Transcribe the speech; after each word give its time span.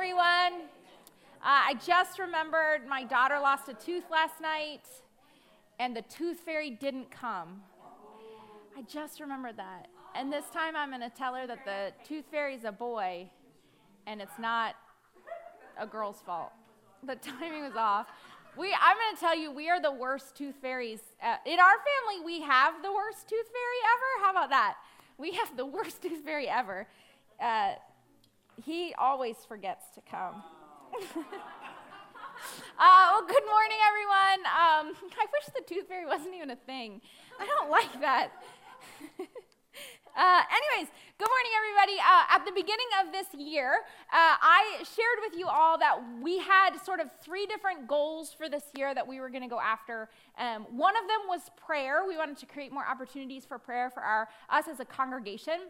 everyone. 0.00 0.62
Uh, 1.42 1.42
I 1.42 1.74
just 1.86 2.18
remembered 2.18 2.86
my 2.88 3.04
daughter 3.04 3.38
lost 3.38 3.68
a 3.68 3.74
tooth 3.74 4.04
last 4.10 4.40
night, 4.40 4.80
and 5.78 5.94
the 5.94 6.00
tooth 6.00 6.38
fairy 6.38 6.70
didn't 6.70 7.10
come. 7.10 7.60
I 8.78 8.80
just 8.90 9.20
remembered 9.20 9.58
that. 9.58 9.88
And 10.14 10.32
this 10.32 10.46
time 10.54 10.74
I'm 10.74 10.88
going 10.88 11.02
to 11.02 11.14
tell 11.14 11.34
her 11.34 11.46
that 11.46 11.66
the 11.66 11.92
tooth 12.02 12.24
fairy 12.30 12.54
is 12.54 12.64
a 12.64 12.72
boy, 12.72 13.28
and 14.06 14.22
it's 14.22 14.38
not 14.38 14.74
a 15.78 15.86
girl's 15.86 16.22
fault. 16.24 16.52
The 17.06 17.16
timing 17.38 17.64
was 17.64 17.76
off. 17.76 18.06
We, 18.56 18.68
I'm 18.68 18.96
going 18.96 19.16
to 19.16 19.20
tell 19.20 19.36
you, 19.36 19.52
we 19.52 19.68
are 19.68 19.82
the 19.82 19.92
worst 19.92 20.34
tooth 20.34 20.54
fairies. 20.62 21.00
Uh, 21.22 21.36
in 21.44 21.60
our 21.60 21.76
family, 21.76 22.24
we 22.24 22.40
have 22.40 22.82
the 22.82 22.90
worst 22.90 23.28
tooth 23.28 23.48
fairy 23.48 23.80
ever. 23.92 24.24
How 24.24 24.30
about 24.30 24.48
that? 24.48 24.76
We 25.18 25.32
have 25.32 25.58
the 25.58 25.66
worst 25.66 26.00
tooth 26.02 26.24
fairy 26.24 26.48
ever. 26.48 26.86
Uh, 27.38 27.72
he 28.64 28.94
always 28.98 29.36
forgets 29.48 29.84
to 29.94 30.00
come. 30.02 30.42
uh, 32.78 33.08
well, 33.12 33.26
good 33.26 33.46
morning, 33.46 33.78
everyone. 33.88 34.40
Um, 34.46 35.10
I 35.20 35.26
wish 35.32 35.46
the 35.54 35.62
tooth 35.66 35.88
fairy 35.88 36.06
wasn't 36.06 36.34
even 36.34 36.50
a 36.50 36.56
thing. 36.56 37.00
I 37.38 37.46
don't 37.46 37.70
like 37.70 38.00
that. 38.00 38.30
Uh, 40.16 40.42
anyways, 40.50 40.90
good 41.18 41.28
morning, 41.28 41.52
everybody. 41.56 42.00
Uh, 42.00 42.34
at 42.34 42.44
the 42.44 42.50
beginning 42.50 42.90
of 43.00 43.12
this 43.12 43.28
year, 43.32 43.74
uh, 44.12 44.34
I 44.42 44.78
shared 44.78 45.18
with 45.22 45.38
you 45.38 45.46
all 45.46 45.78
that 45.78 45.96
we 46.20 46.38
had 46.38 46.76
sort 46.84 46.98
of 46.98 47.08
three 47.22 47.46
different 47.46 47.86
goals 47.86 48.34
for 48.36 48.48
this 48.48 48.64
year 48.76 48.92
that 48.92 49.06
we 49.06 49.20
were 49.20 49.30
going 49.30 49.44
to 49.44 49.48
go 49.48 49.60
after. 49.60 50.08
Um, 50.36 50.66
one 50.76 50.96
of 50.96 51.02
them 51.02 51.28
was 51.28 51.42
prayer. 51.64 52.02
We 52.06 52.16
wanted 52.16 52.38
to 52.38 52.46
create 52.46 52.72
more 52.72 52.84
opportunities 52.84 53.44
for 53.44 53.58
prayer 53.58 53.88
for 53.88 54.02
our 54.02 54.28
us 54.50 54.66
as 54.68 54.80
a 54.80 54.84
congregation. 54.84 55.60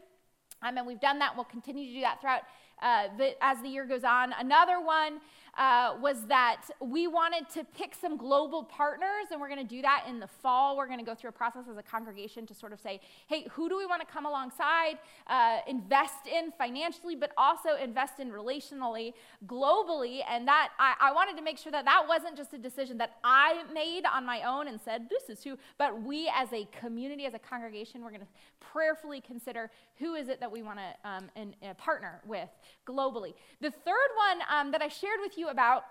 Um, 0.62 0.78
and 0.78 0.86
we've 0.86 1.00
done 1.00 1.18
that. 1.18 1.34
We'll 1.34 1.44
continue 1.44 1.86
to 1.88 1.94
do 1.94 2.00
that 2.00 2.20
throughout 2.20 2.42
uh, 2.82 3.08
the, 3.16 3.42
as 3.42 3.60
the 3.62 3.68
year 3.68 3.84
goes 3.84 4.04
on. 4.04 4.32
Another 4.38 4.80
one 4.80 5.20
uh, 5.58 5.96
was 6.00 6.24
that 6.26 6.62
we 6.80 7.06
wanted 7.06 7.48
to 7.50 7.64
pick 7.64 7.94
some 7.94 8.16
global 8.16 8.64
partners, 8.64 9.26
and 9.30 9.40
we're 9.40 9.48
going 9.48 9.66
to 9.66 9.74
do 9.74 9.82
that 9.82 10.04
in 10.08 10.20
the 10.20 10.26
fall. 10.26 10.76
We're 10.76 10.86
going 10.86 10.98
to 10.98 11.04
go 11.04 11.14
through 11.14 11.30
a 11.30 11.32
process 11.32 11.64
as 11.70 11.76
a 11.76 11.82
congregation 11.82 12.46
to 12.46 12.54
sort 12.54 12.72
of 12.72 12.80
say, 12.80 13.00
hey, 13.26 13.46
who 13.52 13.68
do 13.68 13.76
we 13.76 13.86
want 13.86 14.00
to 14.00 14.06
come 14.06 14.26
alongside, 14.26 14.98
uh, 15.26 15.58
invest 15.66 16.26
in 16.26 16.52
financially, 16.56 17.16
but 17.16 17.32
also 17.36 17.76
invest 17.82 18.20
in 18.20 18.30
relationally, 18.30 19.12
globally? 19.46 20.20
And 20.28 20.46
that 20.48 20.70
I, 20.78 20.94
I 21.00 21.12
wanted 21.12 21.36
to 21.36 21.42
make 21.42 21.58
sure 21.58 21.72
that 21.72 21.84
that 21.84 22.04
wasn't 22.08 22.36
just 22.36 22.54
a 22.54 22.58
decision 22.58 22.98
that 22.98 23.16
I 23.24 23.64
made 23.72 24.04
on 24.06 24.24
my 24.24 24.42
own 24.42 24.68
and 24.68 24.80
said, 24.80 25.08
this 25.08 25.28
is 25.28 25.42
who, 25.44 25.58
but 25.78 26.02
we 26.02 26.30
as 26.34 26.52
a 26.52 26.66
community, 26.78 27.26
as 27.26 27.34
a 27.34 27.38
congregation, 27.38 28.02
we're 28.02 28.10
going 28.10 28.20
to 28.20 28.26
prayerfully 28.60 29.20
consider 29.20 29.70
who 29.98 30.14
is 30.14 30.28
it 30.28 30.40
that 30.40 30.50
we 30.50 30.62
want 30.62 30.78
to 30.78 31.08
um, 31.08 31.54
partner 31.76 32.20
with 32.26 32.48
globally. 32.90 33.34
The 33.60 33.70
third 33.70 34.10
one 34.16 34.38
um, 34.50 34.70
that 34.72 34.82
I 34.82 34.88
shared 34.88 35.20
with 35.22 35.38
you 35.38 35.48
about 35.48 35.84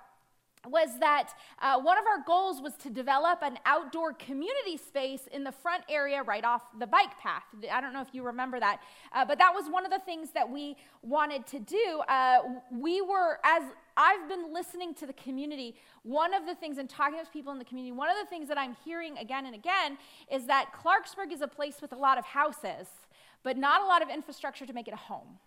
was 0.68 0.90
that 1.00 1.30
uh, 1.62 1.80
one 1.80 1.98
of 1.98 2.06
our 2.06 2.24
goals 2.26 2.62
was 2.62 2.74
to 2.74 2.90
develop 2.90 3.40
an 3.42 3.58
outdoor 3.66 4.14
community 4.14 4.76
space 4.76 5.22
in 5.32 5.44
the 5.44 5.52
front 5.52 5.84
area 5.88 6.22
right 6.24 6.44
off 6.44 6.64
the 6.80 6.88
bike 6.88 7.18
path. 7.18 7.44
I 7.72 7.80
don't 7.80 7.94
know 7.94 8.02
if 8.02 8.10
you 8.14 8.24
remember 8.24 8.60
that, 8.60 8.82
uh, 9.14 9.24
but 9.24 9.38
that 9.38 9.54
was 9.54 9.70
one 9.70 9.86
of 9.86 9.92
the 9.92 10.00
things 10.00 10.32
that 10.32 10.50
we 10.50 10.76
wanted 11.02 11.48
to 11.48 11.60
do. 11.60 12.02
Uh, 12.10 12.40
we 12.72 13.02
were, 13.02 13.40
as 13.46 13.64
I've 13.96 14.28
been 14.28 14.54
listening 14.54 14.94
to 14.96 15.08
the 15.08 15.14
community, 15.14 15.76
one 16.04 16.34
of 16.34 16.46
the 16.46 16.56
things 16.56 16.78
and 16.78 16.90
talking 16.90 17.18
with 17.18 17.32
people 17.32 17.54
in 17.54 17.60
the 17.60 17.66
community, 17.66 17.94
one 17.94 18.10
of 18.10 18.18
the 18.18 18.26
things 18.26 18.50
that 18.50 18.58
I'm 18.58 18.76
hearing 18.84 19.18
again 19.18 19.46
and 19.46 19.56
again 19.56 19.98
is 20.30 20.46
that 20.48 20.72
Clarksburg 20.74 21.32
is 21.32 21.42
a 21.42 21.48
place 21.48 21.82
with 21.82 21.94
a 21.94 21.98
lot 21.98 22.18
of 22.18 22.26
houses, 22.26 22.88
but 23.44 23.58
not 23.58 23.82
a 23.82 23.86
lot 23.86 24.02
of 24.02 24.10
infrastructure 24.10 24.66
to 24.66 24.74
make 24.74 24.90
it 24.90 24.94
a 24.94 24.98
home. 24.98 25.40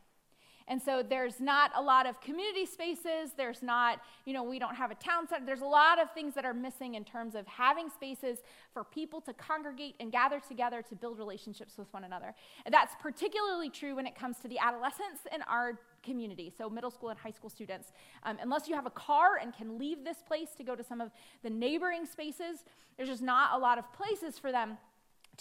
And 0.69 0.81
so 0.81 1.03
there's 1.03 1.41
not 1.41 1.71
a 1.77 1.83
lot 1.83 2.07
of 2.07 2.21
community 2.21 2.67
spaces. 2.67 3.33
There's 3.37 3.63
not, 3.63 4.01
you 4.25 4.33
know, 4.33 4.43
we 4.43 4.59
don't 4.59 4.75
have 4.75 4.91
a 4.91 4.95
town 4.97 5.29
center. 5.29 5.45
There's 5.45 5.61
a 5.61 5.67
lot 5.67 6.01
of 6.01 6.11
things 6.13 6.35
that 6.35 6.45
are 6.45 6.55
missing 6.55 6.95
in 6.95 7.05
terms 7.05 7.35
of 7.35 7.47
having 7.47 7.89
spaces 7.91 8.39
for 8.73 8.85
people 8.85 9.21
to 9.23 9.33
congregate 9.33 9.97
and 10.01 10.11
gather 10.13 10.41
together 10.41 10.83
to 10.83 10.95
build 10.95 11.19
relationships 11.19 11.77
with 11.77 11.93
one 11.93 12.05
another. 12.05 12.35
And 12.65 12.73
that's 12.73 12.95
particularly 13.01 13.71
true 13.71 13.97
when 13.97 14.07
it 14.07 14.15
comes 14.15 14.39
to 14.39 14.49
the 14.49 14.59
adolescents 14.59 15.21
in 15.35 15.43
our 15.43 15.79
community, 16.03 16.53
so 16.57 16.69
middle 16.69 16.91
school 16.91 17.11
and 17.11 17.19
high 17.19 17.31
school 17.31 17.51
students. 17.51 17.93
Um, 18.25 18.39
unless 18.43 18.69
you 18.69 18.75
have 18.75 18.87
a 18.87 18.91
car 18.91 19.39
and 19.41 19.55
can 19.55 19.79
leave 19.79 20.05
this 20.05 20.19
place 20.27 20.49
to 20.57 20.65
go 20.65 20.75
to 20.75 20.83
some 20.83 21.01
of 21.01 21.11
the 21.43 21.51
neighboring 21.51 22.07
spaces, 22.07 22.65
there's 22.97 23.09
just 23.09 23.23
not 23.23 23.55
a 23.55 23.59
lot 23.59 23.79
of 23.79 23.91
places 23.93 24.39
for 24.39 24.53
them 24.53 24.79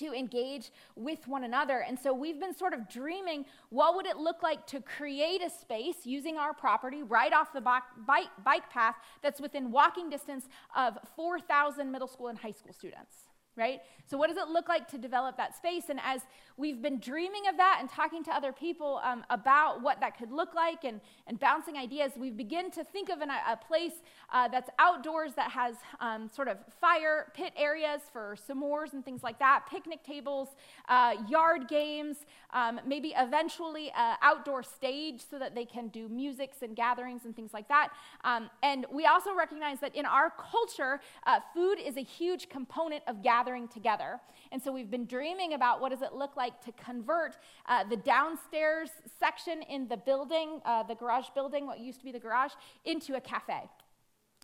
to 0.02 0.14
engage 0.14 0.72
with 0.96 1.28
one 1.28 1.44
another. 1.44 1.80
And 1.88 1.98
so 1.98 2.14
we've 2.14 2.40
been 2.40 2.56
sort 2.56 2.74
of 2.74 2.90
dreaming 2.90 3.46
what 3.70 3.96
would 3.96 4.06
it 4.06 4.18
look 4.18 4.44
like 4.44 4.68
to 4.68 4.82
create 4.82 5.42
a 5.42 5.50
space 5.50 6.06
using 6.06 6.38
our 6.38 6.54
property 6.54 7.04
right 7.04 7.34
off 7.34 7.54
the 7.54 7.62
bike, 7.62 7.84
bike 8.06 8.70
path 8.70 8.96
that's 9.22 9.40
within 9.40 9.72
walking 9.72 10.10
distance 10.10 10.48
of 10.76 10.98
4,000 11.16 11.92
middle 11.92 12.08
school 12.08 12.28
and 12.28 12.38
high 12.38 12.52
school 12.52 12.74
students 12.74 13.31
right? 13.56 13.82
So, 14.10 14.18
what 14.18 14.28
does 14.28 14.38
it 14.38 14.50
look 14.50 14.68
like 14.68 14.88
to 14.90 14.98
develop 14.98 15.38
that 15.38 15.56
space? 15.56 15.84
And 15.90 16.00
as 16.04 16.22
we've 16.58 16.82
been 16.82 17.00
dreaming 17.00 17.44
of 17.50 17.58
that 17.58 17.78
and 17.80 17.90
talking 17.90 18.24
to 18.26 18.32
other 18.32 18.52
people 18.52 19.00
um, 19.04 19.24
about 19.30 19.82
what 19.82 20.00
that 20.00 20.18
could 20.18 20.32
look 20.32 20.54
like 20.54 20.84
and, 20.84 21.02
and 21.28 21.40
bouncing 21.40 21.78
ideas, 21.78 22.12
we 22.18 22.30
begin 22.30 22.72
to 22.72 22.84
think 22.84 23.10
of 23.10 23.22
an, 23.22 23.30
a 23.30 23.58
place 23.58 23.94
uh, 24.34 24.48
that's 24.48 24.70
outdoors 24.80 25.34
that 25.36 25.52
has 25.52 25.76
um, 26.00 26.30
sort 26.34 26.48
of 26.48 26.58
fire 26.80 27.32
pit 27.34 27.54
areas 27.56 28.02
for 28.12 28.36
s'mores 28.50 28.94
and 28.94 29.04
things 29.04 29.24
like 29.24 29.40
that, 29.40 29.66
picnic 29.70 30.04
tables, 30.04 30.50
uh, 30.90 31.16
yard 31.30 31.68
games, 31.68 32.18
um, 32.54 32.80
maybe 32.86 33.14
eventually 33.18 33.92
an 33.96 34.18
outdoor 34.22 34.64
stage 34.64 35.22
so 35.30 35.40
that 35.40 35.56
they 35.56 35.66
can 35.66 35.88
do 35.90 36.10
musics 36.10 36.58
and 36.62 36.76
gatherings 36.76 37.22
and 37.26 37.36
things 37.36 37.54
like 37.54 37.68
that. 37.68 37.90
Um, 38.24 38.50
and 38.62 38.86
we 38.92 39.06
also 39.06 39.34
recognize 39.34 39.80
that 39.80 39.96
in 39.96 40.06
our 40.06 40.32
culture, 40.32 41.00
uh, 41.26 41.40
food 41.54 41.78
is 41.80 41.98
a 41.98 42.04
huge 42.04 42.50
component 42.50 43.04
of 43.08 43.22
gathering 43.22 43.41
gathering 43.42 43.68
together. 43.68 44.20
And 44.52 44.62
so 44.62 44.72
we've 44.72 44.92
been 44.92 45.06
dreaming 45.06 45.54
about 45.54 45.82
what 45.82 45.90
does 45.90 46.02
it 46.02 46.14
look 46.14 46.36
like 46.36 46.64
to 46.66 46.72
convert 46.74 47.38
uh, 47.68 47.84
the 47.84 47.98
downstairs 47.98 48.90
section 49.20 49.64
in 49.64 49.88
the 49.88 49.98
building, 49.98 50.62
uh, 50.66 50.84
the 50.84 50.96
garage 50.96 51.28
building, 51.34 51.66
what 51.66 51.80
used 51.80 52.00
to 52.00 52.06
be 52.06 52.12
the 52.12 52.20
garage, 52.20 52.52
into 52.86 53.16
a 53.16 53.22
cafe. 53.22 53.64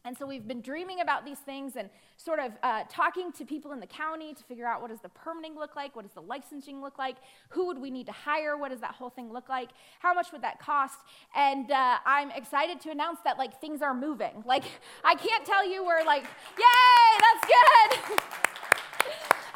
And 0.06 0.18
so 0.18 0.26
we've 0.26 0.48
been 0.48 0.62
dreaming 0.62 1.02
about 1.02 1.26
these 1.26 1.40
things 1.40 1.76
and 1.76 1.90
sort 2.16 2.40
of 2.40 2.54
uh, 2.64 2.84
talking 2.90 3.32
to 3.34 3.46
people 3.46 3.72
in 3.74 3.80
the 3.80 3.88
county 3.88 4.34
to 4.34 4.44
figure 4.44 4.66
out 4.66 4.82
what 4.82 4.90
does 4.90 5.02
the 5.02 5.10
permitting 5.10 5.56
look 5.56 5.76
like, 5.76 5.96
what 5.96 6.04
does 6.04 6.14
the 6.14 6.22
licensing 6.22 6.82
look 6.82 6.98
like, 6.98 7.18
who 7.50 7.68
would 7.68 7.78
we 7.78 7.92
need 7.92 8.06
to 8.06 8.12
hire, 8.12 8.58
what 8.58 8.72
does 8.72 8.80
that 8.80 8.92
whole 8.92 9.10
thing 9.10 9.34
look 9.34 9.50
like, 9.50 9.70
how 10.00 10.14
much 10.14 10.32
would 10.32 10.42
that 10.44 10.60
cost, 10.60 11.00
and 11.36 11.72
uh, 11.72 11.98
I'm 12.06 12.32
excited 12.32 12.80
to 12.82 12.92
announce 12.92 13.20
that 13.26 13.38
like 13.38 13.60
things 13.60 13.82
are 13.82 13.94
moving. 13.94 14.44
Like 14.46 14.64
I 15.04 15.16
can't 15.16 15.46
tell 15.46 15.70
you 15.70 15.86
we're 15.86 16.06
like, 16.06 16.24
yay, 16.24 17.20
that's 17.20 18.10
good. 18.10 18.20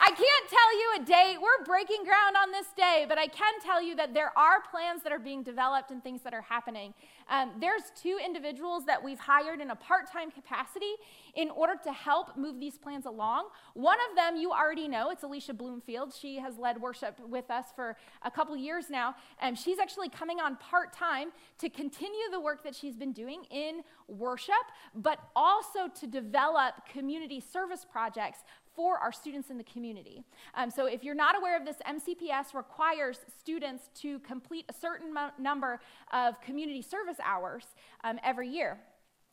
I 0.04 0.10
can't 0.10 0.50
tell 0.50 0.80
you 0.80 0.94
a 0.96 1.06
date. 1.06 1.38
We're 1.40 1.64
breaking 1.64 2.04
ground 2.06 2.36
on 2.36 2.52
this 2.52 2.66
day, 2.76 3.06
but 3.08 3.20
I 3.20 3.28
can 3.28 3.54
tell 3.64 3.80
you 3.80 3.96
that 3.98 4.16
there 4.16 4.36
are 4.36 4.60
plans 4.72 5.04
that 5.04 5.12
are 5.12 5.20
being 5.20 5.44
developed 5.44 5.92
and 5.92 6.04
things 6.04 6.22
that 6.24 6.34
are 6.34 6.42
happening. 6.42 6.96
Um, 7.30 7.52
there's 7.62 7.84
two 7.96 8.18
individuals 8.24 8.84
that 8.88 9.04
we've 9.04 9.20
hired 9.20 9.62
in 9.62 9.70
a 9.70 9.76
part 9.76 10.12
time 10.12 10.32
capacity 10.32 10.94
in 11.36 11.52
order 11.52 11.74
to 11.84 11.94
help 11.94 12.36
move 12.36 12.60
these 12.60 12.80
plans 12.80 13.06
along. 13.06 13.50
One 13.76 14.00
of 14.10 14.16
them 14.16 14.38
you 14.38 14.52
already 14.52 14.88
know, 14.88 15.12
it's 15.12 15.22
Alicia 15.22 15.54
Bloomfield. 15.54 16.16
She 16.20 16.38
has 16.40 16.58
led 16.58 16.82
worship 16.82 17.20
with 17.20 17.52
us 17.52 17.66
for 17.76 17.96
a 18.24 18.32
couple 18.32 18.58
years 18.58 18.90
now, 18.90 19.14
and 19.40 19.58
she's 19.58 19.78
actually 19.78 20.10
coming 20.10 20.40
on 20.40 20.56
part 20.56 20.94
time 20.94 21.30
to 21.60 21.70
continue 21.70 22.30
the 22.32 22.40
work 22.40 22.64
that 22.64 22.74
she's 22.74 22.96
been 22.96 23.14
doing 23.14 23.44
in 23.52 23.82
worship, 24.08 24.56
but 24.96 25.20
also 25.36 25.88
to 26.00 26.08
develop 26.08 26.74
community 26.92 27.40
service 27.40 27.86
projects 27.90 28.40
for 28.76 28.98
our 28.98 29.12
students 29.12 29.50
in 29.50 29.58
the 29.58 29.64
community. 29.64 30.24
Um, 30.56 30.70
so, 30.70 30.86
if 30.86 31.04
you're 31.04 31.16
not 31.16 31.38
aware 31.38 31.58
of 31.58 31.66
this, 31.66 31.78
MCPS 31.88 32.54
requires 32.54 33.20
students 33.40 33.90
to 34.02 34.20
complete 34.20 34.66
a 34.70 34.74
certain 34.74 35.14
number 35.40 35.80
of 36.12 36.40
community 36.42 36.82
service 36.82 37.18
hours 37.24 37.66
um, 38.04 38.20
every 38.24 38.50
year. 38.50 38.80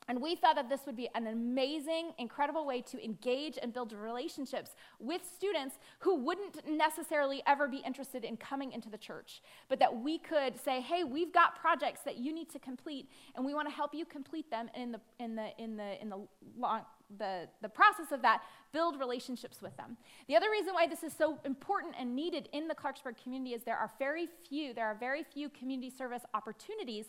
And 0.09 0.23
we 0.23 0.35
thought 0.37 0.57
that 0.57 0.71
this 0.71 0.81
would 0.87 0.97
be 0.97 1.09
an 1.15 1.27
amazing, 1.27 2.13
incredible 2.17 2.65
way 2.65 2.81
to 2.81 3.05
engage 3.05 3.59
and 3.61 3.75
build 3.75 3.93
relationships 3.93 4.75
with 4.99 5.21
students 5.23 5.77
who 5.99 6.17
wouldn't 6.17 6.67
necessarily 6.67 7.43
ever 7.47 7.69
be 7.69 7.83
interested 7.87 8.25
in 8.25 8.39
coming 8.39 8.73
into 8.73 8.89
the 8.89 8.97
church, 8.97 9.43
but 9.69 9.79
that 9.79 9.95
we 9.95 10.19
could 10.19 10.59
say, 10.59 10.81
hey, 10.81 11.05
we've 11.05 11.33
got 11.33 11.61
projects 11.61 12.01
that 12.07 12.17
you 12.17 12.33
need 12.33 12.49
to 12.51 12.59
complete, 12.59 13.11
and 13.35 13.45
we 13.45 13.53
want 13.53 13.69
to 13.69 13.75
help 13.75 13.95
you 13.95 14.07
complete 14.07 14.51
them 14.51 14.71
in 14.75 14.93
the, 14.93 15.01
in 15.21 15.37
the, 15.37 15.51
in 15.59 15.77
the, 15.77 16.01
in 16.01 16.09
the 16.09 16.19
long, 16.59 16.81
the, 17.17 17.49
the 17.63 17.69
process 17.69 18.13
of 18.13 18.23
that, 18.23 18.43
build 18.73 18.99
relationships 18.99 19.63
with 19.63 19.77
them. 19.77 19.97
The 20.29 20.37
other 20.37 20.51
reason 20.51 20.75
why 20.75 20.87
this 20.87 21.03
is 21.03 21.13
so 21.17 21.39
important 21.45 21.95
and 21.99 22.15
needed 22.15 22.49
in 22.53 22.69
the 22.69 22.75
Clarksburg 22.75 23.23
community 23.23 23.55
is 23.55 23.63
there 23.63 23.79
are 23.79 23.91
very 23.99 24.29
few, 24.49 24.75
there 24.75 24.87
are 24.87 24.95
very 24.95 25.23
few 25.23 25.49
community 25.49 25.91
service 25.91 26.23
opportunities 26.35 27.07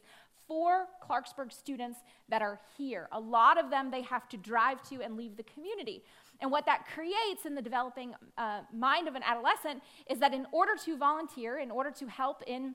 for 0.48 0.88
Clarksburg 1.08 1.52
students 1.52 2.00
that 2.28 2.42
are 2.42 2.60
here. 2.78 3.08
A 3.12 3.20
lot 3.20 3.64
of 3.64 3.70
them 3.70 3.92
they 3.92 4.02
have 4.02 4.28
to 4.30 4.38
drive 4.38 4.82
to 4.90 5.02
and 5.04 5.16
leave 5.16 5.38
the 5.38 5.44
community. 5.44 6.04
And 6.42 6.50
what 6.50 6.66
that 6.66 6.88
creates 6.88 7.46
in 7.46 7.54
the 7.54 7.62
developing 7.62 8.16
uh, 8.38 8.62
mind 8.74 9.08
of 9.08 9.16
an 9.16 9.24
adolescent 9.24 9.84
is 10.10 10.20
that 10.20 10.34
in 10.34 10.48
order 10.52 10.72
to 10.86 10.98
volunteer, 10.98 11.60
in 11.60 11.70
order 11.70 11.92
to 11.92 12.08
help 12.08 12.42
in 12.48 12.74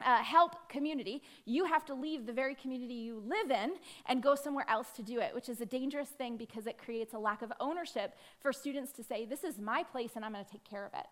uh, 0.00 0.22
help 0.22 0.68
community, 0.68 1.22
you 1.44 1.64
have 1.64 1.84
to 1.86 1.94
leave 1.94 2.26
the 2.26 2.32
very 2.32 2.54
community 2.54 2.94
you 2.94 3.22
live 3.26 3.50
in 3.50 3.74
and 4.06 4.22
go 4.22 4.34
somewhere 4.34 4.66
else 4.68 4.90
to 4.96 5.02
do 5.02 5.20
it, 5.20 5.34
which 5.34 5.48
is 5.48 5.60
a 5.60 5.66
dangerous 5.66 6.08
thing 6.08 6.36
because 6.36 6.66
it 6.66 6.78
creates 6.78 7.14
a 7.14 7.18
lack 7.18 7.42
of 7.42 7.52
ownership 7.60 8.16
for 8.40 8.52
students 8.52 8.92
to 8.92 9.04
say, 9.04 9.24
This 9.24 9.44
is 9.44 9.58
my 9.58 9.82
place 9.82 10.12
and 10.16 10.24
I'm 10.24 10.32
going 10.32 10.44
to 10.44 10.50
take 10.50 10.64
care 10.64 10.84
of 10.84 10.92
it. 10.94 11.06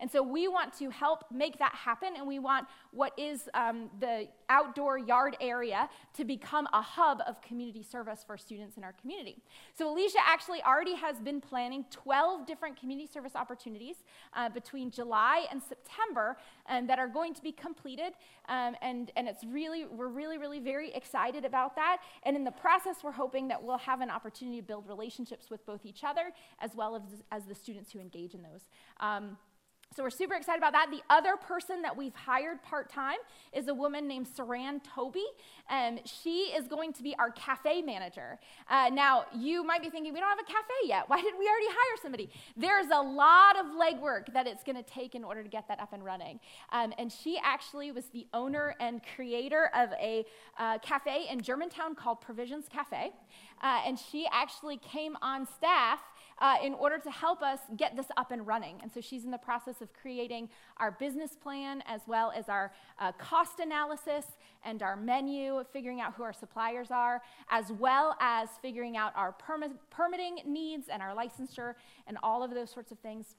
And 0.00 0.10
so 0.10 0.22
we 0.22 0.48
want 0.48 0.76
to 0.78 0.90
help 0.90 1.24
make 1.30 1.58
that 1.58 1.74
happen, 1.74 2.10
and 2.16 2.26
we 2.26 2.38
want 2.38 2.66
what 2.90 3.12
is 3.18 3.48
um, 3.54 3.90
the 4.00 4.28
outdoor 4.48 4.98
yard 4.98 5.36
area 5.40 5.88
to 6.14 6.24
become 6.24 6.66
a 6.72 6.80
hub 6.80 7.22
of 7.26 7.40
community 7.42 7.82
service 7.82 8.24
for 8.26 8.36
students 8.36 8.76
in 8.76 8.84
our 8.84 8.94
community. 9.00 9.42
So 9.74 9.92
Alicia 9.92 10.18
actually 10.24 10.62
already 10.62 10.94
has 10.94 11.20
been 11.20 11.40
planning 11.40 11.84
12 11.90 12.46
different 12.46 12.78
community 12.78 13.10
service 13.10 13.34
opportunities 13.34 13.96
uh, 14.34 14.48
between 14.48 14.90
July 14.90 15.46
and 15.50 15.62
September 15.62 16.36
um, 16.68 16.86
that 16.86 16.98
are 16.98 17.08
going 17.08 17.34
to 17.34 17.42
be 17.42 17.52
completed. 17.52 18.12
Um, 18.48 18.76
and, 18.82 19.10
and 19.16 19.28
it's 19.28 19.44
really, 19.44 19.86
we're 19.86 20.08
really, 20.08 20.38
really 20.38 20.60
very 20.60 20.92
excited 20.94 21.44
about 21.44 21.74
that. 21.76 21.98
And 22.22 22.36
in 22.36 22.44
the 22.44 22.52
process, 22.52 22.96
we're 23.02 23.12
hoping 23.12 23.48
that 23.48 23.62
we'll 23.62 23.78
have 23.78 24.00
an 24.00 24.10
opportunity 24.10 24.60
to 24.60 24.66
build 24.66 24.88
relationships 24.88 25.50
with 25.50 25.64
both 25.66 25.84
each 25.84 26.04
other 26.04 26.32
as 26.60 26.74
well 26.74 26.96
as, 26.96 27.02
as 27.32 27.44
the 27.44 27.54
students 27.54 27.92
who 27.92 28.00
engage 28.00 28.34
in 28.34 28.42
those. 28.42 28.68
Um, 29.00 29.36
so 29.96 30.02
we're 30.02 30.10
super 30.10 30.34
excited 30.34 30.58
about 30.58 30.74
that. 30.74 30.88
The 30.90 31.00
other 31.08 31.36
person 31.36 31.80
that 31.80 31.96
we've 31.96 32.14
hired 32.14 32.62
part 32.62 32.90
time 32.90 33.16
is 33.54 33.68
a 33.68 33.72
woman 33.72 34.06
named 34.06 34.26
Saran 34.28 34.82
Toby. 34.84 35.24
and 35.70 36.00
she 36.04 36.52
is 36.54 36.68
going 36.68 36.92
to 36.92 37.02
be 37.02 37.16
our 37.18 37.30
cafe 37.30 37.80
manager. 37.80 38.38
Uh, 38.68 38.90
now, 38.92 39.24
you 39.34 39.64
might 39.64 39.80
be 39.80 39.88
thinking, 39.88 40.12
we 40.12 40.20
don't 40.20 40.28
have 40.28 40.38
a 40.38 40.44
cafe 40.44 40.74
yet. 40.84 41.08
Why 41.08 41.16
did 41.22 41.32
we 41.38 41.48
already 41.48 41.66
hire 41.68 41.96
somebody? 42.02 42.28
There's 42.58 42.90
a 42.92 43.00
lot 43.00 43.58
of 43.58 43.66
legwork 43.66 44.34
that 44.34 44.46
it's 44.46 44.62
going 44.62 44.76
to 44.76 44.82
take 44.82 45.14
in 45.14 45.24
order 45.24 45.42
to 45.42 45.48
get 45.48 45.66
that 45.68 45.80
up 45.80 45.94
and 45.94 46.04
running. 46.04 46.40
Um, 46.72 46.92
and 46.98 47.10
she 47.10 47.38
actually 47.42 47.90
was 47.90 48.04
the 48.12 48.26
owner 48.34 48.74
and 48.78 49.00
creator 49.16 49.70
of 49.74 49.90
a 49.92 50.26
uh, 50.58 50.78
cafe 50.80 51.26
in 51.30 51.40
Germantown 51.40 51.94
called 51.94 52.20
Provisions 52.20 52.66
Cafe. 52.70 53.12
Uh, 53.62 53.80
and 53.86 53.98
she 53.98 54.26
actually 54.30 54.76
came 54.76 55.16
on 55.22 55.46
staff 55.46 56.00
uh, 56.38 56.56
in 56.62 56.74
order 56.74 56.98
to 56.98 57.10
help 57.10 57.42
us 57.42 57.60
get 57.76 57.96
this 57.96 58.06
up 58.16 58.30
and 58.30 58.46
running. 58.46 58.78
And 58.82 58.92
so 58.92 59.00
she's 59.00 59.24
in 59.24 59.30
the 59.30 59.38
process 59.38 59.80
of 59.80 59.92
creating 59.92 60.48
our 60.78 60.90
business 60.92 61.32
plan 61.32 61.82
as 61.86 62.02
well 62.06 62.32
as 62.36 62.48
our 62.48 62.72
uh, 62.98 63.12
cost 63.12 63.60
analysis 63.60 64.26
and 64.64 64.82
our 64.82 64.96
menu, 64.96 65.62
figuring 65.72 66.00
out 66.00 66.14
who 66.14 66.22
our 66.22 66.32
suppliers 66.32 66.90
are, 66.90 67.22
as 67.50 67.72
well 67.72 68.16
as 68.20 68.48
figuring 68.60 68.96
out 68.96 69.12
our 69.16 69.34
permi- 69.34 69.76
permitting 69.90 70.40
needs 70.46 70.88
and 70.88 71.02
our 71.02 71.14
licensure 71.14 71.74
and 72.06 72.18
all 72.22 72.42
of 72.42 72.50
those 72.50 72.70
sorts 72.70 72.92
of 72.92 72.98
things 72.98 73.36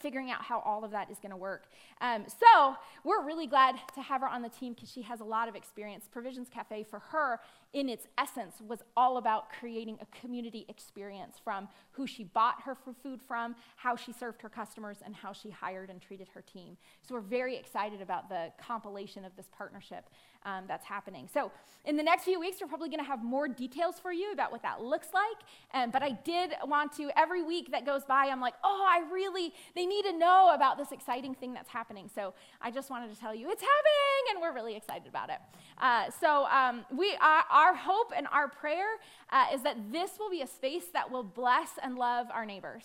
figuring 0.00 0.30
out 0.30 0.42
how 0.42 0.60
all 0.60 0.84
of 0.84 0.90
that 0.90 1.10
is 1.10 1.18
going 1.18 1.30
to 1.30 1.36
work. 1.36 1.64
Um, 2.00 2.24
so 2.28 2.74
we're 3.04 3.24
really 3.24 3.46
glad 3.46 3.76
to 3.94 4.00
have 4.00 4.22
her 4.22 4.28
on 4.28 4.42
the 4.42 4.48
team 4.48 4.72
because 4.72 4.90
she 4.90 5.02
has 5.02 5.20
a 5.20 5.24
lot 5.24 5.48
of 5.48 5.54
experience. 5.54 6.08
Provisions 6.10 6.48
Cafe 6.48 6.84
for 6.84 6.98
her 6.98 7.40
in 7.72 7.88
its 7.88 8.06
essence, 8.18 8.56
was 8.66 8.80
all 8.96 9.16
about 9.16 9.50
creating 9.60 9.96
a 10.00 10.20
community 10.20 10.66
experience 10.68 11.36
from 11.42 11.68
who 11.92 12.06
she 12.06 12.24
bought 12.24 12.62
her 12.62 12.76
food 13.02 13.20
from, 13.26 13.54
how 13.76 13.94
she 13.94 14.12
served 14.12 14.42
her 14.42 14.48
customers, 14.48 14.98
and 15.04 15.14
how 15.14 15.32
she 15.32 15.50
hired 15.50 15.88
and 15.88 16.00
treated 16.00 16.28
her 16.34 16.42
team. 16.42 16.76
So 17.06 17.14
we're 17.14 17.20
very 17.20 17.56
excited 17.56 18.00
about 18.00 18.28
the 18.28 18.52
compilation 18.60 19.24
of 19.24 19.36
this 19.36 19.46
partnership 19.56 20.10
um, 20.44 20.64
that's 20.66 20.86
happening. 20.86 21.28
So 21.32 21.52
in 21.84 21.96
the 21.96 22.02
next 22.02 22.24
few 22.24 22.40
weeks, 22.40 22.56
we're 22.60 22.66
probably 22.66 22.88
going 22.88 23.00
to 23.00 23.06
have 23.06 23.22
more 23.22 23.46
details 23.46 24.00
for 24.00 24.12
you 24.12 24.32
about 24.32 24.50
what 24.50 24.62
that 24.62 24.82
looks 24.82 25.08
like. 25.12 25.36
Um, 25.74 25.90
but 25.90 26.02
I 26.02 26.12
did 26.24 26.52
want 26.66 26.96
to, 26.96 27.10
every 27.16 27.42
week 27.42 27.70
that 27.72 27.84
goes 27.84 28.04
by, 28.04 28.28
I'm 28.32 28.40
like, 28.40 28.54
oh, 28.64 28.86
I 28.88 29.04
really, 29.12 29.52
they 29.74 29.86
need 29.86 30.02
to 30.06 30.12
know 30.16 30.52
about 30.54 30.78
this 30.78 30.92
exciting 30.92 31.34
thing 31.34 31.52
that's 31.52 31.68
happening. 31.68 32.10
So 32.12 32.34
I 32.60 32.70
just 32.70 32.90
wanted 32.90 33.14
to 33.14 33.20
tell 33.20 33.34
you 33.34 33.50
it's 33.50 33.62
happening, 33.62 34.32
and 34.32 34.40
we're 34.40 34.54
really 34.54 34.76
excited 34.76 35.06
about 35.08 35.30
it. 35.30 35.38
Uh, 35.78 36.10
so 36.20 36.46
um, 36.46 36.84
we 36.96 37.14
are 37.20 37.44
our 37.60 37.74
hope 37.74 38.10
and 38.16 38.26
our 38.32 38.48
prayer 38.48 38.88
uh, 39.30 39.44
is 39.52 39.62
that 39.62 39.76
this 39.92 40.12
will 40.18 40.30
be 40.30 40.40
a 40.40 40.46
space 40.46 40.86
that 40.94 41.10
will 41.10 41.22
bless 41.22 41.72
and 41.82 41.96
love 41.96 42.26
our 42.32 42.46
neighbors. 42.46 42.84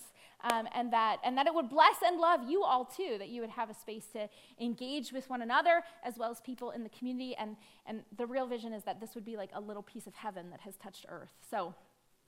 Um, 0.52 0.68
and, 0.76 0.92
that, 0.94 1.18
and 1.24 1.36
that 1.38 1.48
it 1.48 1.56
would 1.56 1.70
bless 1.70 1.96
and 2.06 2.20
love 2.20 2.42
you 2.48 2.64
all 2.64 2.86
too, 2.86 3.16
that 3.18 3.30
you 3.30 3.42
would 3.42 3.50
have 3.50 3.70
a 3.70 3.74
space 3.74 4.06
to 4.14 4.30
engage 4.60 5.12
with 5.12 5.28
one 5.30 5.42
another 5.42 5.82
as 6.04 6.18
well 6.18 6.30
as 6.30 6.40
people 6.42 6.72
in 6.72 6.84
the 6.84 6.90
community. 6.90 7.36
And, 7.38 7.56
and 7.88 8.02
the 8.18 8.28
real 8.28 8.46
vision 8.46 8.74
is 8.74 8.84
that 8.84 9.00
this 9.00 9.16
would 9.16 9.26
be 9.26 9.38
like 9.38 9.50
a 9.54 9.62
little 9.62 9.82
piece 9.82 10.06
of 10.06 10.14
heaven 10.14 10.52
that 10.52 10.60
has 10.60 10.76
touched 10.76 11.06
earth. 11.10 11.34
So, 11.50 11.74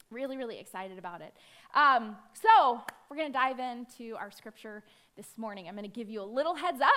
really, 0.09 0.37
really 0.37 0.59
excited 0.59 0.97
about 0.97 1.21
it. 1.21 1.33
Um, 1.73 2.15
so, 2.33 2.81
we're 3.09 3.17
going 3.17 3.31
to 3.31 3.37
dive 3.37 3.59
into 3.59 4.15
our 4.15 4.31
scripture 4.31 4.83
this 5.15 5.37
morning. 5.37 5.67
I'm 5.67 5.75
going 5.75 5.89
to 5.89 5.95
give 5.95 6.09
you 6.09 6.21
a 6.21 6.25
little 6.25 6.55
heads 6.55 6.81
up. 6.81 6.89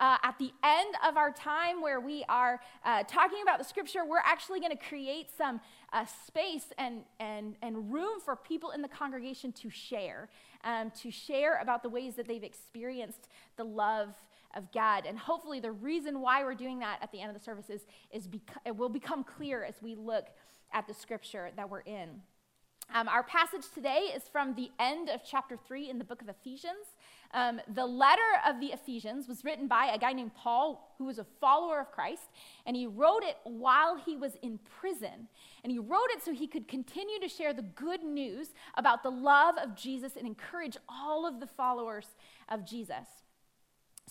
Uh, 0.00 0.16
at 0.22 0.38
the 0.38 0.52
end 0.62 0.94
of 1.06 1.16
our 1.16 1.32
time 1.32 1.82
where 1.82 2.00
we 2.00 2.24
are 2.28 2.60
uh, 2.84 3.02
talking 3.04 3.38
about 3.42 3.58
the 3.58 3.64
scripture, 3.64 4.04
we're 4.04 4.18
actually 4.24 4.60
going 4.60 4.76
to 4.76 4.84
create 4.88 5.28
some 5.36 5.60
uh, 5.92 6.04
space 6.26 6.66
and, 6.78 7.00
and, 7.18 7.56
and 7.62 7.92
room 7.92 8.20
for 8.24 8.36
people 8.36 8.70
in 8.70 8.80
the 8.80 8.88
congregation 8.88 9.52
to 9.52 9.68
share, 9.68 10.28
um, 10.64 10.92
to 11.02 11.10
share 11.10 11.58
about 11.60 11.82
the 11.82 11.88
ways 11.88 12.14
that 12.14 12.28
they've 12.28 12.44
experienced 12.44 13.28
the 13.56 13.64
love 13.64 14.14
of 14.54 14.70
God. 14.72 15.04
And 15.06 15.18
hopefully, 15.18 15.60
the 15.60 15.72
reason 15.72 16.20
why 16.20 16.44
we're 16.44 16.54
doing 16.54 16.78
that 16.78 16.98
at 17.02 17.10
the 17.12 17.20
end 17.20 17.30
of 17.30 17.36
the 17.36 17.44
service 17.44 17.68
is, 17.68 17.82
is 18.10 18.28
beca- 18.28 18.62
it 18.64 18.76
will 18.76 18.88
become 18.88 19.24
clear 19.24 19.64
as 19.64 19.74
we 19.82 19.94
look 19.94 20.26
at 20.72 20.86
the 20.86 20.94
scripture 20.94 21.50
that 21.56 21.68
we're 21.68 21.80
in. 21.80 22.22
Um, 22.94 23.06
our 23.06 23.22
passage 23.22 23.64
today 23.74 24.10
is 24.16 24.22
from 24.32 24.54
the 24.54 24.70
end 24.78 25.10
of 25.10 25.20
chapter 25.22 25.58
3 25.58 25.90
in 25.90 25.98
the 25.98 26.04
book 26.04 26.22
of 26.22 26.28
Ephesians. 26.28 26.96
Um, 27.34 27.60
the 27.74 27.84
letter 27.84 28.22
of 28.48 28.60
the 28.60 28.68
Ephesians 28.68 29.28
was 29.28 29.44
written 29.44 29.68
by 29.68 29.90
a 29.92 29.98
guy 29.98 30.14
named 30.14 30.34
Paul, 30.34 30.94
who 30.96 31.04
was 31.04 31.18
a 31.18 31.26
follower 31.38 31.80
of 31.80 31.92
Christ, 31.92 32.30
and 32.64 32.74
he 32.74 32.86
wrote 32.86 33.22
it 33.22 33.36
while 33.44 33.96
he 33.98 34.16
was 34.16 34.36
in 34.42 34.58
prison. 34.80 35.28
And 35.62 35.70
he 35.70 35.78
wrote 35.78 36.08
it 36.10 36.24
so 36.24 36.32
he 36.32 36.46
could 36.46 36.66
continue 36.66 37.20
to 37.20 37.28
share 37.28 37.52
the 37.52 37.62
good 37.62 38.02
news 38.02 38.54
about 38.74 39.02
the 39.02 39.10
love 39.10 39.56
of 39.62 39.76
Jesus 39.76 40.16
and 40.16 40.26
encourage 40.26 40.78
all 40.88 41.26
of 41.26 41.40
the 41.40 41.46
followers 41.46 42.06
of 42.48 42.64
Jesus. 42.64 43.06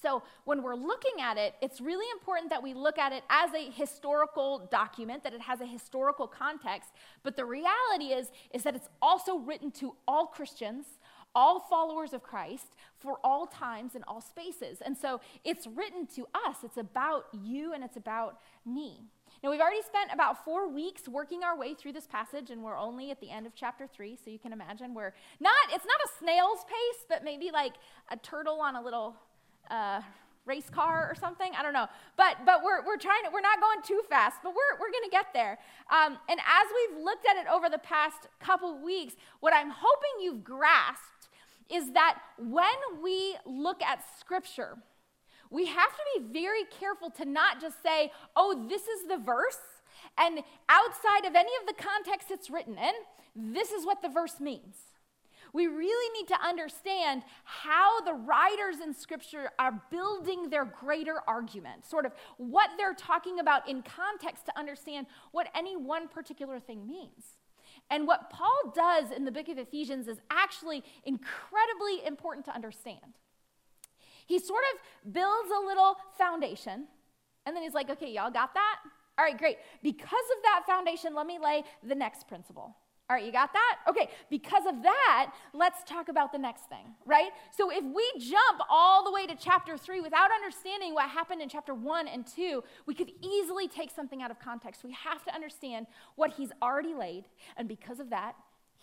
So, 0.01 0.23
when 0.45 0.61
we're 0.61 0.75
looking 0.75 1.21
at 1.21 1.37
it, 1.37 1.55
it's 1.61 1.81
really 1.81 2.05
important 2.11 2.49
that 2.49 2.61
we 2.61 2.73
look 2.73 2.97
at 2.97 3.11
it 3.11 3.23
as 3.29 3.53
a 3.53 3.69
historical 3.71 4.67
document, 4.71 5.23
that 5.23 5.33
it 5.33 5.41
has 5.41 5.61
a 5.61 5.65
historical 5.65 6.27
context. 6.27 6.89
But 7.23 7.35
the 7.35 7.45
reality 7.45 8.13
is, 8.13 8.31
is 8.53 8.63
that 8.63 8.75
it's 8.75 8.89
also 9.01 9.37
written 9.37 9.71
to 9.71 9.95
all 10.07 10.27
Christians, 10.27 10.85
all 11.35 11.59
followers 11.59 12.13
of 12.13 12.23
Christ, 12.23 12.67
for 12.99 13.17
all 13.23 13.47
times 13.47 13.95
and 13.95 14.03
all 14.07 14.21
spaces. 14.21 14.81
And 14.81 14.97
so, 14.97 15.21
it's 15.43 15.67
written 15.67 16.07
to 16.15 16.27
us. 16.33 16.57
It's 16.63 16.77
about 16.77 17.25
you 17.33 17.73
and 17.73 17.83
it's 17.83 17.97
about 17.97 18.39
me. 18.65 19.01
Now, 19.43 19.51
we've 19.51 19.61
already 19.61 19.83
spent 19.83 20.11
about 20.11 20.43
four 20.43 20.67
weeks 20.67 21.07
working 21.07 21.43
our 21.43 21.57
way 21.57 21.75
through 21.75 21.93
this 21.93 22.07
passage, 22.07 22.49
and 22.49 22.63
we're 22.63 22.77
only 22.77 23.11
at 23.11 23.21
the 23.21 23.29
end 23.29 23.45
of 23.45 23.53
chapter 23.53 23.85
three, 23.85 24.17
so 24.23 24.31
you 24.31 24.39
can 24.39 24.51
imagine 24.51 24.95
we're 24.95 25.13
not, 25.39 25.53
it's 25.71 25.85
not 25.85 25.99
a 26.03 26.09
snail's 26.17 26.63
pace, 26.65 27.05
but 27.07 27.23
maybe 27.23 27.51
like 27.51 27.73
a 28.09 28.17
turtle 28.17 28.59
on 28.59 28.75
a 28.75 28.81
little 28.81 29.15
uh, 29.69 30.01
race 30.45 30.69
car 30.69 31.07
or 31.11 31.15
something. 31.15 31.51
I 31.57 31.61
don't 31.61 31.73
know. 31.73 31.87
But, 32.15 32.37
but 32.45 32.63
we're, 32.63 32.85
we're 32.85 32.97
trying 32.97 33.23
to, 33.25 33.29
we're 33.31 33.41
not 33.41 33.59
going 33.59 33.81
too 33.83 34.01
fast, 34.09 34.37
but 34.41 34.53
we're, 34.53 34.79
we're 34.79 34.91
going 34.91 35.03
to 35.03 35.11
get 35.11 35.27
there. 35.33 35.59
Um, 35.91 36.17
and 36.29 36.39
as 36.39 36.67
we've 36.73 37.03
looked 37.03 37.27
at 37.27 37.35
it 37.35 37.47
over 37.51 37.69
the 37.69 37.79
past 37.79 38.27
couple 38.39 38.81
weeks, 38.81 39.15
what 39.41 39.53
I'm 39.53 39.69
hoping 39.69 40.23
you've 40.23 40.43
grasped 40.43 41.27
is 41.69 41.91
that 41.91 42.17
when 42.37 43.03
we 43.03 43.35
look 43.45 43.81
at 43.83 43.99
Scripture, 44.19 44.77
we 45.49 45.65
have 45.65 45.91
to 45.91 46.03
be 46.19 46.39
very 46.41 46.63
careful 46.79 47.09
to 47.11 47.25
not 47.25 47.61
just 47.61 47.83
say, 47.83 48.11
oh, 48.35 48.67
this 48.69 48.83
is 48.83 49.07
the 49.07 49.17
verse, 49.17 49.59
and 50.17 50.39
outside 50.69 51.25
of 51.25 51.35
any 51.35 51.51
of 51.61 51.67
the 51.67 51.81
context 51.81 52.31
it's 52.31 52.49
written 52.49 52.77
in, 52.77 53.53
this 53.53 53.71
is 53.71 53.85
what 53.85 54.01
the 54.01 54.09
verse 54.09 54.39
means. 54.39 54.75
We 55.57 55.65
really 55.65 56.21
need 56.21 56.27
to 56.27 56.39
understand 56.39 57.23
how 57.43 58.01
the 58.01 58.13
writers 58.13 58.75
in 58.79 58.93
Scripture 58.93 59.49
are 59.57 59.81
building 59.89 60.51
their 60.51 60.65
greater 60.65 61.21
argument, 61.27 61.83
sort 61.83 62.05
of 62.05 62.11
what 62.37 62.69
they're 62.77 62.93
talking 62.93 63.39
about 63.39 63.67
in 63.67 63.81
context 63.81 64.45
to 64.45 64.55
understand 64.55 65.07
what 65.31 65.47
any 65.55 65.75
one 65.75 66.09
particular 66.09 66.59
thing 66.59 66.87
means. 66.87 67.39
And 67.89 68.05
what 68.05 68.29
Paul 68.29 68.71
does 68.75 69.09
in 69.09 69.25
the 69.25 69.31
book 69.31 69.49
of 69.49 69.57
Ephesians 69.57 70.07
is 70.07 70.19
actually 70.29 70.83
incredibly 71.05 72.05
important 72.05 72.45
to 72.45 72.53
understand. 72.53 73.17
He 74.27 74.37
sort 74.37 74.63
of 74.75 75.11
builds 75.11 75.49
a 75.49 75.65
little 75.65 75.95
foundation, 76.19 76.85
and 77.47 77.55
then 77.55 77.63
he's 77.63 77.73
like, 77.73 77.89
okay, 77.89 78.11
y'all 78.11 78.29
got 78.29 78.53
that? 78.53 78.75
All 79.17 79.25
right, 79.25 79.35
great. 79.35 79.57
Because 79.81 80.03
of 80.37 80.43
that 80.43 80.65
foundation, 80.67 81.15
let 81.15 81.25
me 81.25 81.39
lay 81.43 81.63
the 81.81 81.95
next 81.95 82.27
principle. 82.27 82.75
All 83.09 83.15
right, 83.15 83.25
you 83.25 83.31
got 83.31 83.53
that? 83.53 83.77
Okay, 83.87 84.09
because 84.29 84.65
of 84.67 84.83
that, 84.83 85.31
let's 85.53 85.81
talk 85.85 86.09
about 86.09 86.33
the 86.33 86.37
next 86.37 86.67
thing, 86.67 86.93
right? 87.05 87.29
So 87.55 87.71
if 87.71 87.81
we 87.81 88.11
jump 88.19 88.59
all 88.69 89.05
the 89.05 89.11
way 89.13 89.25
to 89.25 89.35
chapter 89.35 89.77
three 89.77 90.01
without 90.01 90.29
understanding 90.29 90.93
what 90.93 91.09
happened 91.09 91.41
in 91.41 91.47
chapter 91.47 91.73
one 91.73 92.09
and 92.09 92.27
two, 92.27 92.65
we 92.85 92.93
could 92.93 93.11
easily 93.21 93.69
take 93.69 93.91
something 93.91 94.21
out 94.21 94.29
of 94.29 94.39
context. 94.39 94.83
We 94.83 94.91
have 94.91 95.23
to 95.23 95.33
understand 95.33 95.87
what 96.15 96.33
he's 96.33 96.49
already 96.61 96.93
laid, 96.93 97.23
and 97.55 97.65
because 97.65 98.01
of 98.01 98.09
that, 98.09 98.35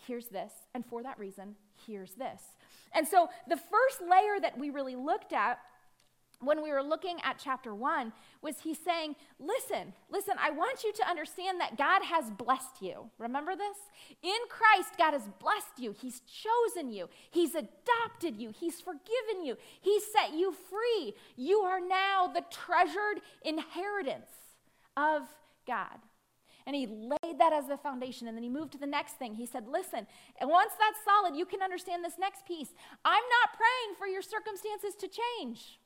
here's 0.07 0.27
this, 0.27 0.51
and 0.73 0.83
for 0.83 1.03
that 1.03 1.19
reason, 1.19 1.55
here's 1.85 2.13
this. 2.13 2.41
And 2.95 3.07
so 3.07 3.29
the 3.47 3.57
first 3.57 4.01
layer 4.01 4.39
that 4.41 4.57
we 4.57 4.71
really 4.71 4.95
looked 4.95 5.33
at 5.33 5.59
when 6.45 6.61
we 6.61 6.71
were 6.71 6.83
looking 6.83 7.17
at 7.23 7.39
chapter 7.43 7.73
one 7.73 8.13
was 8.41 8.59
he 8.59 8.73
saying, 8.73 9.15
Listen, 9.39 9.93
listen, 10.09 10.35
I 10.39 10.51
want 10.51 10.83
you 10.83 10.93
to 10.93 11.07
understand 11.07 11.59
that 11.59 11.77
God 11.77 12.03
has 12.03 12.29
blessed 12.31 12.81
you. 12.81 13.09
Remember 13.17 13.55
this? 13.55 13.77
In 14.21 14.37
Christ, 14.49 14.97
God 14.97 15.13
has 15.13 15.27
blessed 15.39 15.79
you. 15.79 15.91
He's 15.91 16.21
chosen 16.21 16.91
you. 16.91 17.09
He's 17.31 17.55
adopted 17.55 18.37
you. 18.37 18.51
He's 18.57 18.81
forgiven 18.81 19.43
you. 19.43 19.57
He 19.81 19.99
set 19.99 20.33
you 20.33 20.53
free. 20.69 21.13
You 21.35 21.59
are 21.59 21.79
now 21.79 22.27
the 22.27 22.43
treasured 22.49 23.21
inheritance 23.43 24.31
of 24.97 25.23
God. 25.67 25.99
And 26.67 26.75
he 26.75 26.87
laid 26.87 27.37
that 27.37 27.53
as 27.53 27.67
the 27.67 27.77
foundation. 27.77 28.27
And 28.27 28.35
then 28.35 28.43
he 28.43 28.49
moved 28.49 28.71
to 28.71 28.79
the 28.79 28.87
next 28.87 29.13
thing. 29.13 29.35
He 29.35 29.45
said, 29.45 29.67
Listen, 29.67 30.07
once 30.41 30.71
that's 30.79 31.03
solid, 31.05 31.37
you 31.37 31.45
can 31.45 31.61
understand 31.61 32.03
this 32.03 32.17
next 32.19 32.45
piece. 32.45 32.69
I'm 33.03 33.23
not 33.41 33.57
praying 33.57 33.95
for 33.97 34.07
your 34.07 34.23
circumstances 34.23 34.95
to 34.95 35.07
change. 35.07 35.79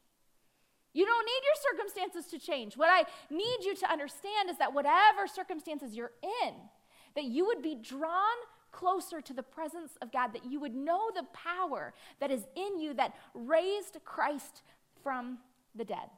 You 0.94 1.06
don't 1.06 1.26
need 1.26 1.42
your 1.44 1.74
circumstances 1.74 2.32
to 2.32 2.40
change. 2.40 2.76
What 2.76 2.90
I 2.90 3.06
need 3.34 3.64
you 3.64 3.76
to 3.76 3.92
understand 3.92 4.50
is 4.50 4.58
that 4.58 4.74
whatever 4.74 5.28
circumstances 5.28 5.96
you're 5.96 6.12
in, 6.46 6.54
that 7.16 7.26
you 7.26 7.46
would 7.46 7.62
be 7.62 7.76
drawn 7.76 8.38
closer 8.72 9.22
to 9.22 9.34
the 9.34 9.44
presence 9.44 9.92
of 10.02 10.12
God, 10.12 10.34
that 10.34 10.46
you 10.46 10.60
would 10.60 10.76
know 10.76 11.10
the 11.14 11.26
power 11.34 11.94
that 12.20 12.32
is 12.32 12.44
in 12.56 12.80
you 12.80 12.94
that 12.96 13.14
raised 13.34 13.98
Christ 14.04 14.62
from 15.04 15.40
the 15.76 15.86
dead. 15.86 16.10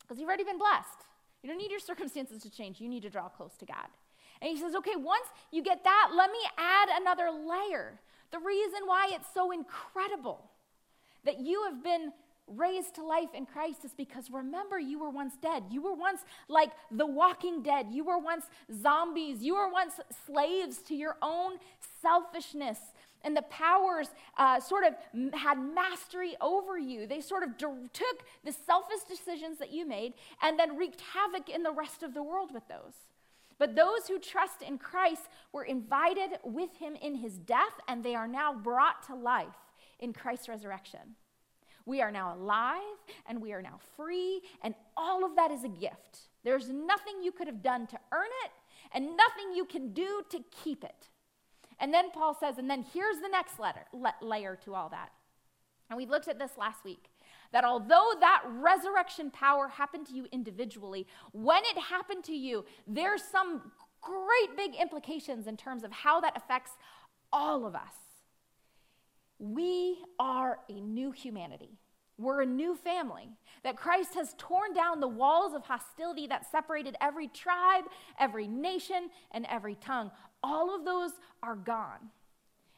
Because 0.00 0.18
you've 0.18 0.28
already 0.28 0.44
been 0.44 0.58
blessed. 0.58 1.06
You 1.42 1.48
don't 1.48 1.58
need 1.58 1.70
your 1.70 1.80
circumstances 1.80 2.42
to 2.42 2.50
change. 2.50 2.80
You 2.80 2.88
need 2.88 3.02
to 3.02 3.10
draw 3.10 3.28
close 3.28 3.56
to 3.58 3.66
God. 3.66 3.86
And 4.40 4.50
he 4.50 4.56
says, 4.56 4.74
okay, 4.74 4.96
once 4.96 5.26
you 5.50 5.62
get 5.62 5.84
that, 5.84 6.10
let 6.16 6.30
me 6.30 6.38
add 6.58 6.88
another 7.00 7.30
layer. 7.30 8.00
The 8.32 8.38
reason 8.38 8.80
why 8.86 9.10
it's 9.12 9.28
so 9.32 9.52
incredible 9.52 10.50
that 11.24 11.38
you 11.38 11.62
have 11.64 11.82
been 11.82 12.12
raised 12.46 12.94
to 12.96 13.04
life 13.04 13.34
in 13.34 13.46
Christ 13.46 13.84
is 13.84 13.94
because 13.94 14.30
remember, 14.30 14.78
you 14.78 14.98
were 14.98 15.10
once 15.10 15.34
dead. 15.40 15.64
You 15.70 15.82
were 15.82 15.94
once 15.94 16.20
like 16.48 16.70
the 16.90 17.06
walking 17.06 17.62
dead. 17.62 17.86
You 17.90 18.04
were 18.04 18.18
once 18.18 18.46
zombies. 18.82 19.42
You 19.42 19.54
were 19.54 19.70
once 19.70 19.94
slaves 20.26 20.78
to 20.88 20.94
your 20.94 21.16
own 21.22 21.58
selfishness. 22.00 22.78
And 23.24 23.36
the 23.36 23.42
powers 23.42 24.08
uh, 24.36 24.58
sort 24.58 24.84
of 24.84 24.94
had 25.32 25.58
mastery 25.58 26.34
over 26.40 26.76
you. 26.76 27.06
They 27.06 27.20
sort 27.20 27.44
of 27.44 27.56
took 27.56 28.24
the 28.44 28.52
selfish 28.52 29.04
decisions 29.08 29.58
that 29.58 29.72
you 29.72 29.86
made 29.86 30.14
and 30.42 30.58
then 30.58 30.76
wreaked 30.76 31.00
havoc 31.00 31.48
in 31.48 31.62
the 31.62 31.72
rest 31.72 32.02
of 32.02 32.14
the 32.14 32.22
world 32.22 32.52
with 32.52 32.66
those. 32.68 32.94
But 33.58 33.76
those 33.76 34.08
who 34.08 34.18
trust 34.18 34.60
in 34.60 34.76
Christ 34.76 35.22
were 35.52 35.62
invited 35.62 36.38
with 36.42 36.76
him 36.78 36.96
in 36.96 37.14
his 37.14 37.38
death, 37.38 37.74
and 37.86 38.02
they 38.02 38.16
are 38.16 38.26
now 38.26 38.52
brought 38.52 39.06
to 39.06 39.14
life 39.14 39.46
in 40.00 40.12
Christ's 40.12 40.48
resurrection. 40.48 41.14
We 41.84 42.00
are 42.00 42.10
now 42.10 42.34
alive 42.34 42.80
and 43.28 43.40
we 43.40 43.52
are 43.52 43.62
now 43.62 43.78
free, 43.96 44.42
and 44.62 44.74
all 44.96 45.24
of 45.24 45.36
that 45.36 45.50
is 45.50 45.64
a 45.64 45.68
gift. 45.68 46.28
There's 46.44 46.68
nothing 46.68 47.22
you 47.22 47.32
could 47.32 47.46
have 47.46 47.62
done 47.62 47.86
to 47.88 47.98
earn 48.12 48.30
it, 48.44 48.50
and 48.92 49.16
nothing 49.16 49.54
you 49.54 49.64
can 49.64 49.92
do 49.92 50.22
to 50.30 50.40
keep 50.62 50.84
it. 50.84 51.08
And 51.78 51.92
then 51.92 52.10
Paul 52.10 52.36
says, 52.38 52.58
and 52.58 52.70
then 52.70 52.84
here's 52.92 53.18
the 53.18 53.28
next 53.28 53.58
letter, 53.58 53.86
le- 53.92 54.14
layer 54.20 54.56
to 54.64 54.74
all 54.74 54.88
that. 54.90 55.10
And 55.90 55.96
we 55.96 56.06
looked 56.06 56.28
at 56.28 56.38
this 56.38 56.52
last 56.56 56.84
week 56.84 57.10
that 57.52 57.64
although 57.64 58.12
that 58.20 58.42
resurrection 58.46 59.30
power 59.30 59.68
happened 59.68 60.06
to 60.06 60.14
you 60.14 60.26
individually, 60.32 61.06
when 61.32 61.62
it 61.64 61.78
happened 61.78 62.24
to 62.24 62.32
you, 62.32 62.64
there's 62.86 63.22
some 63.22 63.72
great 64.00 64.56
big 64.56 64.74
implications 64.80 65.46
in 65.46 65.56
terms 65.56 65.84
of 65.84 65.92
how 65.92 66.20
that 66.20 66.36
affects 66.36 66.72
all 67.32 67.66
of 67.66 67.74
us. 67.74 68.11
We 69.42 69.98
are 70.20 70.60
a 70.68 70.80
new 70.80 71.10
humanity. 71.10 71.76
We're 72.16 72.42
a 72.42 72.46
new 72.46 72.76
family. 72.76 73.28
That 73.64 73.76
Christ 73.76 74.14
has 74.14 74.36
torn 74.38 74.72
down 74.72 75.00
the 75.00 75.08
walls 75.08 75.52
of 75.52 75.64
hostility 75.64 76.28
that 76.28 76.48
separated 76.48 76.94
every 77.00 77.26
tribe, 77.26 77.84
every 78.20 78.46
nation, 78.46 79.10
and 79.32 79.44
every 79.50 79.74
tongue. 79.74 80.12
All 80.44 80.72
of 80.72 80.84
those 80.84 81.10
are 81.42 81.56
gone. 81.56 82.10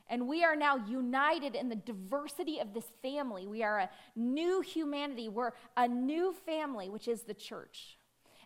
And 0.09 0.27
we 0.27 0.43
are 0.43 0.57
now 0.57 0.77
united 0.77 1.55
in 1.55 1.69
the 1.69 1.77
diversity 1.77 2.61
of 2.61 2.73
this 2.73 2.87
family. 3.03 3.47
We 3.47 3.63
are 3.63 3.81
a 3.81 3.91
new 4.17 4.63
humanity. 4.63 5.29
We're 5.29 5.53
a 5.77 5.87
new 5.87 6.35
family, 6.47 6.89
which 6.89 7.09
is 7.09 7.25
the 7.25 7.35
church. 7.35 7.99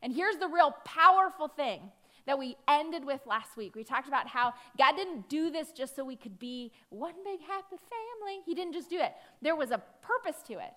And 0.02 0.12
here's 0.12 0.38
the 0.38 0.48
real 0.48 0.74
powerful 0.84 1.46
thing 1.46 1.92
that 2.28 2.38
we 2.38 2.56
ended 2.68 3.06
with 3.06 3.26
last 3.26 3.56
week. 3.56 3.74
We 3.74 3.82
talked 3.82 4.06
about 4.06 4.28
how 4.28 4.52
God 4.76 4.96
didn't 4.96 5.30
do 5.30 5.50
this 5.50 5.72
just 5.72 5.96
so 5.96 6.04
we 6.04 6.14
could 6.14 6.38
be 6.38 6.70
one 6.90 7.14
big 7.24 7.40
happy 7.40 7.76
family. 7.76 8.42
He 8.44 8.54
didn't 8.54 8.74
just 8.74 8.90
do 8.90 9.00
it, 9.00 9.14
there 9.40 9.56
was 9.56 9.70
a 9.70 9.82
purpose 10.02 10.42
to 10.48 10.52
it. 10.58 10.74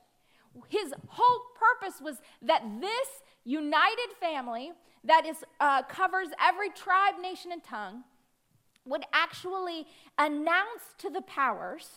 His 0.70 0.93
whole 1.10 1.41
purpose 1.60 2.01
was 2.01 2.22
that 2.41 2.63
this 2.79 3.08
united 3.43 4.13
family 4.20 4.72
that 5.03 5.25
is, 5.25 5.43
uh, 5.60 5.84
covers 5.84 6.29
every 6.41 6.70
tribe, 6.70 7.15
nation, 7.22 7.51
and 7.51 7.63
tongue 7.63 8.03
would 8.86 9.03
actually 9.12 9.86
announce 10.17 10.84
to 11.00 11.10
the 11.10 11.22
powers 11.22 11.89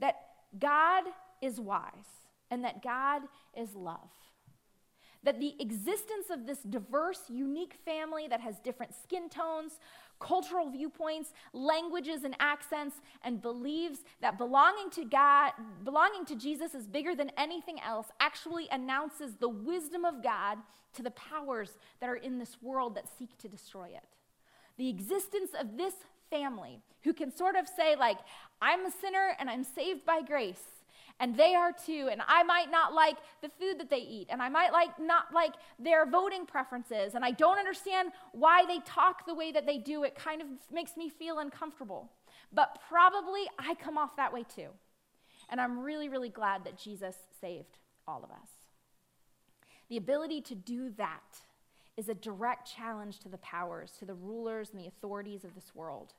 that 0.00 0.16
God 0.58 1.04
is 1.40 1.60
wise 1.60 2.26
and 2.50 2.64
that 2.64 2.82
God 2.82 3.22
is 3.56 3.76
love 3.76 4.10
that 5.22 5.38
the 5.38 5.54
existence 5.60 6.30
of 6.30 6.46
this 6.46 6.60
diverse, 6.60 7.22
unique 7.28 7.74
family 7.84 8.26
that 8.28 8.40
has 8.40 8.58
different 8.58 8.94
skin 9.02 9.28
tones, 9.28 9.78
cultural 10.18 10.70
viewpoints, 10.70 11.32
languages 11.52 12.24
and 12.24 12.36
accents, 12.40 12.96
and 13.22 13.42
believes 13.42 14.00
that 14.20 14.38
belonging 14.38 14.90
to 14.90 15.04
God, 15.04 15.52
belonging 15.84 16.24
to 16.26 16.36
Jesus 16.36 16.74
is 16.74 16.86
bigger 16.86 17.14
than 17.14 17.30
anything 17.36 17.80
else, 17.80 18.08
actually 18.20 18.68
announces 18.70 19.34
the 19.34 19.48
wisdom 19.48 20.04
of 20.04 20.22
God 20.22 20.58
to 20.94 21.02
the 21.02 21.10
powers 21.12 21.78
that 22.00 22.08
are 22.08 22.16
in 22.16 22.38
this 22.38 22.58
world 22.62 22.94
that 22.94 23.04
seek 23.18 23.36
to 23.38 23.48
destroy 23.48 23.86
it. 23.86 24.16
The 24.76 24.88
existence 24.88 25.50
of 25.58 25.76
this 25.76 25.94
family 26.30 26.80
who 27.02 27.12
can 27.12 27.34
sort 27.34 27.56
of 27.56 27.66
say, 27.66 27.96
like, 27.96 28.18
I'm 28.60 28.86
a 28.86 28.90
sinner 28.90 29.34
and 29.38 29.50
I'm 29.50 29.64
saved 29.64 30.04
by 30.04 30.22
grace 30.22 30.62
and 31.20 31.36
they 31.36 31.54
are 31.54 31.72
too. 31.72 32.08
And 32.10 32.22
i 32.26 32.42
might 32.42 32.70
not 32.70 32.94
like 32.94 33.16
the 33.42 33.50
food 33.60 33.78
that 33.78 33.90
they 33.90 33.98
eat. 33.98 34.26
And 34.30 34.42
i 34.42 34.48
might 34.48 34.72
like 34.72 34.98
not 34.98 35.32
like 35.32 35.52
their 35.78 36.06
voting 36.06 36.46
preferences. 36.46 37.14
And 37.14 37.24
i 37.24 37.30
don't 37.30 37.58
understand 37.58 38.10
why 38.32 38.64
they 38.66 38.80
talk 38.80 39.26
the 39.26 39.34
way 39.34 39.52
that 39.52 39.66
they 39.66 39.78
do. 39.78 40.02
It 40.02 40.16
kind 40.16 40.40
of 40.40 40.48
makes 40.72 40.96
me 40.96 41.08
feel 41.08 41.38
uncomfortable. 41.38 42.10
But 42.52 42.80
probably 42.88 43.42
i 43.58 43.74
come 43.74 43.96
off 43.96 44.16
that 44.16 44.32
way 44.32 44.44
too. 44.54 44.68
And 45.50 45.60
i'm 45.60 45.78
really 45.78 46.08
really 46.08 46.30
glad 46.30 46.64
that 46.64 46.76
jesus 46.76 47.14
saved 47.40 47.78
all 48.08 48.24
of 48.24 48.30
us. 48.30 48.48
The 49.88 49.96
ability 49.96 50.40
to 50.42 50.54
do 50.54 50.90
that 50.96 51.40
is 51.96 52.08
a 52.08 52.14
direct 52.14 52.72
challenge 52.74 53.18
to 53.20 53.28
the 53.28 53.38
powers 53.38 53.92
to 53.98 54.06
the 54.06 54.14
rulers 54.14 54.70
and 54.72 54.80
the 54.80 54.88
authorities 54.88 55.44
of 55.44 55.54
this 55.54 55.74
world 55.74 56.14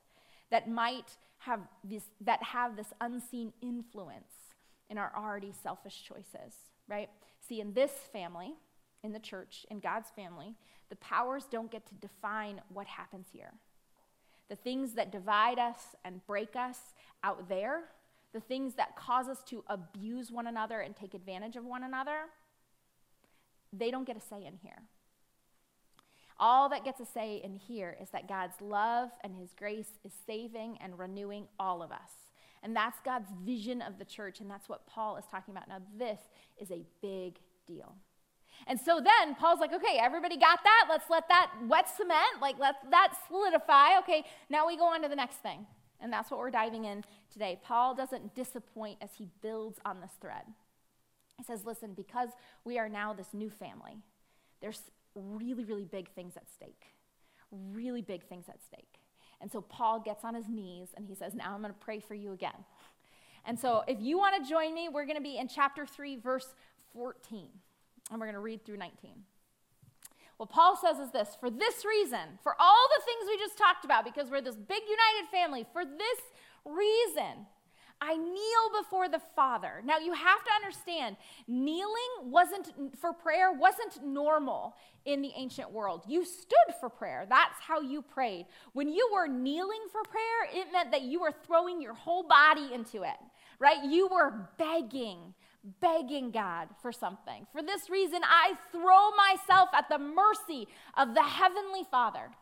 that 0.50 0.70
might 0.70 1.16
have 1.38 1.60
this 1.82 2.04
that 2.20 2.40
have 2.42 2.76
this 2.76 2.92
unseen 3.00 3.52
influence 3.60 4.41
in 4.92 4.98
our 4.98 5.10
already 5.16 5.52
selfish 5.62 6.04
choices, 6.06 6.54
right? 6.86 7.08
See, 7.40 7.62
in 7.62 7.72
this 7.72 7.90
family, 8.12 8.52
in 9.02 9.12
the 9.12 9.18
church, 9.18 9.64
in 9.70 9.80
God's 9.80 10.10
family, 10.14 10.54
the 10.90 10.96
powers 10.96 11.46
don't 11.50 11.70
get 11.70 11.86
to 11.86 11.94
define 11.94 12.60
what 12.68 12.86
happens 12.86 13.28
here. 13.32 13.54
The 14.50 14.56
things 14.56 14.92
that 14.92 15.10
divide 15.10 15.58
us 15.58 15.96
and 16.04 16.24
break 16.26 16.56
us 16.56 16.76
out 17.24 17.48
there, 17.48 17.84
the 18.34 18.40
things 18.40 18.74
that 18.74 18.94
cause 18.94 19.28
us 19.28 19.42
to 19.44 19.64
abuse 19.66 20.30
one 20.30 20.46
another 20.46 20.80
and 20.80 20.94
take 20.94 21.14
advantage 21.14 21.56
of 21.56 21.64
one 21.64 21.84
another, 21.84 22.26
they 23.72 23.90
don't 23.90 24.06
get 24.06 24.18
a 24.18 24.20
say 24.20 24.44
in 24.44 24.58
here. 24.62 24.82
All 26.38 26.68
that 26.68 26.84
gets 26.84 27.00
a 27.00 27.06
say 27.06 27.40
in 27.42 27.54
here 27.54 27.96
is 27.98 28.10
that 28.10 28.28
God's 28.28 28.60
love 28.60 29.08
and 29.24 29.34
his 29.34 29.54
grace 29.56 29.92
is 30.04 30.12
saving 30.26 30.76
and 30.82 30.98
renewing 30.98 31.46
all 31.58 31.82
of 31.82 31.90
us. 31.90 32.12
And 32.62 32.76
that's 32.76 33.00
God's 33.04 33.28
vision 33.44 33.82
of 33.82 33.98
the 33.98 34.04
church, 34.04 34.40
and 34.40 34.50
that's 34.50 34.68
what 34.68 34.86
Paul 34.86 35.16
is 35.16 35.24
talking 35.30 35.52
about. 35.52 35.68
Now, 35.68 35.78
this 35.98 36.20
is 36.58 36.70
a 36.70 36.84
big 37.00 37.38
deal. 37.66 37.94
And 38.66 38.78
so 38.78 39.00
then 39.00 39.34
Paul's 39.34 39.58
like, 39.58 39.72
okay, 39.72 39.98
everybody 40.00 40.36
got 40.36 40.60
that? 40.62 40.86
Let's 40.88 41.10
let 41.10 41.28
that 41.28 41.50
wet 41.66 41.88
cement, 41.88 42.40
like 42.40 42.58
let 42.58 42.76
that 42.90 43.14
solidify. 43.26 43.98
Okay, 44.00 44.24
now 44.48 44.66
we 44.66 44.76
go 44.76 44.84
on 44.84 45.02
to 45.02 45.08
the 45.08 45.16
next 45.16 45.36
thing. 45.36 45.66
And 46.00 46.12
that's 46.12 46.30
what 46.30 46.38
we're 46.38 46.50
diving 46.50 46.84
in 46.84 47.04
today. 47.32 47.60
Paul 47.64 47.94
doesn't 47.94 48.34
disappoint 48.34 48.98
as 49.00 49.10
he 49.16 49.28
builds 49.40 49.78
on 49.84 50.00
this 50.00 50.12
thread. 50.20 50.42
He 51.38 51.44
says, 51.44 51.64
listen, 51.64 51.94
because 51.94 52.28
we 52.64 52.78
are 52.78 52.88
now 52.88 53.12
this 53.12 53.28
new 53.32 53.50
family, 53.50 53.98
there's 54.60 54.80
really, 55.14 55.64
really 55.64 55.84
big 55.84 56.10
things 56.10 56.36
at 56.36 56.50
stake. 56.54 56.86
Really 57.50 58.02
big 58.02 58.24
things 58.28 58.46
at 58.48 58.62
stake. 58.62 59.01
And 59.42 59.50
so 59.50 59.60
Paul 59.60 60.00
gets 60.00 60.24
on 60.24 60.34
his 60.34 60.48
knees 60.48 60.88
and 60.96 61.04
he 61.04 61.14
says, 61.14 61.34
Now 61.34 61.52
I'm 61.52 61.60
going 61.60 61.74
to 61.74 61.80
pray 61.80 62.00
for 62.00 62.14
you 62.14 62.32
again. 62.32 62.64
And 63.44 63.58
so 63.58 63.82
if 63.88 64.00
you 64.00 64.16
want 64.16 64.42
to 64.42 64.48
join 64.48 64.72
me, 64.72 64.88
we're 64.88 65.04
going 65.04 65.16
to 65.16 65.22
be 65.22 65.36
in 65.36 65.48
chapter 65.48 65.84
3, 65.84 66.16
verse 66.16 66.54
14. 66.94 67.48
And 68.10 68.20
we're 68.20 68.26
going 68.26 68.34
to 68.34 68.40
read 68.40 68.64
through 68.64 68.76
19. 68.76 69.10
What 70.36 70.48
Paul 70.48 70.76
says 70.76 70.98
is 70.98 71.10
this 71.10 71.36
for 71.38 71.50
this 71.50 71.84
reason, 71.84 72.38
for 72.42 72.54
all 72.58 72.88
the 72.96 73.04
things 73.04 73.28
we 73.28 73.36
just 73.38 73.58
talked 73.58 73.84
about, 73.84 74.04
because 74.04 74.30
we're 74.30 74.40
this 74.40 74.56
big 74.56 74.82
united 74.82 75.30
family, 75.30 75.66
for 75.72 75.84
this 75.84 76.20
reason, 76.64 77.46
I 78.04 78.16
kneel 78.16 78.82
before 78.82 79.08
the 79.08 79.20
Father. 79.36 79.80
Now 79.84 79.98
you 79.98 80.12
have 80.12 80.44
to 80.44 80.50
understand, 80.56 81.16
kneeling 81.46 82.10
wasn't 82.24 82.98
for 82.98 83.12
prayer 83.12 83.52
wasn't 83.52 84.04
normal 84.04 84.74
in 85.04 85.22
the 85.22 85.30
ancient 85.36 85.70
world. 85.70 86.02
You 86.08 86.24
stood 86.24 86.74
for 86.80 86.88
prayer. 86.88 87.26
That's 87.28 87.60
how 87.60 87.80
you 87.80 88.02
prayed. 88.02 88.46
When 88.72 88.88
you 88.88 89.08
were 89.12 89.28
kneeling 89.28 89.82
for 89.92 90.02
prayer, 90.02 90.62
it 90.62 90.72
meant 90.72 90.90
that 90.90 91.02
you 91.02 91.20
were 91.20 91.32
throwing 91.46 91.80
your 91.80 91.94
whole 91.94 92.24
body 92.24 92.74
into 92.74 93.04
it. 93.04 93.20
Right? 93.60 93.84
You 93.84 94.08
were 94.08 94.50
begging, 94.58 95.34
begging 95.80 96.32
God 96.32 96.70
for 96.80 96.90
something. 96.90 97.46
For 97.52 97.62
this 97.62 97.88
reason, 97.88 98.22
I 98.24 98.54
throw 98.72 99.12
myself 99.12 99.68
at 99.72 99.88
the 99.88 99.98
mercy 99.98 100.66
of 100.96 101.14
the 101.14 101.22
heavenly 101.22 101.84
Father, 101.88 102.32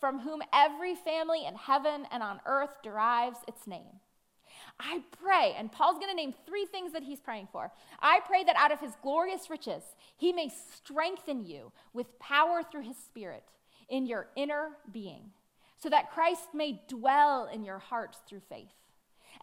from 0.00 0.18
whom 0.18 0.42
every 0.52 0.96
family 0.96 1.46
in 1.46 1.54
heaven 1.54 2.08
and 2.10 2.24
on 2.24 2.40
earth 2.44 2.82
derives 2.82 3.38
its 3.46 3.68
name. 3.68 4.00
I 4.82 5.02
pray, 5.22 5.54
and 5.58 5.70
Paul's 5.70 5.98
going 5.98 6.10
to 6.10 6.16
name 6.16 6.34
three 6.46 6.64
things 6.64 6.92
that 6.92 7.02
he's 7.02 7.20
praying 7.20 7.48
for. 7.52 7.70
I 8.00 8.20
pray 8.26 8.44
that 8.44 8.56
out 8.56 8.72
of 8.72 8.80
his 8.80 8.92
glorious 9.02 9.50
riches, 9.50 9.82
he 10.16 10.32
may 10.32 10.50
strengthen 10.74 11.44
you 11.44 11.72
with 11.92 12.18
power 12.18 12.62
through 12.62 12.82
his 12.82 12.96
spirit 12.96 13.44
in 13.88 14.06
your 14.06 14.28
inner 14.36 14.70
being, 14.90 15.32
so 15.78 15.90
that 15.90 16.10
Christ 16.10 16.54
may 16.54 16.80
dwell 16.88 17.48
in 17.52 17.64
your 17.64 17.78
hearts 17.78 18.18
through 18.26 18.40
faith. 18.48 18.72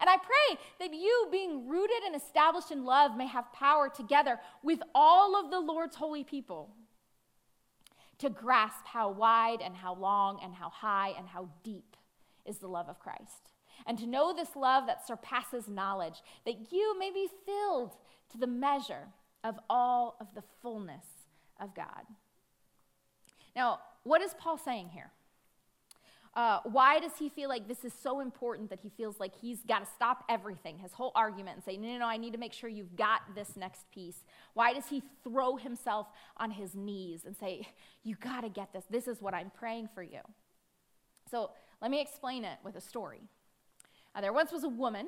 And 0.00 0.10
I 0.10 0.16
pray 0.16 0.58
that 0.80 0.94
you, 0.94 1.28
being 1.30 1.68
rooted 1.68 2.02
and 2.04 2.16
established 2.16 2.70
in 2.70 2.84
love, 2.84 3.16
may 3.16 3.26
have 3.26 3.52
power 3.52 3.88
together 3.88 4.38
with 4.62 4.80
all 4.94 5.36
of 5.36 5.50
the 5.50 5.60
Lord's 5.60 5.96
holy 5.96 6.24
people 6.24 6.70
to 8.18 8.28
grasp 8.28 8.84
how 8.86 9.10
wide 9.10 9.60
and 9.62 9.76
how 9.76 9.94
long 9.94 10.40
and 10.42 10.54
how 10.54 10.70
high 10.70 11.14
and 11.16 11.28
how 11.28 11.48
deep 11.62 11.96
is 12.44 12.58
the 12.58 12.68
love 12.68 12.88
of 12.88 12.98
Christ 12.98 13.52
and 13.86 13.98
to 13.98 14.06
know 14.06 14.32
this 14.32 14.56
love 14.56 14.86
that 14.86 15.06
surpasses 15.06 15.68
knowledge, 15.68 16.22
that 16.44 16.72
you 16.72 16.98
may 16.98 17.10
be 17.10 17.28
filled 17.46 17.96
to 18.32 18.38
the 18.38 18.46
measure 18.46 19.08
of 19.44 19.58
all 19.70 20.16
of 20.20 20.28
the 20.34 20.42
fullness 20.62 21.06
of 21.60 21.74
God. 21.74 22.04
Now, 23.54 23.80
what 24.02 24.22
is 24.22 24.34
Paul 24.38 24.58
saying 24.58 24.90
here? 24.90 25.10
Uh, 26.34 26.60
why 26.64 27.00
does 27.00 27.12
he 27.18 27.28
feel 27.28 27.48
like 27.48 27.66
this 27.66 27.84
is 27.84 27.92
so 27.92 28.20
important 28.20 28.70
that 28.70 28.78
he 28.80 28.90
feels 28.90 29.18
like 29.18 29.34
he's 29.34 29.60
got 29.62 29.80
to 29.80 29.86
stop 29.92 30.24
everything, 30.28 30.78
his 30.78 30.92
whole 30.92 31.10
argument, 31.14 31.56
and 31.56 31.64
say, 31.64 31.76
no, 31.76 31.88
no, 31.88 31.98
no, 31.98 32.06
I 32.06 32.16
need 32.16 32.32
to 32.32 32.38
make 32.38 32.52
sure 32.52 32.70
you've 32.70 32.94
got 32.94 33.22
this 33.34 33.56
next 33.56 33.90
piece? 33.90 34.22
Why 34.54 34.72
does 34.72 34.86
he 34.86 35.02
throw 35.24 35.56
himself 35.56 36.06
on 36.36 36.52
his 36.52 36.76
knees 36.76 37.24
and 37.24 37.36
say, 37.36 37.66
you 38.04 38.14
got 38.14 38.42
to 38.42 38.48
get 38.50 38.72
this? 38.72 38.84
This 38.88 39.08
is 39.08 39.20
what 39.20 39.34
I'm 39.34 39.50
praying 39.50 39.88
for 39.94 40.02
you. 40.02 40.20
So 41.28 41.50
let 41.82 41.90
me 41.90 42.00
explain 42.00 42.44
it 42.44 42.58
with 42.62 42.76
a 42.76 42.80
story. 42.80 43.22
Uh, 44.18 44.20
there 44.20 44.32
once 44.32 44.50
was 44.50 44.64
a 44.64 44.68
woman, 44.68 45.06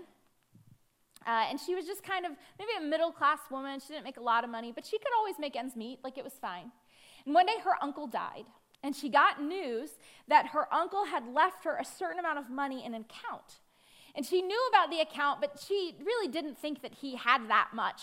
uh, 1.26 1.46
and 1.50 1.58
she 1.58 1.74
was 1.74 1.84
just 1.84 2.04
kind 2.04 2.24
of 2.24 2.30
maybe 2.60 2.70
a 2.78 2.80
middle 2.80 3.10
class 3.10 3.40
woman. 3.50 3.80
She 3.80 3.88
didn't 3.88 4.04
make 4.04 4.18
a 4.18 4.22
lot 4.22 4.44
of 4.44 4.50
money, 4.50 4.70
but 4.72 4.86
she 4.86 4.98
could 4.98 5.12
always 5.18 5.34
make 5.36 5.56
ends 5.56 5.74
meet, 5.74 5.98
like 6.04 6.16
it 6.16 6.22
was 6.22 6.34
fine. 6.34 6.70
And 7.26 7.34
one 7.34 7.46
day 7.46 7.56
her 7.64 7.72
uncle 7.82 8.06
died, 8.06 8.44
and 8.84 8.94
she 8.94 9.08
got 9.08 9.42
news 9.42 9.90
that 10.28 10.46
her 10.48 10.72
uncle 10.72 11.06
had 11.06 11.26
left 11.26 11.64
her 11.64 11.76
a 11.76 11.84
certain 11.84 12.20
amount 12.20 12.38
of 12.38 12.50
money 12.50 12.84
in 12.86 12.94
an 12.94 13.00
account. 13.00 13.58
And 14.14 14.24
she 14.24 14.42
knew 14.42 14.68
about 14.72 14.92
the 14.92 15.00
account, 15.00 15.40
but 15.40 15.60
she 15.66 15.96
really 16.04 16.28
didn't 16.28 16.56
think 16.56 16.80
that 16.82 16.94
he 16.94 17.16
had 17.16 17.48
that 17.48 17.70
much 17.74 18.02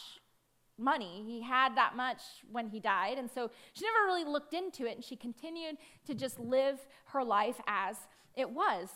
money. 0.78 1.24
He 1.26 1.42
had 1.42 1.78
that 1.78 1.96
much 1.96 2.20
when 2.52 2.68
he 2.68 2.82
died. 2.82 3.18
And 3.18 3.32
so 3.32 3.50
she 3.72 3.86
never 3.86 4.06
really 4.08 4.26
looked 4.26 4.54
into 4.54 4.86
it, 4.86 4.96
and 4.96 5.06
she 5.06 5.16
continued 5.16 5.78
to 6.06 6.14
just 6.14 6.38
live 6.38 6.86
her 7.14 7.24
life 7.24 7.62
as 7.66 7.96
it 8.36 8.50
was. 8.50 8.90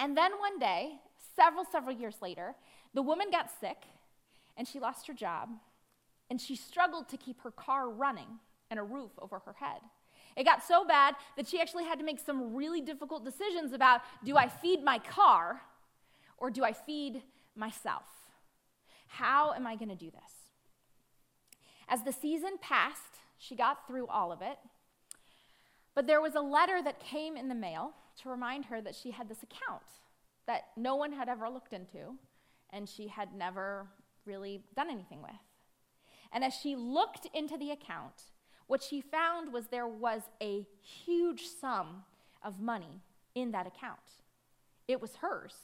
And 0.00 0.16
then 0.16 0.32
one 0.38 0.58
day, 0.58 0.92
several, 1.34 1.64
several 1.64 1.96
years 1.96 2.16
later, 2.22 2.54
the 2.94 3.02
woman 3.02 3.28
got 3.30 3.50
sick 3.60 3.78
and 4.56 4.66
she 4.66 4.80
lost 4.80 5.06
her 5.06 5.14
job 5.14 5.50
and 6.30 6.40
she 6.40 6.56
struggled 6.56 7.08
to 7.08 7.16
keep 7.16 7.40
her 7.42 7.50
car 7.50 7.88
running 7.88 8.38
and 8.70 8.78
a 8.78 8.82
roof 8.82 9.10
over 9.20 9.38
her 9.40 9.54
head. 9.54 9.80
It 10.36 10.44
got 10.44 10.62
so 10.62 10.84
bad 10.84 11.16
that 11.36 11.48
she 11.48 11.60
actually 11.60 11.84
had 11.84 11.98
to 11.98 12.04
make 12.04 12.20
some 12.20 12.54
really 12.54 12.80
difficult 12.80 13.24
decisions 13.24 13.72
about 13.72 14.02
do 14.24 14.36
I 14.36 14.48
feed 14.48 14.84
my 14.84 14.98
car 14.98 15.62
or 16.36 16.50
do 16.50 16.64
I 16.64 16.72
feed 16.72 17.22
myself? 17.56 18.04
How 19.08 19.52
am 19.52 19.66
I 19.66 19.74
going 19.74 19.88
to 19.88 19.96
do 19.96 20.10
this? 20.10 20.32
As 21.88 22.02
the 22.02 22.12
season 22.12 22.52
passed, 22.60 23.18
she 23.38 23.56
got 23.56 23.86
through 23.88 24.06
all 24.06 24.30
of 24.30 24.42
it. 24.42 24.58
But 25.94 26.06
there 26.06 26.20
was 26.20 26.34
a 26.34 26.40
letter 26.40 26.80
that 26.82 27.00
came 27.00 27.36
in 27.36 27.48
the 27.48 27.54
mail 27.54 27.94
to 28.22 28.28
remind 28.28 28.66
her 28.66 28.80
that 28.80 28.94
she 28.94 29.10
had 29.10 29.28
this 29.28 29.42
account 29.42 29.82
that 30.46 30.64
no 30.76 30.96
one 30.96 31.12
had 31.12 31.28
ever 31.28 31.48
looked 31.48 31.72
into 31.72 32.16
and 32.70 32.88
she 32.88 33.08
had 33.08 33.34
never 33.34 33.86
really 34.24 34.62
done 34.74 34.90
anything 34.90 35.22
with. 35.22 35.30
And 36.32 36.44
as 36.44 36.54
she 36.54 36.76
looked 36.76 37.26
into 37.32 37.56
the 37.56 37.70
account, 37.70 38.22
what 38.66 38.82
she 38.82 39.00
found 39.00 39.52
was 39.52 39.66
there 39.66 39.88
was 39.88 40.22
a 40.42 40.66
huge 40.82 41.46
sum 41.46 42.04
of 42.42 42.60
money 42.60 43.02
in 43.34 43.52
that 43.52 43.66
account. 43.66 43.98
It 44.86 45.00
was 45.00 45.16
hers, 45.16 45.54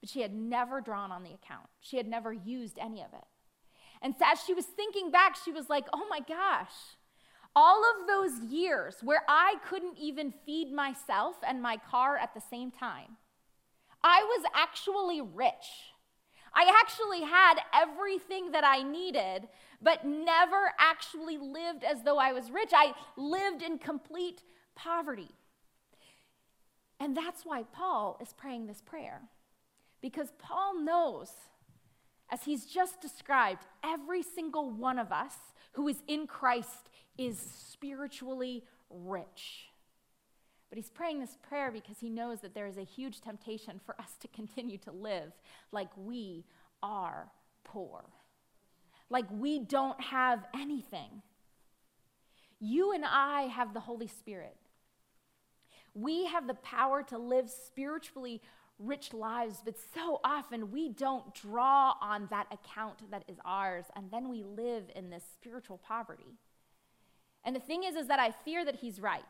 but 0.00 0.08
she 0.08 0.20
had 0.20 0.34
never 0.34 0.80
drawn 0.80 1.10
on 1.10 1.22
the 1.22 1.32
account. 1.32 1.68
She 1.80 1.96
had 1.96 2.06
never 2.06 2.32
used 2.32 2.78
any 2.78 3.00
of 3.00 3.12
it. 3.12 3.24
And 4.02 4.14
as 4.22 4.40
she 4.42 4.54
was 4.54 4.64
thinking 4.64 5.10
back, 5.10 5.36
she 5.42 5.52
was 5.52 5.68
like, 5.68 5.86
oh 5.92 6.06
my 6.08 6.20
gosh, 6.20 6.72
all 7.54 7.82
of 7.82 8.06
those 8.06 8.44
years 8.50 8.96
where 9.02 9.22
I 9.28 9.56
couldn't 9.68 9.98
even 9.98 10.32
feed 10.46 10.72
myself 10.72 11.36
and 11.46 11.60
my 11.62 11.76
car 11.76 12.16
at 12.16 12.34
the 12.34 12.40
same 12.40 12.70
time, 12.70 13.16
I 14.02 14.22
was 14.22 14.44
actually 14.54 15.20
rich. 15.20 15.92
I 16.54 16.72
actually 16.80 17.22
had 17.22 17.54
everything 17.74 18.52
that 18.52 18.64
I 18.64 18.82
needed, 18.82 19.48
but 19.80 20.04
never 20.04 20.72
actually 20.78 21.38
lived 21.38 21.84
as 21.84 22.02
though 22.02 22.18
I 22.18 22.32
was 22.32 22.50
rich. 22.50 22.70
I 22.72 22.94
lived 23.16 23.62
in 23.62 23.78
complete 23.78 24.42
poverty. 24.74 25.30
And 26.98 27.16
that's 27.16 27.44
why 27.44 27.62
Paul 27.72 28.18
is 28.20 28.32
praying 28.32 28.66
this 28.66 28.82
prayer. 28.82 29.22
Because 30.02 30.32
Paul 30.38 30.82
knows, 30.82 31.30
as 32.30 32.44
he's 32.44 32.66
just 32.66 33.00
described, 33.00 33.64
every 33.84 34.22
single 34.22 34.70
one 34.70 34.98
of 34.98 35.12
us 35.12 35.34
who 35.72 35.88
is 35.88 36.02
in 36.08 36.26
Christ 36.26 36.89
is 37.20 37.38
spiritually 37.38 38.64
rich. 38.88 39.66
But 40.70 40.78
he's 40.78 40.88
praying 40.88 41.20
this 41.20 41.36
prayer 41.46 41.70
because 41.70 41.98
he 41.98 42.08
knows 42.08 42.40
that 42.40 42.54
there 42.54 42.66
is 42.66 42.78
a 42.78 42.82
huge 42.82 43.20
temptation 43.20 43.78
for 43.84 43.94
us 44.00 44.16
to 44.20 44.28
continue 44.28 44.78
to 44.78 44.90
live 44.90 45.32
like 45.70 45.90
we 45.96 46.46
are 46.82 47.30
poor, 47.62 48.04
like 49.10 49.26
we 49.30 49.58
don't 49.58 50.00
have 50.00 50.46
anything. 50.54 51.22
You 52.58 52.92
and 52.92 53.04
I 53.04 53.42
have 53.42 53.74
the 53.74 53.80
Holy 53.80 54.06
Spirit. 54.06 54.56
We 55.92 56.26
have 56.26 56.46
the 56.46 56.54
power 56.54 57.02
to 57.04 57.18
live 57.18 57.50
spiritually 57.50 58.40
rich 58.78 59.12
lives, 59.12 59.58
but 59.62 59.74
so 59.94 60.20
often 60.24 60.70
we 60.70 60.88
don't 60.88 61.34
draw 61.34 61.94
on 62.00 62.28
that 62.30 62.46
account 62.50 63.10
that 63.10 63.24
is 63.28 63.36
ours, 63.44 63.84
and 63.94 64.10
then 64.10 64.28
we 64.28 64.42
live 64.42 64.84
in 64.94 65.10
this 65.10 65.24
spiritual 65.34 65.78
poverty. 65.78 66.38
And 67.44 67.56
the 67.56 67.60
thing 67.60 67.84
is, 67.84 67.94
is 67.96 68.06
that 68.08 68.18
I 68.18 68.30
fear 68.30 68.64
that 68.64 68.76
he's 68.76 69.00
right. 69.00 69.22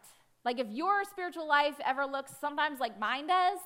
Like 0.45 0.59
if 0.59 0.69
your 0.71 1.05
spiritual 1.05 1.47
life 1.47 1.77
ever 1.85 2.07
looks 2.07 2.33
sometimes 2.41 2.81
like 2.81 2.99
mine 2.99 3.27
does, 3.27 3.59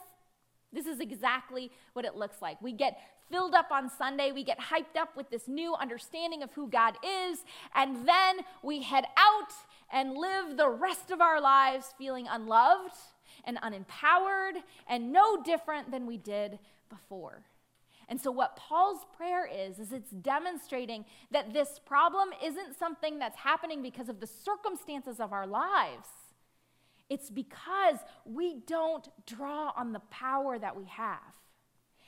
this 0.72 0.86
is 0.86 1.00
exactly 1.00 1.70
what 1.92 2.04
it 2.04 2.16
looks 2.16 2.42
like. 2.42 2.60
We 2.60 2.72
get 2.72 2.98
filled 3.30 3.54
up 3.54 3.70
on 3.70 3.88
Sunday, 3.88 4.32
we 4.32 4.44
get 4.44 4.58
hyped 4.58 5.00
up 5.00 5.16
with 5.16 5.30
this 5.30 5.48
new 5.48 5.74
understanding 5.74 6.42
of 6.42 6.52
who 6.52 6.68
God 6.68 6.94
is, 7.02 7.38
and 7.74 8.06
then 8.06 8.40
we 8.62 8.82
head 8.82 9.04
out 9.16 9.52
and 9.90 10.14
live 10.14 10.56
the 10.56 10.68
rest 10.68 11.10
of 11.10 11.20
our 11.20 11.40
lives 11.40 11.94
feeling 11.96 12.26
unloved 12.28 12.94
and 13.44 13.58
unempowered 13.58 14.62
and 14.88 15.12
no 15.12 15.42
different 15.42 15.90
than 15.90 16.06
we 16.06 16.18
did 16.18 16.58
before. 16.90 17.44
And 18.08 18.20
so, 18.20 18.30
what 18.30 18.56
Paul's 18.56 19.04
prayer 19.16 19.46
is, 19.46 19.78
is 19.78 19.92
it's 19.92 20.10
demonstrating 20.10 21.04
that 21.30 21.52
this 21.52 21.80
problem 21.84 22.30
isn't 22.42 22.78
something 22.78 23.18
that's 23.18 23.38
happening 23.38 23.82
because 23.82 24.08
of 24.08 24.20
the 24.20 24.26
circumstances 24.26 25.20
of 25.20 25.32
our 25.32 25.46
lives. 25.46 26.08
It's 27.08 27.30
because 27.30 27.96
we 28.24 28.60
don't 28.66 29.08
draw 29.26 29.72
on 29.76 29.92
the 29.92 30.00
power 30.10 30.58
that 30.58 30.76
we 30.76 30.84
have. 30.86 31.18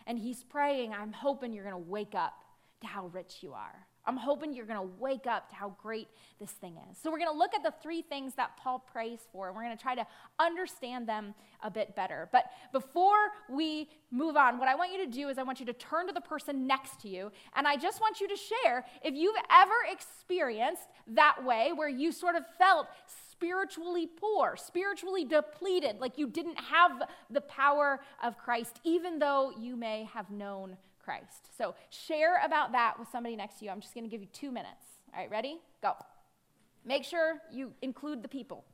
And 0.07 0.19
he's 0.19 0.45
praying, 0.45 0.93
I'm 0.93 1.13
hoping 1.13 1.53
you're 1.53 1.65
going 1.65 1.85
to 1.85 1.91
wake 1.91 2.15
up 2.15 2.45
to 2.81 2.87
how 2.87 3.07
rich 3.09 3.39
you 3.41 3.53
are. 3.53 3.86
I'm 4.07 4.17
hoping 4.17 4.53
you're 4.53 4.67
going 4.67 4.79
to 4.79 4.95
wake 4.99 5.27
up 5.27 5.49
to 5.51 5.55
how 5.55 5.75
great 5.83 6.09
this 6.41 6.51
thing 6.51 6.77
is. 6.91 6.99
So, 6.99 7.11
we're 7.11 7.19
going 7.19 7.33
to 7.33 7.37
look 7.37 7.55
at 7.55 7.63
the 7.63 7.75
three 7.83 8.03
things 8.03 8.35
that 8.35 8.57
Paul 8.57 8.79
prays 8.79 9.21
for, 9.33 9.49
and 9.49 9.57
we're 9.57 9.65
going 9.65 9.77
to 9.77 9.83
try 9.83 9.95
to 9.95 10.07
understand 10.39 11.09
them 11.09 11.35
a 11.63 11.71
bit 11.71 11.97
better. 11.97 12.29
But 12.33 12.45
before 12.73 13.33
we 13.49 13.89
move 14.11 14.37
on, 14.37 14.59
what 14.59 14.69
I 14.69 14.75
want 14.75 14.93
you 14.93 15.05
to 15.05 15.11
do 15.11 15.29
is 15.29 15.39
I 15.39 15.43
want 15.43 15.61
you 15.61 15.67
to 15.67 15.73
turn 15.73 16.07
to 16.07 16.13
the 16.13 16.21
person 16.21 16.67
next 16.67 17.01
to 17.01 17.09
you, 17.09 17.31
and 17.55 17.67
I 17.67 17.77
just 17.77 18.01
want 18.01 18.21
you 18.21 18.29
to 18.29 18.37
share 18.37 18.85
if 19.05 19.15
you've 19.15 19.37
ever 19.51 19.75
experienced 19.91 20.89
that 21.09 21.45
way 21.45 21.73
where 21.75 21.89
you 21.89 22.13
sort 22.13 22.37
of 22.37 22.45
felt 22.59 22.87
spiritually 23.31 24.07
poor, 24.07 24.57
spiritually 24.57 25.25
depleted, 25.25 26.01
like 26.01 26.17
you 26.17 26.27
didn't 26.27 26.59
have 26.59 27.03
the 27.31 27.41
power 27.43 28.01
of 28.23 28.39
Christ, 28.39 28.81
even 28.85 29.19
though 29.19 29.53
you 29.59 29.77
may 29.77 30.09
have 30.13 30.31
known 30.31 30.77
Christ. 31.07 31.57
So 31.57 31.75
share 31.91 32.41
about 32.45 32.73
that 32.73 32.99
with 32.99 33.09
somebody 33.09 33.37
next 33.37 33.61
to 33.61 33.65
you. 33.65 33.71
I'm 33.71 33.81
just 33.81 33.95
going 33.95 34.05
to 34.05 34.11
give 34.11 34.21
you 34.21 34.29
two 34.33 34.51
minutes. 34.51 34.85
All 35.15 35.21
right, 35.21 35.31
ready? 35.31 35.59
Go. 35.81 35.95
Make 36.85 37.05
sure 37.05 37.41
you 37.53 37.73
include 37.81 38.23
the 38.23 38.29
people. 38.29 38.65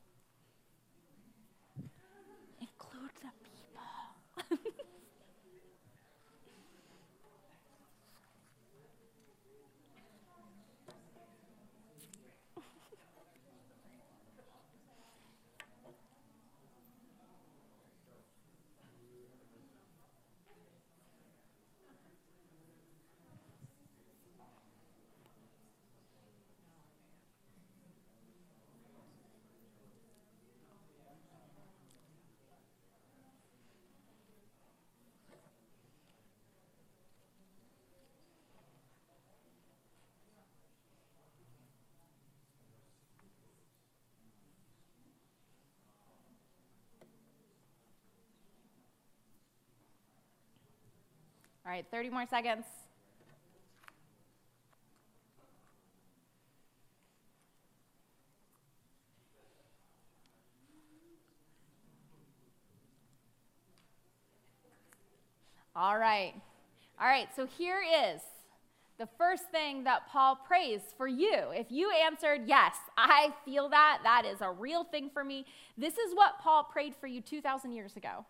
All 51.73 51.79
right, 51.79 51.87
30 51.91 52.11
more 52.11 52.27
seconds. 52.27 52.67
All 65.75 65.97
right. 65.97 66.35
All 67.01 67.07
right, 67.07 67.29
so 67.35 67.47
here 67.47 67.81
is 67.81 68.21
the 68.99 69.09
first 69.17 69.45
thing 69.51 69.85
that 69.85 70.07
Paul 70.11 70.37
prays 70.47 70.83
for 70.99 71.09
you. 71.09 71.53
If 71.55 71.69
you 71.71 71.91
answered, 71.91 72.43
Yes, 72.45 72.75
I 72.99 73.33
feel 73.47 73.71
that, 73.71 74.01
that 74.03 74.27
is 74.27 74.43
a 74.43 74.51
real 74.51 74.85
thing 74.85 75.09
for 75.09 75.25
me, 75.25 75.47
this 75.79 75.95
is 75.97 76.15
what 76.15 76.39
Paul 76.39 76.65
prayed 76.65 76.95
for 77.01 77.07
you 77.07 77.23
2,000 77.23 77.73
years 77.73 77.97
ago, 77.97 78.27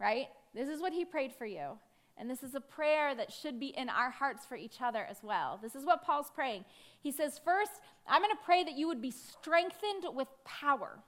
right? 0.00 0.26
This 0.56 0.68
is 0.68 0.80
what 0.80 0.92
he 0.92 1.04
prayed 1.04 1.32
for 1.32 1.46
you. 1.46 1.78
And 2.18 2.28
this 2.28 2.42
is 2.42 2.54
a 2.54 2.60
prayer 2.60 3.14
that 3.14 3.32
should 3.32 3.60
be 3.60 3.68
in 3.68 3.88
our 3.88 4.10
hearts 4.10 4.44
for 4.44 4.56
each 4.56 4.80
other 4.82 5.06
as 5.08 5.18
well. 5.22 5.58
This 5.62 5.74
is 5.74 5.84
what 5.84 6.04
Paul's 6.04 6.30
praying. 6.34 6.64
He 7.00 7.12
says, 7.12 7.40
First, 7.44 7.72
I'm 8.08 8.22
going 8.22 8.34
to 8.34 8.44
pray 8.44 8.64
that 8.64 8.76
you 8.76 8.88
would 8.88 9.00
be 9.00 9.12
strengthened 9.12 10.04
with 10.14 10.28
power 10.44 10.98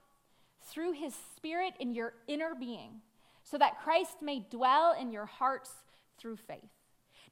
through 0.68 0.92
his 0.92 1.14
spirit 1.36 1.74
in 1.80 1.92
your 1.92 2.12
inner 2.28 2.54
being, 2.54 3.00
so 3.42 3.58
that 3.58 3.80
Christ 3.82 4.22
may 4.22 4.44
dwell 4.50 4.94
in 4.98 5.10
your 5.10 5.26
hearts 5.26 5.70
through 6.18 6.36
faith. 6.36 6.70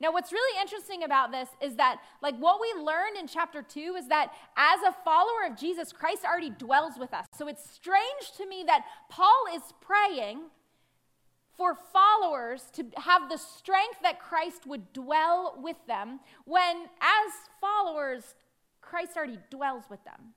Now, 0.01 0.13
what's 0.13 0.33
really 0.33 0.61
interesting 0.61 1.03
about 1.03 1.33
this 1.33 1.49
is 1.61 1.77
that, 1.77 2.01
like, 2.23 2.37
what 2.39 2.61
we 2.61 2.73
learned 2.81 3.17
in 3.19 3.27
chapter 3.27 3.63
two 3.63 3.97
is 3.99 4.09
that 4.09 4.33
as 4.57 4.81
a 4.83 4.97
follower 5.05 5.47
of 5.51 5.59
Jesus, 5.59 5.93
Christ 5.93 6.25
already 6.25 6.51
dwells 6.51 6.93
with 6.99 7.13
us. 7.13 7.27
So 7.37 7.49
it's 7.49 7.69
strange 7.69 8.33
to 8.37 8.47
me 8.47 8.65
that 8.67 8.85
Paul 9.09 9.45
is 9.55 9.63
praying 9.81 10.43
for 11.59 11.75
followers 11.93 12.71
to 12.73 12.87
have 12.97 13.29
the 13.29 13.37
strength 13.37 13.99
that 14.03 14.21
Christ 14.21 14.65
would 14.67 14.93
dwell 14.93 15.59
with 15.61 15.77
them 15.89 16.21
when, 16.45 16.85
as 17.01 17.33
followers, 17.61 18.37
Christ 18.81 19.17
already 19.17 19.41
dwells 19.51 19.85
with 19.91 20.03
them. 20.05 20.35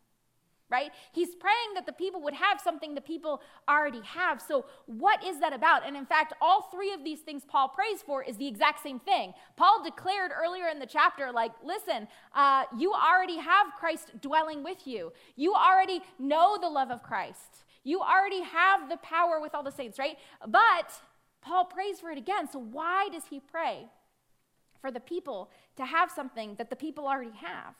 Right? 0.67 0.91
He's 1.11 1.35
praying 1.35 1.73
that 1.75 1.85
the 1.85 1.91
people 1.91 2.21
would 2.21 2.33
have 2.33 2.61
something 2.61 2.95
the 2.95 3.01
people 3.01 3.41
already 3.67 4.01
have. 4.05 4.41
So, 4.41 4.63
what 4.85 5.21
is 5.21 5.37
that 5.41 5.51
about? 5.51 5.85
And 5.85 5.97
in 5.97 6.05
fact, 6.05 6.33
all 6.39 6.69
three 6.71 6.93
of 6.93 7.03
these 7.03 7.19
things 7.19 7.43
Paul 7.45 7.67
prays 7.67 8.01
for 8.01 8.23
is 8.23 8.37
the 8.37 8.47
exact 8.47 8.81
same 8.81 8.97
thing. 9.01 9.33
Paul 9.57 9.83
declared 9.83 10.31
earlier 10.31 10.69
in 10.69 10.79
the 10.79 10.85
chapter, 10.85 11.29
like, 11.33 11.51
listen, 11.61 12.07
uh, 12.33 12.63
you 12.77 12.93
already 12.93 13.37
have 13.37 13.67
Christ 13.77 14.21
dwelling 14.21 14.63
with 14.63 14.87
you. 14.87 15.11
You 15.35 15.53
already 15.53 16.01
know 16.17 16.57
the 16.59 16.69
love 16.69 16.89
of 16.89 17.03
Christ. 17.03 17.65
You 17.83 17.99
already 17.99 18.41
have 18.41 18.89
the 18.89 18.97
power 18.97 19.41
with 19.41 19.53
all 19.53 19.63
the 19.63 19.71
saints, 19.71 19.99
right? 19.99 20.17
But 20.47 21.01
Paul 21.41 21.65
prays 21.65 21.99
for 21.99 22.11
it 22.11 22.17
again. 22.17 22.47
So, 22.49 22.59
why 22.59 23.09
does 23.11 23.23
he 23.29 23.39
pray 23.39 23.87
for 24.79 24.91
the 24.91 24.99
people 24.99 25.49
to 25.77 25.85
have 25.85 26.11
something 26.11 26.55
that 26.55 26.69
the 26.69 26.75
people 26.75 27.07
already 27.07 27.35
have? 27.37 27.75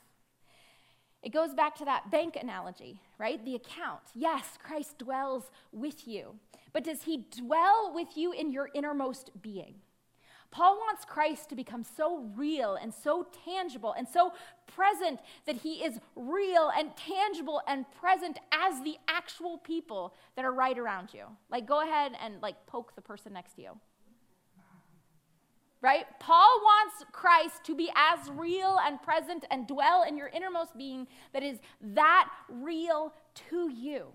It 1.24 1.32
goes 1.32 1.54
back 1.54 1.76
to 1.76 1.86
that 1.86 2.10
bank 2.10 2.36
analogy, 2.36 3.00
right? 3.20 3.44
The 3.46 3.56
account. 3.56 4.02
Yes, 4.16 4.58
Christ 4.62 4.98
dwells 4.98 5.52
with 5.72 6.08
you, 6.08 6.36
but 6.74 6.84
does 6.84 7.04
he 7.04 7.26
dwell 7.38 7.92
with 7.94 8.18
you 8.18 8.32
in 8.32 8.52
your 8.52 8.70
innermost 8.74 9.30
being? 9.42 9.76
Paul 10.52 10.78
wants 10.78 11.06
Christ 11.06 11.48
to 11.50 11.56
become 11.56 11.84
so 11.84 12.30
real 12.36 12.76
and 12.76 12.94
so 12.94 13.26
tangible 13.46 13.94
and 13.98 14.06
so 14.08 14.34
present 14.68 15.22
that 15.46 15.56
he 15.56 15.84
is 15.84 16.00
real 16.16 16.72
and 16.78 16.96
tangible 16.98 17.62
and 17.68 17.86
present 17.94 18.38
as 18.52 18.82
the 18.84 18.96
actual 19.08 19.58
people 19.58 20.14
that 20.36 20.44
are 20.44 20.52
right 20.52 20.78
around 20.78 21.14
you. 21.14 21.24
Like 21.50 21.66
go 21.66 21.82
ahead 21.82 22.12
and 22.22 22.42
like 22.42 22.66
poke 22.68 22.96
the 22.96 23.02
person 23.02 23.32
next 23.34 23.54
to 23.56 23.62
you. 23.62 23.80
Right? 25.80 26.06
Paul 26.20 26.60
wants 26.62 27.06
Christ 27.12 27.64
to 27.64 27.76
be 27.76 27.90
as 27.96 28.30
real 28.30 28.78
and 28.86 29.02
present 29.02 29.46
and 29.50 29.66
dwell 29.66 30.04
in 30.04 30.16
your 30.16 30.28
innermost 30.28 30.78
being 30.78 31.08
that 31.34 31.42
is 31.42 31.58
that 31.82 32.30
real 32.50 33.14
to 33.50 33.72
you. 33.72 34.08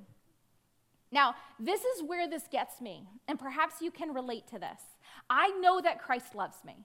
Now, 1.11 1.35
this 1.59 1.81
is 1.81 2.03
where 2.05 2.29
this 2.29 2.45
gets 2.51 2.81
me, 2.81 3.09
and 3.27 3.39
perhaps 3.39 3.81
you 3.81 3.91
can 3.91 4.13
relate 4.13 4.47
to 4.49 4.59
this. 4.59 4.81
I 5.29 5.49
know 5.61 5.81
that 5.81 6.03
Christ 6.03 6.35
loves 6.35 6.59
me. 6.65 6.77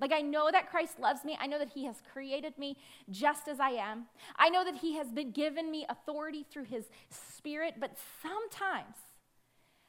Like, 0.00 0.12
I 0.12 0.20
know 0.20 0.48
that 0.52 0.70
Christ 0.70 1.00
loves 1.00 1.24
me. 1.24 1.36
I 1.40 1.46
know 1.46 1.58
that 1.58 1.70
He 1.70 1.84
has 1.86 1.96
created 2.12 2.56
me 2.56 2.76
just 3.10 3.48
as 3.48 3.58
I 3.58 3.70
am. 3.70 4.06
I 4.36 4.48
know 4.48 4.64
that 4.64 4.76
He 4.76 4.94
has 4.96 5.08
been 5.08 5.32
given 5.32 5.70
me 5.70 5.86
authority 5.88 6.44
through 6.48 6.64
His 6.64 6.84
Spirit, 7.10 7.74
but 7.80 7.96
sometimes 8.22 8.94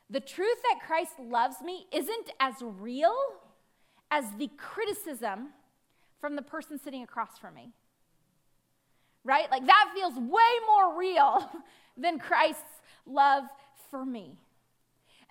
the 0.09 0.19
truth 0.19 0.57
that 0.63 0.85
Christ 0.85 1.19
loves 1.19 1.61
me 1.63 1.85
isn't 1.91 2.31
as 2.39 2.55
real 2.61 3.15
as 4.09 4.25
the 4.39 4.49
criticism 4.57 5.49
from 6.19 6.35
the 6.35 6.41
person 6.41 6.79
sitting 6.79 7.03
across 7.03 7.37
from 7.37 7.53
me. 7.53 7.71
Right? 9.23 9.49
Like, 9.51 9.67
that 9.67 9.91
feels 9.93 10.15
way 10.15 10.51
more 10.65 10.97
real 10.97 11.51
than 11.97 12.17
Christ's 12.17 12.63
love 13.05 13.43
for 13.91 14.03
me. 14.03 14.37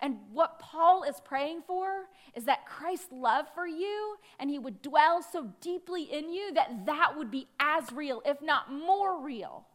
And 0.01 0.17
what 0.31 0.59
Paul 0.59 1.03
is 1.03 1.19
praying 1.23 1.63
for 1.67 2.05
is 2.33 2.45
that 2.45 2.65
Christ's 2.65 3.11
love 3.11 3.47
for 3.53 3.67
you 3.67 4.15
and 4.39 4.49
he 4.49 4.57
would 4.57 4.81
dwell 4.81 5.21
so 5.21 5.53
deeply 5.59 6.03
in 6.03 6.29
you 6.31 6.53
that 6.53 6.85
that 6.85 7.17
would 7.17 7.29
be 7.29 7.47
as 7.59 7.91
real, 7.91 8.21
if 8.25 8.41
not 8.41 8.71
more 8.71 9.21
real, 9.21 9.65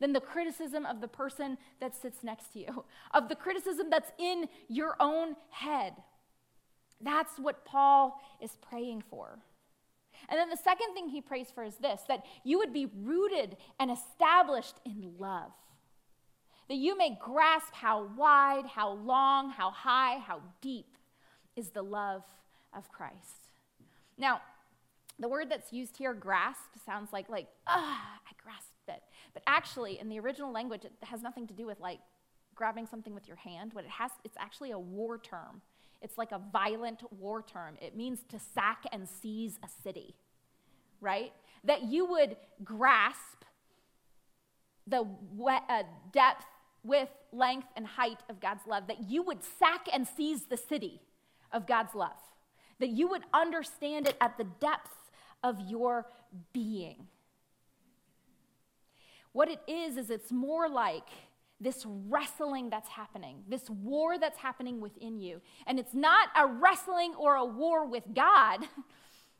than 0.00 0.12
the 0.12 0.20
criticism 0.20 0.86
of 0.86 1.00
the 1.00 1.08
person 1.08 1.58
that 1.80 1.94
sits 1.94 2.22
next 2.22 2.52
to 2.52 2.60
you, 2.60 2.84
of 3.14 3.28
the 3.28 3.34
criticism 3.34 3.88
that's 3.90 4.12
in 4.18 4.48
your 4.68 4.96
own 5.00 5.34
head. 5.50 5.94
That's 7.00 7.38
what 7.38 7.64
Paul 7.64 8.20
is 8.40 8.56
praying 8.62 9.02
for. 9.10 9.40
And 10.28 10.38
then 10.38 10.50
the 10.50 10.56
second 10.56 10.94
thing 10.94 11.08
he 11.08 11.20
prays 11.20 11.48
for 11.52 11.64
is 11.64 11.76
this 11.76 12.02
that 12.08 12.24
you 12.44 12.58
would 12.58 12.72
be 12.72 12.86
rooted 13.02 13.56
and 13.80 13.90
established 13.90 14.76
in 14.86 15.14
love 15.18 15.50
that 16.68 16.76
you 16.76 16.96
may 16.96 17.16
grasp 17.20 17.72
how 17.72 18.08
wide, 18.16 18.64
how 18.66 18.92
long, 18.92 19.50
how 19.50 19.70
high, 19.70 20.18
how 20.18 20.40
deep 20.60 20.96
is 21.56 21.70
the 21.70 21.82
love 21.82 22.22
of 22.76 22.90
Christ. 22.90 23.50
Now, 24.18 24.40
the 25.18 25.28
word 25.28 25.50
that's 25.50 25.72
used 25.72 25.96
here, 25.96 26.14
grasp, 26.14 26.70
sounds 26.84 27.12
like, 27.12 27.28
like, 27.28 27.46
ah, 27.66 28.18
I 28.26 28.32
grasped 28.42 28.88
it. 28.88 29.02
But 29.32 29.42
actually, 29.46 29.98
in 30.00 30.08
the 30.08 30.18
original 30.18 30.52
language, 30.52 30.84
it 30.84 30.92
has 31.02 31.22
nothing 31.22 31.46
to 31.46 31.54
do 31.54 31.66
with 31.66 31.80
like 31.80 32.00
grabbing 32.54 32.86
something 32.86 33.14
with 33.14 33.26
your 33.26 33.36
hand. 33.36 33.72
What 33.72 33.84
it 33.84 33.90
has, 33.90 34.10
it's 34.24 34.36
actually 34.38 34.70
a 34.70 34.78
war 34.78 35.18
term. 35.18 35.60
It's 36.02 36.18
like 36.18 36.32
a 36.32 36.40
violent 36.52 37.02
war 37.12 37.42
term. 37.42 37.76
It 37.80 37.96
means 37.96 38.20
to 38.30 38.38
sack 38.38 38.84
and 38.92 39.08
seize 39.08 39.58
a 39.62 39.68
city, 39.82 40.16
right? 41.00 41.32
That 41.64 41.84
you 41.84 42.04
would 42.06 42.36
grasp 42.62 43.44
the 44.86 45.06
uh, 45.46 45.82
depth 46.12 46.44
width, 46.84 47.12
length, 47.32 47.68
and 47.76 47.86
height 47.86 48.18
of 48.28 48.40
God's 48.40 48.66
love, 48.66 48.86
that 48.88 49.08
you 49.08 49.22
would 49.22 49.38
sack 49.58 49.86
and 49.92 50.06
seize 50.06 50.44
the 50.44 50.56
city 50.56 51.00
of 51.52 51.66
God's 51.66 51.94
love, 51.94 52.18
that 52.78 52.90
you 52.90 53.08
would 53.08 53.22
understand 53.32 54.06
it 54.08 54.16
at 54.20 54.36
the 54.38 54.44
depth 54.44 54.96
of 55.42 55.58
your 55.68 56.06
being. 56.52 57.06
What 59.32 59.48
it 59.48 59.60
is, 59.66 59.96
is 59.96 60.10
it's 60.10 60.30
more 60.30 60.68
like 60.68 61.08
this 61.60 61.84
wrestling 61.86 62.70
that's 62.70 62.88
happening, 62.88 63.42
this 63.48 63.68
war 63.70 64.18
that's 64.18 64.38
happening 64.38 64.80
within 64.80 65.18
you. 65.18 65.40
And 65.66 65.78
it's 65.78 65.94
not 65.94 66.28
a 66.36 66.46
wrestling 66.46 67.14
or 67.18 67.36
a 67.36 67.44
war 67.44 67.86
with 67.86 68.04
God, 68.14 68.60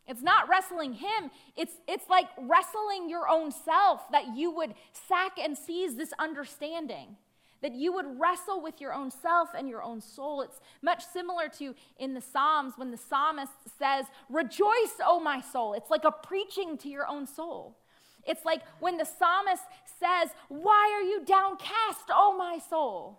It's 0.06 0.22
not 0.22 0.48
wrestling 0.48 0.94
him. 0.94 1.30
It's, 1.56 1.72
it's 1.88 2.08
like 2.08 2.26
wrestling 2.38 3.08
your 3.08 3.28
own 3.28 3.50
self 3.50 4.10
that 4.12 4.36
you 4.36 4.50
would 4.50 4.74
sack 5.08 5.38
and 5.42 5.56
seize 5.56 5.96
this 5.96 6.12
understanding, 6.18 7.16
that 7.64 7.74
you 7.74 7.94
would 7.94 8.20
wrestle 8.20 8.60
with 8.60 8.78
your 8.78 8.92
own 8.92 9.10
self 9.10 9.48
and 9.56 9.70
your 9.70 9.82
own 9.82 9.98
soul. 9.98 10.42
It's 10.42 10.60
much 10.82 11.02
similar 11.02 11.48
to 11.60 11.74
in 11.96 12.12
the 12.12 12.20
Psalms 12.20 12.74
when 12.76 12.90
the 12.90 12.98
psalmist 12.98 13.54
says, 13.78 14.04
Rejoice, 14.28 15.00
O 15.02 15.18
my 15.18 15.40
soul. 15.40 15.72
It's 15.72 15.88
like 15.88 16.04
a 16.04 16.12
preaching 16.12 16.76
to 16.76 16.90
your 16.90 17.08
own 17.08 17.26
soul. 17.26 17.78
It's 18.26 18.44
like 18.44 18.60
when 18.80 18.98
the 18.98 19.06
psalmist 19.06 19.62
says, 19.98 20.28
Why 20.50 20.92
are 20.94 21.08
you 21.08 21.24
downcast, 21.24 22.10
O 22.10 22.36
my 22.36 22.58
soul? 22.68 23.18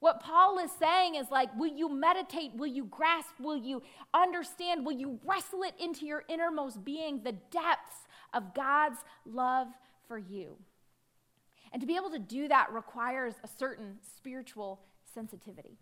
What 0.00 0.20
Paul 0.20 0.58
is 0.58 0.72
saying 0.72 1.14
is 1.14 1.30
like, 1.30 1.56
will 1.56 1.72
you 1.72 1.88
meditate? 1.88 2.54
Will 2.56 2.66
you 2.66 2.86
grasp? 2.86 3.30
Will 3.40 3.56
you 3.56 3.82
understand? 4.12 4.84
Will 4.84 4.92
you 4.92 5.20
wrestle 5.24 5.62
it 5.62 5.74
into 5.80 6.06
your 6.06 6.24
innermost 6.28 6.84
being 6.84 7.22
the 7.22 7.32
depths 7.32 8.08
of 8.34 8.52
God's 8.52 8.98
love 9.24 9.68
for 10.06 10.18
you? 10.18 10.56
And 11.72 11.80
to 11.80 11.86
be 11.86 11.96
able 11.96 12.10
to 12.10 12.18
do 12.18 12.48
that 12.48 12.72
requires 12.72 13.34
a 13.44 13.48
certain 13.48 13.96
spiritual 14.02 14.80
sensitivity 15.14 15.78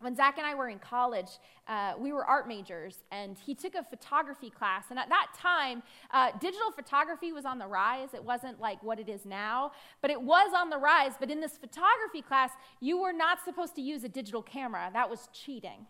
when 0.00 0.16
Zach 0.16 0.38
and 0.38 0.46
I 0.46 0.54
were 0.54 0.68
in 0.68 0.78
college, 0.78 1.28
uh, 1.68 1.92
we 1.98 2.12
were 2.12 2.24
art 2.24 2.48
majors, 2.48 3.04
and 3.12 3.36
he 3.38 3.54
took 3.54 3.74
a 3.74 3.84
photography 3.84 4.48
class. 4.48 4.84
And 4.90 4.98
at 4.98 5.10
that 5.10 5.28
time, 5.36 5.82
uh, 6.10 6.30
digital 6.40 6.70
photography 6.70 7.32
was 7.32 7.44
on 7.44 7.58
the 7.58 7.66
rise. 7.66 8.08
It 8.14 8.24
wasn't 8.24 8.60
like 8.60 8.82
what 8.82 8.98
it 8.98 9.08
is 9.08 9.26
now, 9.26 9.72
but 10.00 10.10
it 10.10 10.20
was 10.20 10.52
on 10.56 10.70
the 10.70 10.78
rise. 10.78 11.12
But 11.20 11.30
in 11.30 11.40
this 11.40 11.58
photography 11.58 12.22
class, 12.22 12.50
you 12.80 12.98
were 12.98 13.12
not 13.12 13.44
supposed 13.44 13.74
to 13.74 13.82
use 13.82 14.02
a 14.02 14.08
digital 14.08 14.42
camera, 14.42 14.88
that 14.92 15.08
was 15.08 15.28
cheating. 15.34 15.86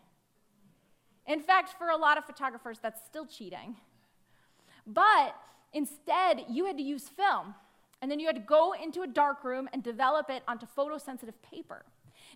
In 1.26 1.40
fact, 1.40 1.74
for 1.78 1.90
a 1.90 1.96
lot 1.96 2.18
of 2.18 2.24
photographers, 2.24 2.80
that's 2.82 3.04
still 3.04 3.26
cheating. 3.26 3.76
But 4.86 5.36
instead, 5.72 6.46
you 6.48 6.66
had 6.66 6.76
to 6.78 6.82
use 6.82 7.08
film, 7.08 7.54
and 8.02 8.10
then 8.10 8.18
you 8.18 8.26
had 8.26 8.36
to 8.36 8.42
go 8.42 8.72
into 8.72 9.02
a 9.02 9.06
dark 9.06 9.44
room 9.44 9.68
and 9.72 9.82
develop 9.82 10.30
it 10.30 10.42
onto 10.48 10.66
photosensitive 10.66 11.34
paper. 11.42 11.84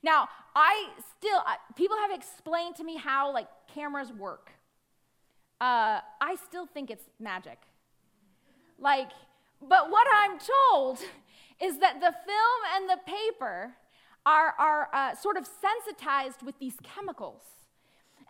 Now, 0.02 0.28
I 0.54 0.88
still, 1.16 1.40
people 1.76 1.96
have 1.96 2.10
explained 2.10 2.76
to 2.76 2.84
me 2.84 2.96
how 2.96 3.32
like 3.32 3.48
cameras 3.72 4.12
work. 4.12 4.50
Uh, 5.60 6.00
I 6.20 6.36
still 6.44 6.66
think 6.66 6.90
it's 6.90 7.04
magic. 7.18 7.58
Like, 8.78 9.10
but 9.66 9.90
what 9.90 10.06
I'm 10.14 10.38
told 10.38 10.98
is 11.62 11.78
that 11.78 12.00
the 12.00 12.12
film 12.12 12.60
and 12.76 12.90
the 12.90 12.98
paper 13.06 13.72
are, 14.26 14.54
are 14.58 14.88
uh, 14.92 15.14
sort 15.14 15.36
of 15.36 15.46
sensitized 15.46 16.42
with 16.42 16.58
these 16.58 16.74
chemicals. 16.82 17.42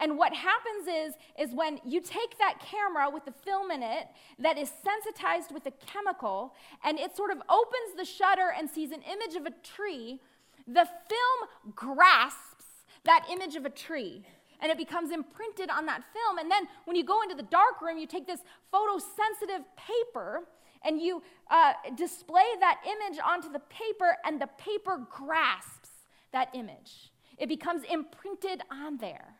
And 0.00 0.18
what 0.18 0.34
happens 0.34 0.86
is, 0.88 1.14
is 1.38 1.54
when 1.54 1.78
you 1.84 2.00
take 2.00 2.38
that 2.38 2.58
camera 2.60 3.08
with 3.10 3.24
the 3.24 3.32
film 3.32 3.70
in 3.70 3.82
it 3.82 4.08
that 4.38 4.58
is 4.58 4.70
sensitized 4.82 5.52
with 5.52 5.66
a 5.66 5.72
chemical, 5.86 6.54
and 6.84 6.98
it 6.98 7.16
sort 7.16 7.30
of 7.30 7.38
opens 7.48 7.96
the 7.96 8.04
shutter 8.04 8.52
and 8.56 8.68
sees 8.68 8.90
an 8.90 9.02
image 9.02 9.36
of 9.36 9.46
a 9.46 9.52
tree, 9.62 10.20
the 10.66 10.86
film 10.86 11.74
grasps 11.74 12.64
that 13.04 13.26
image 13.30 13.54
of 13.54 13.64
a 13.64 13.70
tree 13.70 14.24
and 14.60 14.70
it 14.70 14.78
becomes 14.78 15.10
imprinted 15.10 15.68
on 15.68 15.84
that 15.84 16.02
film. 16.14 16.38
And 16.38 16.50
then 16.50 16.66
when 16.86 16.96
you 16.96 17.04
go 17.04 17.20
into 17.20 17.34
the 17.34 17.42
dark 17.42 17.82
room, 17.82 17.98
you 17.98 18.06
take 18.06 18.26
this 18.26 18.40
photosensitive 18.72 19.62
paper 19.76 20.44
and 20.84 21.00
you 21.00 21.22
uh, 21.50 21.72
display 21.96 22.44
that 22.60 22.80
image 22.86 23.18
onto 23.24 23.50
the 23.50 23.58
paper, 23.58 24.16
and 24.24 24.40
the 24.40 24.48
paper 24.58 25.06
grasps 25.10 25.90
that 26.32 26.48
image. 26.54 27.12
It 27.38 27.48
becomes 27.48 27.82
imprinted 27.90 28.62
on 28.70 28.98
there. 28.98 29.34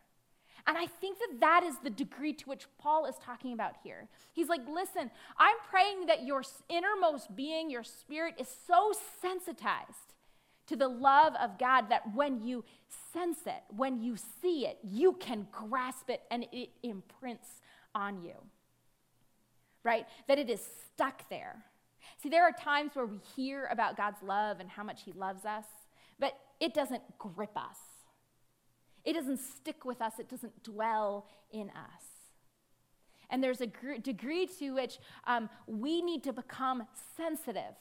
And 0.67 0.79
I 0.79 0.87
think 0.87 1.19
that 1.19 1.41
that 1.41 1.63
is 1.63 1.75
the 1.83 1.91
degree 1.91 2.33
to 2.33 2.49
which 2.49 2.67
Paul 2.79 3.05
is 3.05 3.17
talking 3.23 3.53
about 3.53 3.75
here. 3.83 4.09
He's 4.33 4.49
like, 4.49 4.63
listen, 4.67 5.11
I'm 5.39 5.57
praying 5.69 6.07
that 6.07 6.25
your 6.25 6.43
innermost 6.71 7.37
being, 7.37 7.71
your 7.71 7.85
spirit, 7.85 8.37
is 8.39 8.49
so 8.67 8.93
sensitized 9.21 10.15
to 10.67 10.77
the 10.77 10.89
love 10.89 11.35
of 11.41 11.59
God 11.59 11.91
that 11.91 12.15
when 12.15 12.43
you 12.43 12.65
sense 13.13 13.41
it, 13.47 13.63
when 13.77 14.03
you 14.03 14.17
see 14.17 14.67
it, 14.67 14.79
you 14.83 15.13
can 15.13 15.47
grasp 15.53 16.09
it 16.09 16.23
and 16.31 16.47
it 16.51 16.71
imprints 16.83 17.49
on 17.95 18.23
you. 18.25 18.35
Right? 19.83 20.07
That 20.29 20.39
it 20.39 20.49
is 20.49 20.67
stuck 20.95 21.29
there. 21.29 21.63
See, 22.23 22.31
there 22.31 22.45
are 22.45 22.53
times 22.53 22.93
where 22.95 23.05
we 23.05 23.21
hear 23.37 23.69
about 23.71 23.99
God's 23.99 24.23
love 24.23 24.61
and 24.61 24.71
how 24.71 24.83
much 24.83 25.03
He 25.05 25.13
loves 25.13 25.45
us, 25.45 25.67
but 26.19 26.39
it 26.59 26.73
doesn't 26.73 27.03
grip 27.19 27.55
us. 27.55 27.77
It 29.05 29.15
doesn't 29.15 29.41
stick 29.41 29.85
with 29.85 30.01
us, 30.01 30.15
it 30.19 30.29
doesn't 30.29 30.63
dwell 30.63 31.27
in 31.53 31.71
us. 31.71 32.03
And 33.31 33.43
there's 33.43 33.61
a 33.61 33.67
gr- 33.67 33.97
degree 34.03 34.47
to 34.59 34.71
which 34.73 34.99
um, 35.27 35.49
we 35.67 36.03
need 36.03 36.23
to 36.25 36.33
become 36.33 36.85
sensitive 37.17 37.75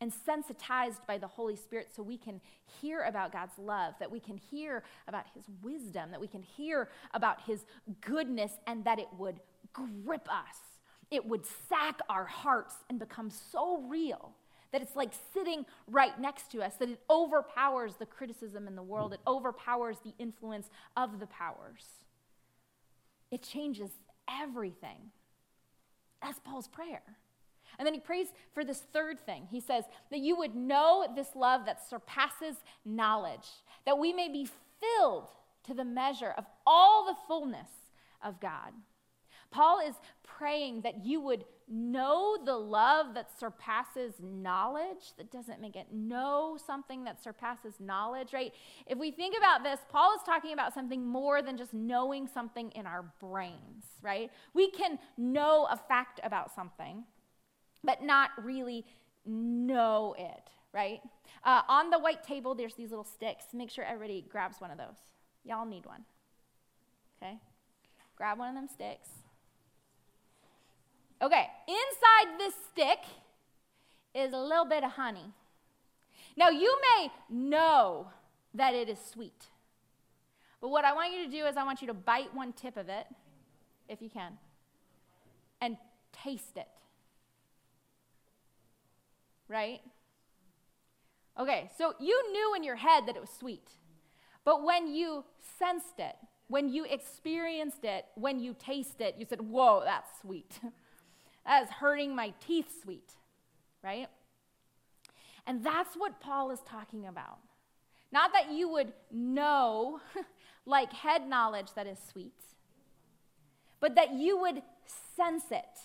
and 0.00 0.12
sensitized 0.12 1.06
by 1.06 1.18
the 1.18 1.26
Holy 1.26 1.56
Spirit 1.56 1.88
so 1.94 2.02
we 2.02 2.16
can 2.16 2.40
hear 2.80 3.02
about 3.02 3.32
God's 3.32 3.58
love, 3.58 3.94
that 4.00 4.10
we 4.10 4.18
can 4.18 4.38
hear 4.38 4.82
about 5.06 5.26
His 5.34 5.44
wisdom, 5.62 6.10
that 6.10 6.20
we 6.20 6.26
can 6.26 6.42
hear 6.42 6.88
about 7.12 7.42
His 7.42 7.64
goodness, 8.00 8.52
and 8.66 8.84
that 8.84 8.98
it 8.98 9.08
would 9.18 9.40
grip 9.72 10.26
us. 10.30 10.56
It 11.10 11.26
would 11.26 11.44
sack 11.68 12.00
our 12.08 12.24
hearts 12.24 12.74
and 12.88 12.98
become 12.98 13.30
so 13.30 13.82
real 13.82 14.32
that 14.72 14.82
it's 14.82 14.96
like 14.96 15.10
sitting 15.34 15.66
right 15.88 16.18
next 16.20 16.50
to 16.52 16.62
us, 16.62 16.74
that 16.74 16.88
it 16.88 17.00
overpowers 17.08 17.96
the 17.96 18.06
criticism 18.06 18.66
in 18.66 18.76
the 18.76 18.82
world, 18.82 19.12
it 19.12 19.20
overpowers 19.26 19.98
the 20.04 20.14
influence 20.18 20.70
of 20.96 21.18
the 21.18 21.26
powers. 21.26 21.84
It 23.30 23.42
changes 23.42 23.90
everything. 24.28 25.10
That's 26.22 26.40
Paul's 26.40 26.68
prayer. 26.68 27.02
And 27.78 27.86
then 27.86 27.94
he 27.94 28.00
prays 28.00 28.28
for 28.52 28.64
this 28.64 28.82
third 28.92 29.18
thing. 29.20 29.46
He 29.50 29.60
says, 29.60 29.84
that 30.10 30.20
you 30.20 30.36
would 30.36 30.54
know 30.54 31.06
this 31.14 31.34
love 31.34 31.64
that 31.66 31.88
surpasses 31.88 32.56
knowledge, 32.84 33.48
that 33.86 33.98
we 33.98 34.12
may 34.12 34.28
be 34.28 34.48
filled 34.80 35.28
to 35.66 35.74
the 35.74 35.84
measure 35.84 36.34
of 36.36 36.44
all 36.66 37.06
the 37.06 37.16
fullness 37.26 37.68
of 38.22 38.40
God. 38.40 38.72
Paul 39.50 39.80
is 39.80 39.94
praying 40.22 40.82
that 40.82 41.04
you 41.04 41.20
would 41.20 41.44
know 41.70 42.36
the 42.44 42.56
love 42.56 43.14
that 43.14 43.30
surpasses 43.38 44.14
knowledge. 44.20 45.14
That 45.16 45.30
doesn't 45.30 45.60
make 45.60 45.76
it 45.76 45.86
know 45.92 46.58
something 46.66 47.04
that 47.04 47.22
surpasses 47.22 47.74
knowledge, 47.78 48.32
right? 48.32 48.52
If 48.86 48.98
we 48.98 49.10
think 49.10 49.36
about 49.38 49.62
this, 49.62 49.80
Paul 49.88 50.14
is 50.16 50.22
talking 50.26 50.52
about 50.52 50.74
something 50.74 51.06
more 51.06 51.40
than 51.42 51.56
just 51.56 51.72
knowing 51.72 52.26
something 52.26 52.70
in 52.72 52.86
our 52.86 53.04
brains, 53.20 53.84
right? 54.02 54.30
We 54.52 54.70
can 54.70 54.98
know 55.16 55.68
a 55.70 55.76
fact 55.76 56.20
about 56.22 56.54
something 56.54 57.04
but 57.82 58.02
not 58.02 58.30
really 58.42 58.84
know 59.24 60.14
it, 60.18 60.50
right? 60.72 61.00
Uh, 61.44 61.62
on 61.68 61.90
the 61.90 61.98
white 61.98 62.22
table, 62.22 62.54
there's 62.54 62.74
these 62.74 62.90
little 62.90 63.04
sticks. 63.04 63.44
Make 63.54 63.70
sure 63.70 63.84
everybody 63.84 64.24
grabs 64.28 64.60
one 64.60 64.70
of 64.70 64.78
those. 64.78 64.96
Y'all 65.44 65.66
need 65.66 65.86
one. 65.86 66.04
Okay? 67.22 67.38
Grab 68.16 68.38
one 68.38 68.48
of 68.48 68.54
them 68.54 68.68
sticks. 68.68 69.08
Okay, 71.22 71.46
inside 71.68 72.38
this 72.38 72.54
stick 72.72 72.98
is 74.14 74.32
a 74.32 74.38
little 74.38 74.64
bit 74.64 74.84
of 74.84 74.92
honey. 74.92 75.32
Now, 76.36 76.48
you 76.48 76.78
may 76.96 77.08
know 77.28 78.08
that 78.54 78.74
it 78.74 78.88
is 78.88 78.98
sweet. 79.12 79.46
But 80.60 80.68
what 80.68 80.84
I 80.84 80.94
want 80.94 81.12
you 81.12 81.24
to 81.24 81.30
do 81.30 81.46
is 81.46 81.56
I 81.56 81.64
want 81.64 81.80
you 81.80 81.88
to 81.88 81.94
bite 81.94 82.34
one 82.34 82.52
tip 82.52 82.76
of 82.76 82.88
it, 82.88 83.06
if 83.88 84.00
you 84.00 84.08
can, 84.08 84.38
and 85.60 85.76
taste 86.12 86.56
it 86.56 86.68
right? 89.50 89.80
Okay, 91.38 91.70
so 91.76 91.94
you 91.98 92.32
knew 92.32 92.54
in 92.54 92.64
your 92.64 92.76
head 92.76 93.06
that 93.06 93.16
it 93.16 93.20
was 93.20 93.30
sweet. 93.30 93.68
But 94.44 94.64
when 94.64 94.94
you 94.94 95.24
sensed 95.58 95.98
it, 95.98 96.16
when 96.48 96.68
you 96.68 96.84
experienced 96.84 97.84
it, 97.84 98.06
when 98.14 98.40
you 98.40 98.54
tasted 98.58 99.08
it, 99.08 99.14
you 99.18 99.26
said, 99.28 99.40
Whoa, 99.40 99.82
that's 99.84 100.08
sweet. 100.22 100.58
that 101.46 101.62
is 101.62 101.70
hurting 101.70 102.14
my 102.14 102.32
teeth 102.46 102.82
sweet, 102.82 103.12
right? 103.82 104.08
And 105.46 105.64
that's 105.64 105.96
what 105.96 106.20
Paul 106.20 106.50
is 106.50 106.60
talking 106.68 107.06
about. 107.06 107.38
Not 108.12 108.32
that 108.32 108.52
you 108.52 108.68
would 108.68 108.92
know, 109.10 110.00
like 110.66 110.92
head 110.92 111.28
knowledge 111.28 111.68
that 111.74 111.86
is 111.86 111.98
sweet, 112.10 112.34
but 113.78 113.94
that 113.94 114.12
you 114.12 114.38
would 114.38 114.62
sense 115.16 115.44
it, 115.50 115.78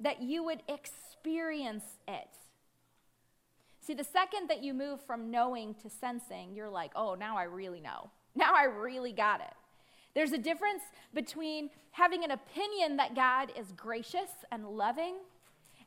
that 0.00 0.22
you 0.22 0.44
would 0.44 0.62
experience 0.68 1.84
it. 2.06 2.28
See, 3.80 3.94
the 3.94 4.04
second 4.04 4.48
that 4.48 4.62
you 4.62 4.72
move 4.72 5.00
from 5.06 5.30
knowing 5.30 5.74
to 5.82 5.90
sensing, 5.90 6.54
you're 6.54 6.70
like, 6.70 6.92
oh, 6.94 7.14
now 7.14 7.36
I 7.36 7.44
really 7.44 7.80
know. 7.80 8.10
Now 8.34 8.54
I 8.54 8.64
really 8.64 9.12
got 9.12 9.40
it. 9.40 9.52
There's 10.14 10.32
a 10.32 10.38
difference 10.38 10.82
between 11.12 11.70
having 11.90 12.24
an 12.24 12.30
opinion 12.30 12.96
that 12.96 13.14
God 13.14 13.52
is 13.58 13.72
gracious 13.72 14.30
and 14.50 14.68
loving 14.68 15.16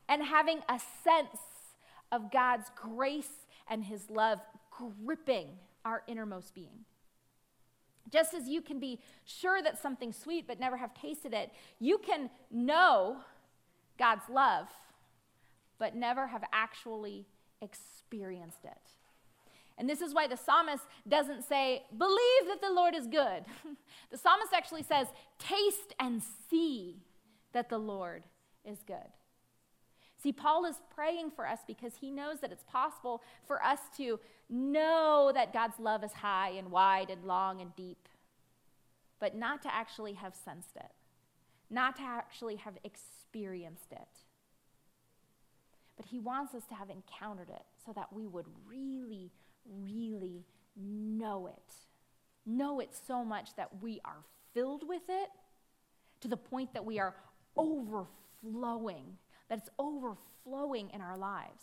and 0.08 0.22
having 0.22 0.60
a 0.68 0.80
sense 1.02 1.40
of 2.12 2.30
God's 2.30 2.70
grace 2.76 3.46
and 3.68 3.84
his 3.84 4.10
love 4.10 4.40
gripping 4.70 5.48
our 5.84 6.02
innermost 6.06 6.54
being. 6.54 6.84
Just 8.10 8.32
as 8.32 8.48
you 8.48 8.62
can 8.62 8.78
be 8.80 9.00
sure 9.24 9.62
that 9.62 9.80
something's 9.80 10.16
sweet 10.16 10.46
but 10.46 10.58
never 10.58 10.76
have 10.76 10.94
tasted 10.94 11.34
it, 11.34 11.50
you 11.78 11.98
can 11.98 12.30
know 12.50 13.18
God's 13.98 14.28
love 14.30 14.68
but 15.78 15.94
never 15.94 16.26
have 16.26 16.44
actually 16.52 17.26
experienced 17.60 18.64
it. 18.64 18.97
And 19.78 19.88
this 19.88 20.00
is 20.00 20.12
why 20.12 20.26
the 20.26 20.36
psalmist 20.36 20.84
doesn't 21.06 21.44
say, 21.48 21.84
believe 21.96 22.46
that 22.48 22.60
the 22.60 22.70
Lord 22.70 22.94
is 22.94 23.06
good. 23.06 23.44
the 24.10 24.18
psalmist 24.18 24.52
actually 24.52 24.82
says, 24.82 25.06
taste 25.38 25.94
and 26.00 26.20
see 26.50 26.96
that 27.52 27.68
the 27.68 27.78
Lord 27.78 28.24
is 28.64 28.78
good. 28.86 28.96
See, 30.20 30.32
Paul 30.32 30.64
is 30.64 30.76
praying 30.92 31.30
for 31.30 31.46
us 31.46 31.60
because 31.66 31.92
he 32.00 32.10
knows 32.10 32.40
that 32.40 32.50
it's 32.50 32.64
possible 32.64 33.22
for 33.46 33.62
us 33.64 33.78
to 33.98 34.18
know 34.50 35.30
that 35.32 35.52
God's 35.52 35.78
love 35.78 36.02
is 36.02 36.12
high 36.12 36.50
and 36.50 36.72
wide 36.72 37.08
and 37.08 37.24
long 37.24 37.60
and 37.60 37.74
deep, 37.76 38.08
but 39.20 39.36
not 39.36 39.62
to 39.62 39.72
actually 39.72 40.14
have 40.14 40.34
sensed 40.34 40.74
it, 40.76 40.90
not 41.70 41.96
to 41.96 42.02
actually 42.02 42.56
have 42.56 42.74
experienced 42.82 43.92
it. 43.92 44.08
But 45.96 46.06
he 46.06 46.18
wants 46.18 46.54
us 46.54 46.64
to 46.68 46.74
have 46.74 46.90
encountered 46.90 47.48
it 47.48 47.64
so 47.84 47.92
that 47.92 48.12
we 48.12 48.26
would 48.26 48.46
really, 48.66 49.30
really 49.82 50.44
know 50.76 51.46
it. 51.46 51.74
Know 52.46 52.80
it 52.80 52.90
so 53.06 53.24
much 53.24 53.54
that 53.56 53.82
we 53.82 54.00
are 54.04 54.24
filled 54.54 54.86
with 54.88 55.02
it 55.08 55.28
to 56.20 56.28
the 56.28 56.36
point 56.36 56.72
that 56.72 56.84
we 56.84 56.98
are 56.98 57.14
overflowing 57.56 59.16
that 59.48 59.58
it's 59.58 59.70
overflowing 59.78 60.90
in 60.92 61.00
our 61.00 61.16
lives. 61.16 61.62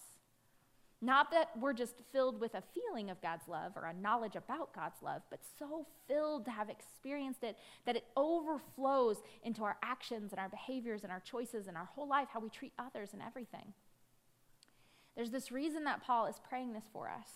Not 1.02 1.30
that 1.32 1.50
we're 1.60 1.74
just 1.74 1.96
filled 2.12 2.40
with 2.40 2.56
a 2.56 2.64
feeling 2.74 3.10
of 3.10 3.22
God's 3.22 3.48
love 3.48 3.74
or 3.76 3.86
a 3.86 3.94
knowledge 3.94 4.36
about 4.36 4.74
God's 4.74 5.02
love, 5.04 5.22
but 5.30 5.40
so 5.60 5.86
filled 6.08 6.46
to 6.46 6.52
have 6.52 6.70
experienced 6.70 7.44
it 7.44 7.58
that 7.86 7.96
it 7.96 8.06
overflows 8.16 9.18
into 9.44 9.64
our 9.64 9.78
actions 9.84 10.32
and 10.32 10.40
our 10.40 10.50
behaviors 10.50 11.04
and 11.04 11.12
our 11.12 11.20
choices 11.20 11.68
and 11.68 11.78
our 11.78 11.86
whole 11.86 12.08
life, 12.08 12.30
how 12.32 12.40
we 12.40 12.50
treat 12.50 12.72
others 12.80 13.10
and 13.14 13.22
everything. 13.22 13.74
There's 15.16 15.32
this 15.32 15.52
reason 15.52 15.84
that 15.84 16.04
Paul 16.04 16.26
is 16.26 16.40
praying 16.48 16.74
this 16.74 16.86
for 16.92 17.10
us 17.10 17.30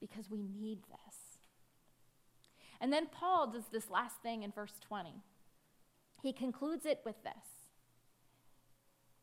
because 0.00 0.30
we 0.30 0.42
need 0.42 0.80
this. 0.84 1.38
And 2.80 2.92
then 2.92 3.06
Paul 3.06 3.50
does 3.50 3.64
this 3.72 3.90
last 3.90 4.16
thing 4.22 4.42
in 4.42 4.52
verse 4.52 4.74
20. 4.86 5.10
He 6.22 6.32
concludes 6.32 6.84
it 6.86 7.00
with 7.04 7.22
this 7.22 7.66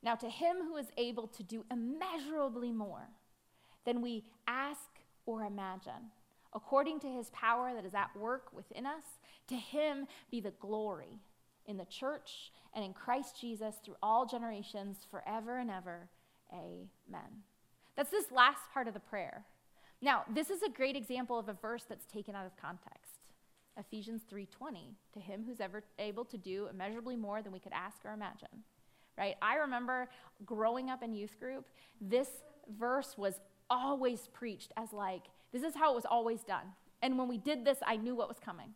now, 0.03 0.15
to 0.15 0.29
him 0.29 0.57
who 0.67 0.75
is 0.75 0.87
able 0.97 1.27
to 1.27 1.43
do 1.43 1.63
immeasurably 1.71 2.71
more 2.71 3.07
than 3.85 4.01
we 4.01 4.25
ask 4.47 4.89
or 5.25 5.43
imagine, 5.43 6.11
according 6.53 6.99
to 6.99 7.07
his 7.07 7.29
power 7.29 7.73
that 7.73 7.85
is 7.85 7.93
at 7.93 8.15
work 8.17 8.47
within 8.53 8.85
us, 8.85 9.05
to 9.47 9.55
him 9.55 10.07
be 10.29 10.41
the 10.41 10.51
glory 10.51 11.19
in 11.65 11.77
the 11.77 11.85
church 11.85 12.51
and 12.75 12.83
in 12.83 12.93
Christ 12.93 13.39
Jesus 13.39 13.75
through 13.83 13.95
all 14.03 14.25
generations, 14.25 14.97
forever 15.09 15.57
and 15.57 15.71
ever. 15.71 16.09
Amen. 16.51 17.43
That's 17.95 18.11
this 18.11 18.31
last 18.31 18.59
part 18.73 18.89
of 18.89 18.93
the 18.93 18.99
prayer. 18.99 19.45
Now, 20.03 20.23
this 20.29 20.49
is 20.49 20.61
a 20.61 20.69
great 20.69 20.95
example 20.95 21.39
of 21.39 21.49
a 21.49 21.53
verse 21.53 21.85
that's 21.87 22.05
taken 22.05 22.35
out 22.35 22.45
of 22.45 22.55
context. 22.57 23.21
Ephesians 23.77 24.21
3:20, 24.31 24.95
to 25.13 25.19
him 25.19 25.45
who's 25.47 25.59
ever 25.59 25.83
able 25.97 26.25
to 26.25 26.37
do 26.37 26.67
immeasurably 26.67 27.15
more 27.15 27.41
than 27.41 27.51
we 27.51 27.59
could 27.59 27.73
ask 27.73 28.05
or 28.05 28.13
imagine 28.13 28.63
right? 29.17 29.35
I 29.41 29.55
remember 29.55 30.09
growing 30.45 30.89
up 30.89 31.03
in 31.03 31.13
youth 31.13 31.39
group, 31.39 31.65
this 32.01 32.29
verse 32.79 33.17
was 33.17 33.39
always 33.69 34.27
preached 34.33 34.71
as 34.77 34.93
like, 34.93 35.23
this 35.51 35.63
is 35.63 35.75
how 35.75 35.91
it 35.91 35.95
was 35.95 36.05
always 36.05 36.43
done. 36.43 36.73
And 37.01 37.17
when 37.17 37.27
we 37.27 37.37
did 37.37 37.65
this, 37.65 37.79
I 37.85 37.97
knew 37.97 38.15
what 38.15 38.27
was 38.27 38.39
coming. 38.39 38.73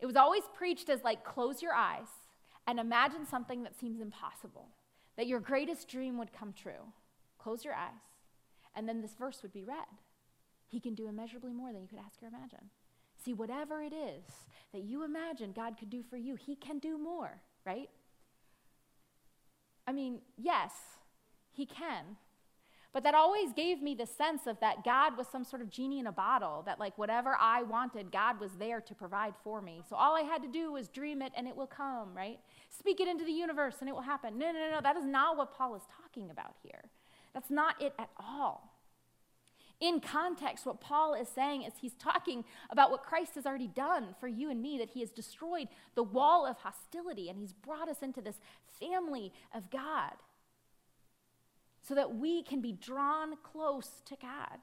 It 0.00 0.06
was 0.06 0.16
always 0.16 0.42
preached 0.54 0.88
as 0.90 1.04
like, 1.04 1.24
close 1.24 1.62
your 1.62 1.72
eyes 1.72 2.08
and 2.66 2.78
imagine 2.78 3.26
something 3.26 3.62
that 3.62 3.78
seems 3.78 4.00
impossible, 4.00 4.68
that 5.16 5.26
your 5.26 5.40
greatest 5.40 5.88
dream 5.88 6.18
would 6.18 6.32
come 6.32 6.52
true. 6.52 6.92
Close 7.38 7.64
your 7.64 7.74
eyes. 7.74 7.92
And 8.74 8.88
then 8.88 9.02
this 9.02 9.14
verse 9.14 9.40
would 9.42 9.52
be 9.52 9.64
read. 9.64 9.86
He 10.74 10.80
can 10.80 10.94
do 10.94 11.06
immeasurably 11.06 11.52
more 11.52 11.72
than 11.72 11.82
you 11.82 11.88
could 11.88 12.00
ask 12.04 12.20
or 12.20 12.26
imagine. 12.26 12.70
See, 13.24 13.32
whatever 13.32 13.80
it 13.80 13.92
is 13.92 14.24
that 14.72 14.82
you 14.82 15.04
imagine 15.04 15.52
God 15.52 15.76
could 15.78 15.88
do 15.88 16.02
for 16.02 16.16
you, 16.16 16.34
He 16.34 16.56
can 16.56 16.80
do 16.80 16.98
more, 16.98 17.40
right? 17.64 17.88
I 19.86 19.92
mean, 19.92 20.20
yes, 20.36 20.72
he 21.52 21.64
can. 21.64 22.16
But 22.92 23.04
that 23.04 23.14
always 23.14 23.52
gave 23.52 23.82
me 23.82 23.94
the 23.94 24.06
sense 24.06 24.46
of 24.46 24.58
that 24.60 24.84
God 24.84 25.16
was 25.16 25.26
some 25.26 25.44
sort 25.44 25.62
of 25.62 25.70
genie 25.70 26.00
in 26.00 26.06
a 26.06 26.12
bottle, 26.12 26.62
that 26.66 26.80
like 26.80 26.96
whatever 26.96 27.36
I 27.40 27.62
wanted, 27.62 28.10
God 28.10 28.40
was 28.40 28.52
there 28.58 28.80
to 28.80 28.94
provide 28.94 29.34
for 29.44 29.60
me. 29.60 29.82
So 29.88 29.94
all 29.94 30.16
I 30.16 30.22
had 30.22 30.42
to 30.42 30.48
do 30.48 30.72
was 30.72 30.88
dream 30.88 31.20
it 31.20 31.32
and 31.36 31.46
it 31.46 31.56
will 31.56 31.66
come, 31.66 32.16
right? 32.16 32.38
Speak 32.70 33.00
it 33.00 33.08
into 33.08 33.24
the 33.24 33.32
universe 33.32 33.76
and 33.80 33.88
it 33.88 33.94
will 33.94 34.02
happen. 34.02 34.38
No, 34.38 34.52
no, 34.52 34.70
no, 34.70 34.80
that 34.80 34.96
is 34.96 35.04
not 35.04 35.36
what 35.36 35.56
Paul 35.56 35.74
is 35.76 35.82
talking 36.02 36.30
about 36.30 36.54
here. 36.62 36.84
That's 37.32 37.50
not 37.50 37.80
it 37.80 37.94
at 37.98 38.10
all. 38.18 38.73
In 39.80 40.00
context, 40.00 40.64
what 40.64 40.80
Paul 40.80 41.14
is 41.14 41.28
saying 41.28 41.62
is 41.62 41.72
he's 41.80 41.94
talking 41.94 42.44
about 42.70 42.90
what 42.90 43.02
Christ 43.02 43.34
has 43.34 43.44
already 43.44 43.68
done 43.68 44.14
for 44.20 44.28
you 44.28 44.50
and 44.50 44.62
me, 44.62 44.78
that 44.78 44.90
he 44.90 45.00
has 45.00 45.10
destroyed 45.10 45.68
the 45.94 46.02
wall 46.02 46.46
of 46.46 46.58
hostility 46.58 47.28
and 47.28 47.38
he's 47.38 47.52
brought 47.52 47.88
us 47.88 48.02
into 48.02 48.20
this 48.20 48.36
family 48.80 49.32
of 49.54 49.70
God 49.70 50.12
so 51.86 51.94
that 51.94 52.14
we 52.14 52.42
can 52.42 52.60
be 52.60 52.72
drawn 52.72 53.36
close 53.42 54.02
to 54.06 54.16
God. 54.20 54.58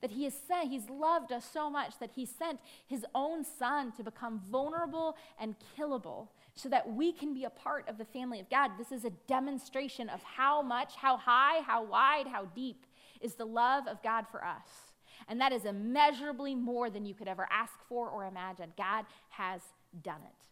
That 0.00 0.10
he 0.10 0.24
has 0.24 0.34
sent, 0.46 0.68
he's 0.68 0.90
loved 0.90 1.32
us 1.32 1.48
so 1.50 1.70
much 1.70 1.98
that 1.98 2.10
he 2.14 2.26
sent 2.26 2.60
his 2.86 3.06
own 3.14 3.42
son 3.42 3.90
to 3.92 4.02
become 4.02 4.42
vulnerable 4.50 5.16
and 5.40 5.54
killable 5.78 6.28
so 6.54 6.68
that 6.68 6.92
we 6.92 7.10
can 7.10 7.32
be 7.32 7.44
a 7.44 7.50
part 7.50 7.88
of 7.88 7.96
the 7.96 8.04
family 8.04 8.38
of 8.38 8.50
God. 8.50 8.72
This 8.76 8.92
is 8.92 9.06
a 9.06 9.10
demonstration 9.26 10.10
of 10.10 10.22
how 10.22 10.60
much, 10.60 10.94
how 10.94 11.16
high, 11.16 11.62
how 11.62 11.84
wide, 11.84 12.26
how 12.26 12.44
deep 12.54 12.84
is 13.24 13.34
the 13.34 13.44
love 13.44 13.88
of 13.88 14.02
God 14.02 14.26
for 14.30 14.44
us. 14.44 14.92
And 15.28 15.40
that 15.40 15.52
is 15.52 15.64
immeasurably 15.64 16.54
more 16.54 16.90
than 16.90 17.06
you 17.06 17.14
could 17.14 17.28
ever 17.28 17.48
ask 17.50 17.72
for 17.88 18.08
or 18.08 18.26
imagine. 18.26 18.72
God 18.76 19.06
has 19.30 19.62
done 20.02 20.20
it. 20.24 20.46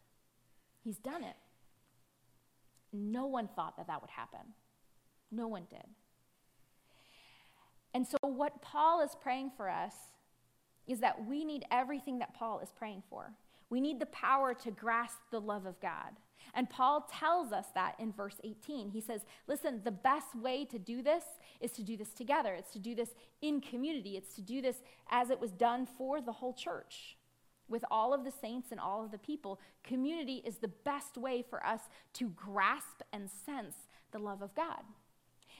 He's 0.82 0.98
done 0.98 1.22
it. 1.22 1.36
No 2.92 3.26
one 3.26 3.48
thought 3.54 3.76
that 3.76 3.86
that 3.86 4.00
would 4.00 4.10
happen. 4.10 4.40
No 5.30 5.46
one 5.48 5.64
did. 5.68 5.84
And 7.94 8.06
so, 8.06 8.16
what 8.22 8.62
Paul 8.62 9.02
is 9.02 9.10
praying 9.20 9.52
for 9.56 9.68
us 9.68 9.94
is 10.86 11.00
that 11.00 11.26
we 11.26 11.44
need 11.44 11.64
everything 11.70 12.18
that 12.20 12.34
Paul 12.34 12.60
is 12.60 12.70
praying 12.76 13.02
for. 13.08 13.32
We 13.70 13.80
need 13.80 14.00
the 14.00 14.06
power 14.06 14.54
to 14.54 14.70
grasp 14.70 15.18
the 15.30 15.40
love 15.40 15.66
of 15.66 15.80
God. 15.80 16.12
And 16.54 16.68
Paul 16.68 17.08
tells 17.10 17.52
us 17.52 17.66
that 17.74 17.94
in 17.98 18.12
verse 18.12 18.36
18. 18.44 18.90
He 18.90 19.00
says, 19.00 19.22
Listen, 19.46 19.80
the 19.84 19.90
best 19.90 20.34
way 20.34 20.64
to 20.66 20.78
do 20.78 21.02
this 21.02 21.24
is 21.60 21.72
to 21.72 21.82
do 21.82 21.96
this 21.96 22.10
together. 22.10 22.54
It's 22.54 22.72
to 22.72 22.78
do 22.78 22.94
this 22.94 23.10
in 23.40 23.60
community. 23.60 24.16
It's 24.16 24.34
to 24.34 24.42
do 24.42 24.60
this 24.60 24.76
as 25.10 25.30
it 25.30 25.40
was 25.40 25.50
done 25.50 25.86
for 25.86 26.20
the 26.20 26.32
whole 26.32 26.52
church 26.52 27.16
with 27.68 27.84
all 27.90 28.12
of 28.12 28.24
the 28.24 28.30
saints 28.30 28.68
and 28.70 28.78
all 28.78 29.04
of 29.04 29.10
the 29.10 29.18
people. 29.18 29.58
Community 29.82 30.42
is 30.44 30.56
the 30.58 30.68
best 30.68 31.16
way 31.16 31.42
for 31.42 31.64
us 31.66 31.80
to 32.14 32.28
grasp 32.30 33.02
and 33.12 33.28
sense 33.30 33.74
the 34.12 34.18
love 34.18 34.42
of 34.42 34.54
God. 34.54 34.82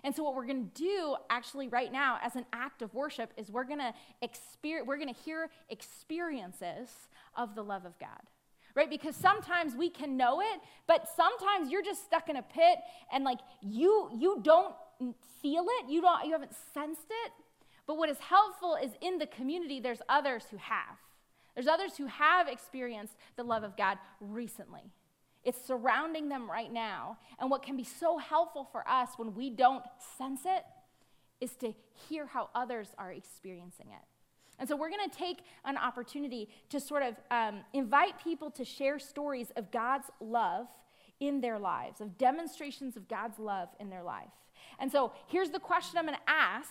And 0.04 0.14
so 0.14 0.24
what 0.24 0.34
we're 0.34 0.46
going 0.46 0.68
to 0.68 0.82
do 0.82 1.16
actually 1.30 1.68
right 1.68 1.92
now 1.92 2.18
as 2.22 2.34
an 2.34 2.44
act 2.52 2.82
of 2.82 2.92
worship 2.92 3.32
is 3.36 3.50
we're 3.50 3.64
going 3.64 3.78
to 3.78 3.94
experience 4.20 4.86
we're 4.86 4.98
going 4.98 5.12
to 5.12 5.20
hear 5.20 5.48
experiences 5.68 6.88
of 7.36 7.54
the 7.54 7.62
love 7.62 7.84
of 7.84 7.98
God 7.98 8.20
right? 8.74 8.88
Because 8.88 9.16
sometimes 9.16 9.74
we 9.74 9.90
can 9.90 10.16
know 10.16 10.40
it, 10.40 10.60
but 10.86 11.08
sometimes 11.14 11.70
you're 11.70 11.82
just 11.82 12.04
stuck 12.04 12.28
in 12.28 12.36
a 12.36 12.42
pit 12.42 12.78
and 13.12 13.24
like 13.24 13.38
you 13.60 14.10
you 14.16 14.40
don't 14.42 14.74
feel 15.40 15.66
it, 15.68 15.90
you 15.90 16.00
don't 16.00 16.24
you 16.24 16.32
haven't 16.32 16.54
sensed 16.74 17.06
it. 17.24 17.32
But 17.86 17.98
what 17.98 18.08
is 18.08 18.18
helpful 18.18 18.76
is 18.82 18.92
in 19.00 19.18
the 19.18 19.26
community 19.26 19.80
there's 19.80 20.02
others 20.08 20.44
who 20.50 20.56
have. 20.58 20.98
There's 21.54 21.66
others 21.66 21.96
who 21.96 22.06
have 22.06 22.48
experienced 22.48 23.14
the 23.36 23.44
love 23.44 23.62
of 23.62 23.76
God 23.76 23.98
recently. 24.20 24.92
It's 25.44 25.62
surrounding 25.62 26.28
them 26.28 26.50
right 26.50 26.72
now. 26.72 27.18
And 27.38 27.50
what 27.50 27.62
can 27.62 27.76
be 27.76 27.84
so 27.84 28.18
helpful 28.18 28.68
for 28.70 28.88
us 28.88 29.10
when 29.16 29.34
we 29.34 29.50
don't 29.50 29.84
sense 30.16 30.42
it 30.44 30.64
is 31.40 31.56
to 31.56 31.74
hear 32.08 32.26
how 32.26 32.48
others 32.54 32.88
are 32.96 33.10
experiencing 33.10 33.88
it. 33.90 34.11
And 34.62 34.68
so 34.68 34.76
we're 34.76 34.90
going 34.90 35.10
to 35.10 35.18
take 35.18 35.38
an 35.64 35.76
opportunity 35.76 36.48
to 36.68 36.78
sort 36.78 37.02
of 37.02 37.16
um, 37.32 37.62
invite 37.72 38.22
people 38.22 38.48
to 38.52 38.64
share 38.64 39.00
stories 39.00 39.50
of 39.56 39.72
God's 39.72 40.06
love 40.20 40.68
in 41.18 41.40
their 41.40 41.58
lives, 41.58 42.00
of 42.00 42.16
demonstrations 42.16 42.96
of 42.96 43.08
God's 43.08 43.40
love 43.40 43.70
in 43.80 43.90
their 43.90 44.04
life. 44.04 44.30
And 44.78 44.92
so 44.92 45.14
here's 45.26 45.50
the 45.50 45.58
question 45.58 45.98
I'm 45.98 46.06
going 46.06 46.16
to 46.16 46.32
ask. 46.32 46.70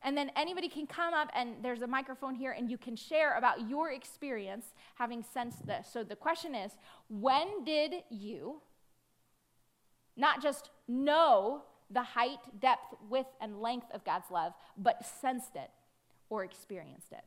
And 0.00 0.16
then 0.16 0.30
anybody 0.34 0.70
can 0.70 0.86
come 0.86 1.12
up, 1.12 1.28
and 1.34 1.56
there's 1.62 1.82
a 1.82 1.86
microphone 1.86 2.34
here, 2.34 2.52
and 2.52 2.70
you 2.70 2.78
can 2.78 2.96
share 2.96 3.36
about 3.36 3.68
your 3.68 3.92
experience 3.92 4.72
having 4.94 5.22
sensed 5.22 5.66
this. 5.66 5.88
So 5.92 6.02
the 6.02 6.16
question 6.16 6.54
is 6.54 6.72
when 7.10 7.64
did 7.64 7.96
you 8.08 8.62
not 10.16 10.42
just 10.42 10.70
know 10.88 11.64
the 11.90 12.02
height, 12.02 12.38
depth, 12.62 12.94
width, 13.10 13.28
and 13.42 13.60
length 13.60 13.88
of 13.92 14.06
God's 14.06 14.30
love, 14.30 14.54
but 14.78 15.04
sensed 15.04 15.54
it? 15.54 15.70
Or 16.30 16.44
experienced 16.44 17.12
it. 17.12 17.24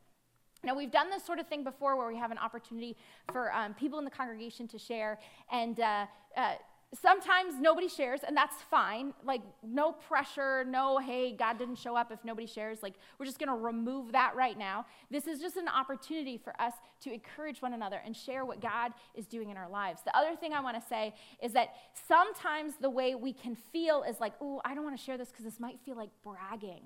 Now, 0.62 0.74
we've 0.76 0.90
done 0.90 1.08
this 1.08 1.24
sort 1.24 1.38
of 1.38 1.46
thing 1.46 1.64
before 1.64 1.96
where 1.96 2.08
we 2.08 2.16
have 2.16 2.30
an 2.30 2.38
opportunity 2.38 2.96
for 3.32 3.52
um, 3.54 3.72
people 3.74 3.98
in 3.98 4.04
the 4.04 4.10
congregation 4.10 4.68
to 4.68 4.78
share, 4.78 5.18
and 5.50 5.80
uh, 5.80 6.06
uh, 6.36 6.54
sometimes 7.00 7.54
nobody 7.58 7.88
shares, 7.88 8.20
and 8.26 8.36
that's 8.36 8.56
fine. 8.70 9.14
Like, 9.24 9.42
no 9.62 9.92
pressure, 9.92 10.64
no, 10.64 10.98
hey, 10.98 11.34
God 11.36 11.56
didn't 11.56 11.76
show 11.76 11.96
up 11.96 12.10
if 12.10 12.24
nobody 12.24 12.46
shares. 12.46 12.82
Like, 12.82 12.94
we're 13.18 13.26
just 13.26 13.38
going 13.38 13.48
to 13.48 13.54
remove 13.54 14.12
that 14.12 14.34
right 14.34 14.58
now. 14.58 14.86
This 15.10 15.26
is 15.26 15.40
just 15.40 15.56
an 15.56 15.68
opportunity 15.68 16.36
for 16.36 16.60
us 16.60 16.74
to 17.02 17.12
encourage 17.12 17.62
one 17.62 17.72
another 17.72 18.00
and 18.04 18.16
share 18.16 18.44
what 18.44 18.60
God 18.60 18.92
is 19.14 19.26
doing 19.26 19.50
in 19.50 19.56
our 19.56 19.68
lives. 19.68 20.02
The 20.04 20.16
other 20.16 20.34
thing 20.36 20.52
I 20.52 20.60
want 20.60 20.80
to 20.80 20.86
say 20.86 21.14
is 21.42 21.52
that 21.52 21.70
sometimes 22.08 22.74
the 22.80 22.90
way 22.90 23.14
we 23.14 23.32
can 23.32 23.56
feel 23.72 24.02
is 24.02 24.20
like, 24.20 24.34
oh, 24.40 24.60
I 24.64 24.74
don't 24.74 24.84
want 24.84 24.98
to 24.98 25.02
share 25.02 25.16
this 25.16 25.28
because 25.28 25.44
this 25.44 25.60
might 25.60 25.78
feel 25.84 25.96
like 25.96 26.10
bragging. 26.22 26.82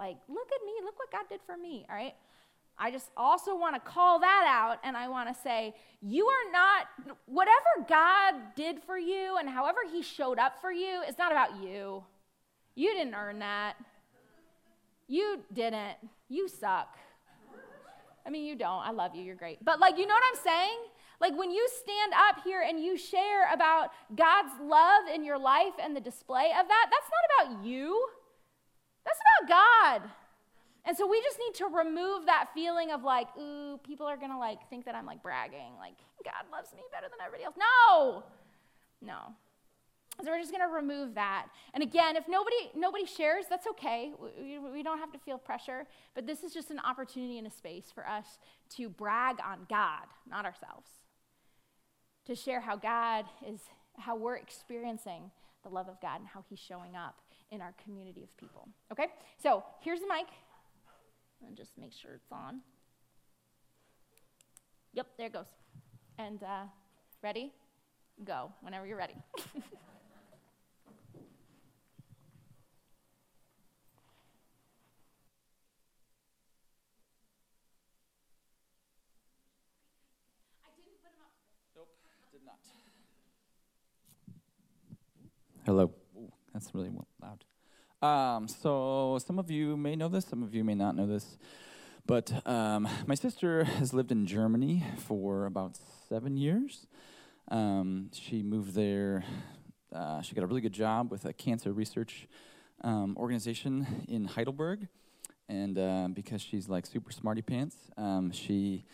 Like, 0.00 0.16
look 0.28 0.48
at 0.48 0.64
me, 0.64 0.72
look 0.82 0.98
what 0.98 1.12
God 1.12 1.28
did 1.28 1.40
for 1.44 1.58
me, 1.58 1.84
all 1.90 1.94
right? 1.94 2.14
I 2.78 2.90
just 2.90 3.10
also 3.18 3.54
want 3.54 3.74
to 3.74 3.80
call 3.80 4.20
that 4.20 4.46
out 4.48 4.78
and 4.82 4.96
I 4.96 5.08
want 5.08 5.28
to 5.28 5.42
say, 5.42 5.74
you 6.00 6.26
are 6.26 6.50
not, 6.50 7.16
whatever 7.26 7.86
God 7.86 8.34
did 8.56 8.82
for 8.82 8.96
you 8.96 9.36
and 9.38 9.46
however 9.46 9.80
He 9.92 10.00
showed 10.02 10.38
up 10.38 10.58
for 10.62 10.72
you, 10.72 11.02
it's 11.06 11.18
not 11.18 11.32
about 11.32 11.62
you. 11.62 12.02
You 12.74 12.94
didn't 12.94 13.14
earn 13.14 13.40
that. 13.40 13.74
You 15.06 15.40
didn't. 15.52 15.98
You 16.30 16.48
suck. 16.48 16.96
I 18.24 18.30
mean, 18.30 18.46
you 18.46 18.56
don't. 18.56 18.82
I 18.82 18.92
love 18.92 19.14
you. 19.14 19.22
You're 19.22 19.34
great. 19.34 19.62
But, 19.62 19.80
like, 19.80 19.98
you 19.98 20.06
know 20.06 20.14
what 20.14 20.22
I'm 20.32 20.42
saying? 20.42 20.78
Like, 21.20 21.36
when 21.36 21.50
you 21.50 21.68
stand 21.82 22.14
up 22.14 22.42
here 22.42 22.64
and 22.66 22.82
you 22.82 22.96
share 22.96 23.52
about 23.52 23.90
God's 24.14 24.52
love 24.62 25.14
in 25.14 25.24
your 25.24 25.38
life 25.38 25.74
and 25.82 25.94
the 25.94 26.00
display 26.00 26.46
of 26.58 26.66
that, 26.66 26.90
that's 26.90 27.10
not 27.10 27.54
about 27.54 27.66
you. 27.66 28.08
That's 29.04 29.18
about 29.18 29.48
God. 29.48 30.10
And 30.84 30.96
so 30.96 31.06
we 31.06 31.20
just 31.22 31.38
need 31.38 31.54
to 31.56 31.66
remove 31.66 32.26
that 32.26 32.48
feeling 32.54 32.90
of 32.90 33.02
like, 33.02 33.28
ooh, 33.38 33.78
people 33.86 34.06
are 34.06 34.16
gonna 34.16 34.38
like 34.38 34.68
think 34.70 34.84
that 34.86 34.94
I'm 34.94 35.06
like 35.06 35.22
bragging, 35.22 35.72
like 35.78 35.94
God 36.24 36.44
loves 36.50 36.72
me 36.74 36.82
better 36.90 37.06
than 37.08 37.18
everybody 37.24 37.44
else. 37.44 37.56
No, 37.58 38.24
no. 39.02 39.34
So 40.24 40.30
we're 40.30 40.40
just 40.40 40.52
gonna 40.52 40.68
remove 40.68 41.14
that. 41.14 41.46
And 41.74 41.82
again, 41.82 42.16
if 42.16 42.28
nobody 42.28 42.56
nobody 42.74 43.06
shares, 43.06 43.44
that's 43.48 43.66
okay. 43.66 44.12
We, 44.40 44.58
we 44.58 44.82
don't 44.82 44.98
have 44.98 45.12
to 45.12 45.18
feel 45.18 45.38
pressure. 45.38 45.86
But 46.14 46.26
this 46.26 46.42
is 46.42 46.52
just 46.52 46.70
an 46.70 46.78
opportunity 46.80 47.38
and 47.38 47.46
a 47.46 47.50
space 47.50 47.86
for 47.94 48.06
us 48.06 48.38
to 48.76 48.88
brag 48.88 49.36
on 49.44 49.66
God, 49.68 50.06
not 50.28 50.44
ourselves. 50.44 50.88
To 52.26 52.34
share 52.34 52.60
how 52.60 52.76
God 52.76 53.26
is, 53.46 53.60
how 53.98 54.16
we're 54.16 54.36
experiencing 54.36 55.30
the 55.62 55.68
love 55.68 55.88
of 55.88 56.00
God 56.00 56.20
and 56.20 56.28
how 56.28 56.44
He's 56.48 56.58
showing 56.58 56.96
up 56.96 57.16
in 57.50 57.60
our 57.60 57.74
community 57.82 58.22
of 58.22 58.36
people. 58.36 58.68
Okay? 58.92 59.06
So 59.42 59.64
here's 59.80 60.00
the 60.00 60.06
mic. 60.06 60.26
And 61.46 61.56
just 61.56 61.76
make 61.78 61.92
sure 61.92 62.12
it's 62.14 62.32
on. 62.32 62.60
Yep, 64.92 65.06
there 65.16 65.26
it 65.26 65.32
goes. 65.32 65.46
And 66.18 66.42
uh, 66.42 66.64
ready? 67.22 67.52
Go 68.24 68.52
whenever 68.60 68.86
you're 68.86 68.98
ready. 68.98 69.14
Nope, 81.76 81.88
did 82.32 82.40
not. 82.44 82.58
Hello. 85.64 85.99
That's 86.52 86.74
really 86.74 86.90
loud. 87.22 87.44
Um, 88.02 88.48
so 88.48 89.18
some 89.24 89.38
of 89.38 89.50
you 89.50 89.76
may 89.76 89.94
know 89.94 90.08
this, 90.08 90.24
some 90.24 90.42
of 90.42 90.54
you 90.54 90.64
may 90.64 90.74
not 90.74 90.96
know 90.96 91.06
this, 91.06 91.36
but 92.06 92.46
um, 92.46 92.88
my 93.06 93.14
sister 93.14 93.64
has 93.64 93.92
lived 93.92 94.10
in 94.10 94.26
Germany 94.26 94.84
for 94.96 95.46
about 95.46 95.78
seven 96.08 96.36
years. 96.36 96.86
Um, 97.48 98.10
she 98.12 98.42
moved 98.42 98.74
there. 98.74 99.24
Uh, 99.94 100.22
she 100.22 100.34
got 100.34 100.44
a 100.44 100.46
really 100.46 100.60
good 100.60 100.72
job 100.72 101.10
with 101.10 101.24
a 101.24 101.32
cancer 101.32 101.72
research 101.72 102.26
um, 102.82 103.16
organization 103.18 104.06
in 104.08 104.24
Heidelberg, 104.24 104.88
and 105.48 105.78
uh, 105.78 106.08
because 106.12 106.40
she's 106.40 106.68
like 106.68 106.86
super 106.86 107.12
smarty 107.12 107.42
pants, 107.42 107.76
um, 107.96 108.32
she 108.32 108.86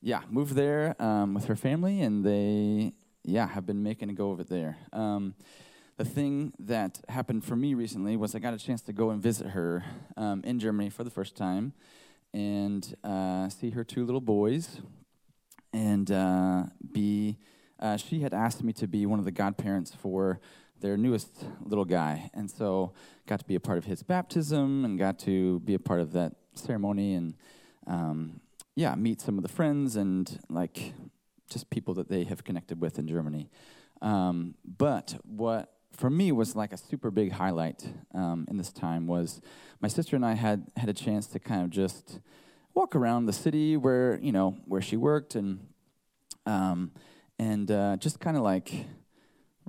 yeah 0.00 0.22
moved 0.30 0.54
there 0.54 0.96
with 1.34 1.44
her 1.46 1.56
family, 1.56 2.00
and 2.00 2.24
they 2.24 2.92
yeah 3.24 3.46
have 3.46 3.66
been 3.66 3.82
making 3.82 4.08
a 4.08 4.14
go 4.14 4.30
of 4.30 4.40
it 4.40 4.48
there 4.48 4.78
the 5.98 6.04
thing 6.04 6.52
that 6.60 7.00
happened 7.08 7.44
for 7.44 7.56
me 7.56 7.74
recently 7.74 8.16
was 8.16 8.34
I 8.34 8.38
got 8.38 8.54
a 8.54 8.58
chance 8.58 8.82
to 8.82 8.92
go 8.92 9.10
and 9.10 9.20
visit 9.20 9.48
her 9.48 9.84
um, 10.16 10.42
in 10.44 10.60
Germany 10.60 10.90
for 10.90 11.02
the 11.02 11.10
first 11.10 11.36
time 11.36 11.72
and 12.32 12.94
uh, 13.02 13.48
see 13.48 13.70
her 13.70 13.82
two 13.82 14.06
little 14.06 14.20
boys 14.20 14.80
and 15.72 16.10
uh, 16.10 16.64
be. 16.92 17.36
Uh, 17.80 17.96
she 17.96 18.20
had 18.20 18.32
asked 18.32 18.62
me 18.62 18.72
to 18.72 18.86
be 18.88 19.06
one 19.06 19.18
of 19.18 19.24
the 19.24 19.30
godparents 19.30 19.94
for 19.94 20.40
their 20.80 20.96
newest 20.96 21.44
little 21.64 21.84
guy, 21.84 22.30
and 22.32 22.50
so 22.50 22.92
got 23.26 23.40
to 23.40 23.44
be 23.44 23.56
a 23.56 23.60
part 23.60 23.78
of 23.78 23.84
his 23.84 24.02
baptism 24.02 24.84
and 24.84 24.98
got 24.98 25.18
to 25.18 25.60
be 25.60 25.74
a 25.74 25.78
part 25.78 26.00
of 26.00 26.12
that 26.12 26.34
ceremony 26.54 27.14
and 27.14 27.34
um, 27.86 28.40
yeah, 28.76 28.94
meet 28.94 29.20
some 29.20 29.36
of 29.36 29.42
the 29.42 29.48
friends 29.48 29.96
and 29.96 30.40
like 30.48 30.92
just 31.50 31.70
people 31.70 31.94
that 31.94 32.08
they 32.08 32.24
have 32.24 32.44
connected 32.44 32.80
with 32.80 32.98
in 32.98 33.06
Germany. 33.08 33.48
Um, 34.00 34.54
but 34.64 35.16
what 35.24 35.77
for 35.92 36.10
me 36.10 36.32
was 36.32 36.54
like 36.54 36.72
a 36.72 36.76
super 36.76 37.10
big 37.10 37.32
highlight 37.32 37.88
um, 38.14 38.46
in 38.48 38.56
this 38.56 38.72
time 38.72 39.06
was 39.06 39.40
my 39.80 39.88
sister 39.88 40.16
and 40.16 40.24
I 40.24 40.34
had 40.34 40.66
had 40.76 40.88
a 40.88 40.94
chance 40.94 41.26
to 41.28 41.38
kind 41.38 41.62
of 41.62 41.70
just 41.70 42.20
walk 42.74 42.94
around 42.94 43.26
the 43.26 43.32
city 43.32 43.76
where 43.76 44.18
you 44.20 44.32
know 44.32 44.56
where 44.66 44.80
she 44.80 44.96
worked 44.96 45.34
and 45.34 45.66
um, 46.46 46.92
and 47.38 47.70
uh, 47.70 47.96
just 47.96 48.20
kind 48.20 48.36
of 48.36 48.42
like 48.42 48.86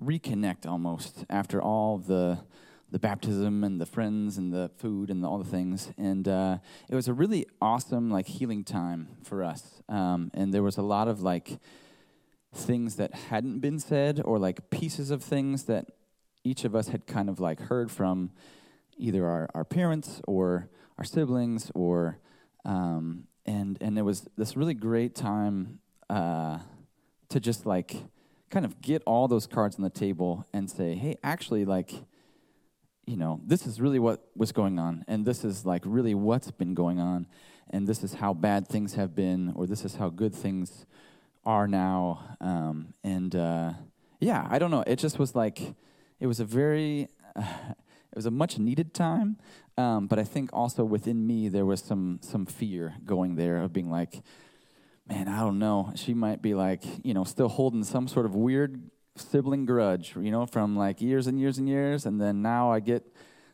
reconnect 0.01 0.65
almost 0.65 1.26
after 1.30 1.61
all 1.61 1.97
the 1.97 2.39
the 2.91 2.99
baptism 2.99 3.63
and 3.63 3.80
the 3.80 3.86
friends 3.86 4.38
and 4.38 4.51
the 4.51 4.72
food 4.78 5.09
and 5.09 5.24
all 5.24 5.38
the 5.38 5.49
things. 5.49 5.91
And 5.97 6.28
uh, 6.28 6.57
it 6.89 6.95
was 6.95 7.07
a 7.07 7.13
really 7.13 7.45
awesome 7.61 8.09
like 8.09 8.28
healing 8.28 8.63
time 8.63 9.09
for 9.24 9.43
us. 9.43 9.82
Um, 9.88 10.32
and 10.34 10.53
there 10.53 10.63
was 10.63 10.78
a 10.78 10.82
lot 10.82 11.07
of 11.07 11.22
like 11.22 11.59
things 12.53 12.95
that 12.95 13.13
hadn't 13.13 13.59
been 13.59 13.80
said 13.80 14.22
or 14.26 14.39
like 14.39 14.70
pieces 14.72 15.11
of 15.11 15.24
things 15.24 15.65
that 15.65 15.86
each 16.50 16.66
of 16.66 16.76
us 16.76 16.88
had 16.88 17.06
kind 17.06 17.30
of 17.30 17.39
like 17.39 17.60
heard 17.60 17.91
from 17.91 18.32
either 18.97 19.26
our, 19.26 19.50
our 19.54 19.64
parents 19.64 20.22
or 20.28 20.68
our 20.97 21.04
siblings 21.04 21.72
or 21.76 22.18
um, 22.66 23.28
and 23.45 23.78
and 23.82 23.97
it 23.97 24.02
was 24.02 24.28
this 24.38 24.58
really 24.58 24.74
great 24.74 25.16
time 25.16 25.80
uh, 26.10 26.58
to 27.30 27.39
just 27.39 27.66
like 27.66 27.95
kind 28.50 28.66
of 28.66 28.82
get 28.82 29.04
all 29.06 29.28
those 29.28 29.45
cards 29.45 29.76
on 29.76 29.84
the 29.84 29.89
table 29.89 30.45
and 30.54 30.70
say 30.70 30.95
hey 30.95 31.16
actually 31.24 31.66
like 31.66 31.93
you 33.06 33.16
know 33.16 33.39
this 33.45 33.68
is 33.68 33.80
really 33.80 34.00
what 34.00 34.28
was 34.36 34.52
going 34.52 34.80
on 34.80 35.06
and 35.08 35.26
this 35.26 35.43
is 35.43 35.66
like 35.66 35.84
really 35.86 36.16
what's 36.16 36.52
been 36.52 36.74
going 36.74 37.00
on 37.00 37.28
and 37.70 37.88
this 37.88 38.04
is 38.04 38.16
how 38.16 38.34
bad 38.34 38.68
things 38.68 38.95
have 38.95 39.16
been 39.16 39.54
or 39.56 39.68
this 39.68 39.86
is 39.86 39.95
how 39.95 40.10
good 40.10 40.34
things 40.34 40.88
are 41.45 41.68
now. 41.68 42.36
Um, 42.41 42.93
and 43.04 43.36
uh, 43.36 43.74
yeah 44.20 44.45
i 44.50 44.60
don't 44.60 44.72
know. 44.72 44.84
It 44.86 44.97
just 44.97 45.18
was 45.18 45.36
like 45.36 45.76
it 46.20 46.28
was 46.28 46.39
a 46.39 46.45
very 46.45 47.07
uh, 47.36 47.41
it 48.11 48.15
was 48.15 48.26
a 48.26 48.32
much 48.32 48.57
needed 48.57 48.93
time 48.93 49.38
um, 49.78 50.07
but 50.07 50.20
i 50.20 50.24
think 50.24 50.49
also 50.51 50.84
within 50.84 51.26
me 51.26 51.47
there 51.49 51.65
was 51.65 51.82
some 51.82 52.20
some 52.22 52.45
fear 52.45 52.95
going 53.05 53.36
there 53.36 53.57
of 53.61 53.72
being 53.72 53.89
like 53.89 54.22
man 55.07 55.28
i 55.28 55.39
don't 55.39 55.59
know. 55.59 55.91
She 55.95 56.13
might 56.13 56.41
be 56.41 56.53
like 56.53 56.84
you 57.03 57.13
know 57.13 57.24
still 57.24 57.49
holding 57.49 57.84
some 57.84 58.07
sort 58.07 58.26
of 58.26 58.36
weird 58.36 58.89
sibling 59.15 59.65
grudge 59.65 60.15
you 60.15 60.32
know 60.32 60.45
from 60.45 60.78
like 60.78 61.01
years 61.01 61.28
and 61.28 61.39
years 61.39 61.57
and 61.57 61.67
years 61.67 62.05
and 62.05 62.22
then 62.22 62.41
now 62.41 62.72
i 62.72 62.80
get 62.80 63.03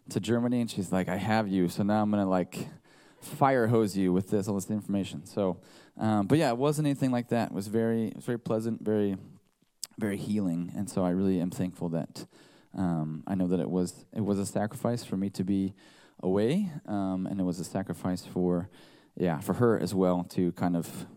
to 0.10 0.20
germany 0.20 0.62
and 0.62 0.70
she's 0.70 0.92
like 0.92 1.10
i 1.10 1.18
have 1.18 1.48
you. 1.48 1.68
So 1.70 1.82
now 1.84 2.02
i'm 2.02 2.12
gonna 2.12 2.30
like 2.30 2.68
fire 3.22 3.68
hose 3.68 3.98
you 3.98 4.14
with 4.14 4.30
this 4.30 4.48
all 4.48 4.56
this 4.56 4.70
information. 4.70 5.26
So 5.26 5.58
um, 5.98 6.28
but 6.28 6.38
yeah 6.38 6.50
it 6.50 6.58
wasn't 6.58 6.88
anything 6.88 7.12
like 7.12 7.30
that. 7.30 7.50
It 7.50 7.54
was 7.54 7.68
very 7.68 8.08
it 8.10 8.16
was 8.16 8.26
very 8.26 8.40
pleasant 8.40 8.84
very 8.84 9.18
very 9.98 10.18
healing. 10.18 10.72
And 10.76 10.90
so 10.90 11.04
i 11.04 11.10
really 11.10 11.40
am 11.40 11.52
thankful 11.52 11.90
that 11.90 12.26
um, 12.76 13.24
I 13.28 13.36
know 13.36 13.48
that 13.48 13.60
it 13.60 13.70
was 13.70 14.06
it 14.14 14.22
was 14.22 14.40
a 14.40 14.46
sacrifice 14.46 15.04
for 15.04 15.18
me 15.18 15.30
to 15.32 15.44
be 15.44 15.74
away, 16.22 16.72
um, 16.88 17.28
and 17.30 17.40
it 17.40 17.44
was 17.44 17.60
a 17.60 17.64
sacrifice 17.64 18.26
for 18.26 18.70
yeah 19.16 19.40
for 19.40 19.54
her 19.54 19.80
as 19.80 19.94
well 19.94 20.24
to 20.26 20.52
kind 20.54 20.76
of 20.76 21.08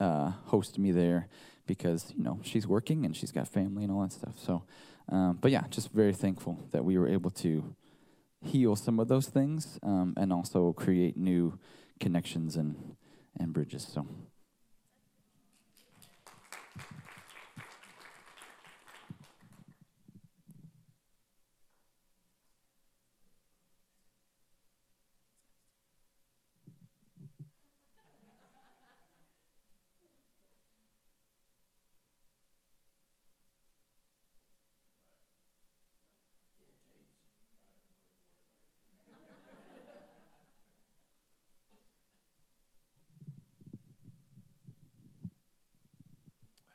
uh, 0.00 0.32
host 0.46 0.78
me 0.78 0.92
there 0.92 1.28
because 1.66 2.12
you 2.16 2.22
know 2.22 2.40
she's 2.42 2.66
working 2.66 3.04
and 3.04 3.16
she's 3.16 3.32
got 3.32 3.48
family 3.48 3.84
and 3.84 3.92
all 3.92 4.02
that 4.02 4.12
stuff. 4.12 4.38
So, 4.38 4.64
um, 5.10 5.38
but 5.40 5.50
yeah, 5.50 5.64
just 5.70 5.92
very 5.92 6.14
thankful 6.14 6.58
that 6.72 6.84
we 6.84 6.98
were 6.98 7.08
able 7.08 7.30
to 7.30 7.74
heal 8.42 8.76
some 8.76 9.00
of 9.00 9.08
those 9.08 9.26
things 9.26 9.78
um, 9.82 10.14
and 10.16 10.32
also 10.32 10.72
create 10.72 11.16
new 11.16 11.58
connections 12.00 12.56
and 12.56 12.96
and 13.38 13.52
bridges. 13.52 13.86
So. 13.92 14.06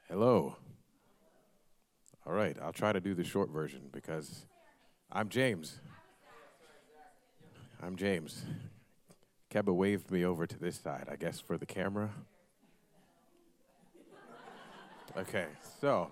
Hello. 0.09 0.55
All 2.25 2.33
right, 2.33 2.58
I'll 2.69 2.73
try 2.73 2.93
to 2.93 2.99
do 2.99 3.15
the 3.15 3.23
short 3.23 3.49
version 3.49 3.89
because 3.91 4.45
I'm 5.11 5.27
James. 5.29 5.79
I'm 7.81 7.95
James. 7.95 8.43
Keba 9.49 9.73
waved 9.73 10.11
me 10.11 10.23
over 10.23 10.45
to 10.45 10.59
this 10.59 10.75
side, 10.75 11.07
I 11.11 11.15
guess, 11.15 11.39
for 11.39 11.57
the 11.57 11.65
camera. 11.65 12.11
Okay, 15.17 15.47
so, 15.81 16.11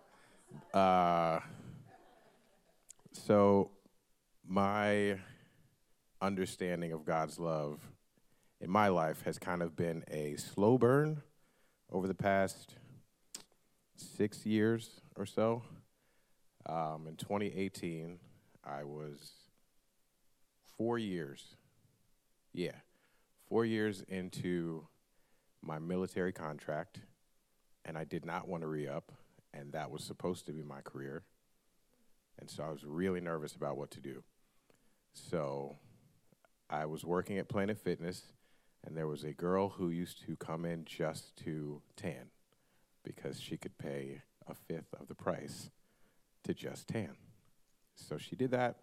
uh, 0.73 1.41
so 3.11 3.69
my 4.47 5.19
understanding 6.23 6.91
of 6.91 7.05
God's 7.05 7.37
love 7.37 7.81
in 8.59 8.71
my 8.71 8.87
life 8.87 9.21
has 9.25 9.37
kind 9.37 9.61
of 9.61 9.75
been 9.75 10.03
a 10.09 10.35
slow 10.37 10.79
burn 10.79 11.21
over 11.91 12.07
the 12.07 12.15
past 12.15 12.73
six 13.95 14.43
years 14.43 15.01
or 15.15 15.27
so. 15.27 15.61
Um, 16.67 17.07
in 17.07 17.15
2018, 17.15 18.19
I 18.65 18.83
was 18.83 19.31
four 20.77 20.99
years, 20.99 21.55
yeah, 22.53 22.75
four 23.47 23.63
years 23.63 24.03
into 24.09 24.85
my 25.61 25.79
military 25.79 26.33
contract, 26.33 26.99
and 27.85 27.97
I 27.97 28.03
did 28.03 28.25
not 28.25 28.49
want 28.49 28.63
to 28.63 28.67
re 28.67 28.85
up, 28.85 29.13
and 29.53 29.71
that 29.71 29.89
was 29.89 30.03
supposed 30.03 30.45
to 30.47 30.51
be 30.51 30.61
my 30.61 30.81
career. 30.81 31.23
And 32.39 32.49
so 32.49 32.63
I 32.63 32.69
was 32.69 32.83
really 32.83 33.21
nervous 33.21 33.55
about 33.55 33.77
what 33.77 33.89
to 33.91 34.01
do. 34.01 34.23
So 35.13 35.77
I 36.69 36.85
was 36.85 37.05
working 37.05 37.37
at 37.37 37.47
Planet 37.47 37.77
Fitness, 37.77 38.23
and 38.85 38.95
there 38.95 39.07
was 39.07 39.23
a 39.23 39.31
girl 39.31 39.69
who 39.69 39.89
used 39.89 40.21
to 40.25 40.35
come 40.35 40.65
in 40.65 40.83
just 40.83 41.37
to 41.45 41.81
tan 41.95 42.29
because 43.05 43.39
she 43.39 43.55
could 43.55 43.77
pay 43.77 44.21
a 44.47 44.53
fifth 44.53 44.93
of 44.99 45.07
the 45.07 45.15
price 45.15 45.69
to 46.47 46.53
just 46.53 46.87
tan. 46.87 47.15
So 47.95 48.17
she 48.17 48.35
did 48.35 48.51
that. 48.51 48.77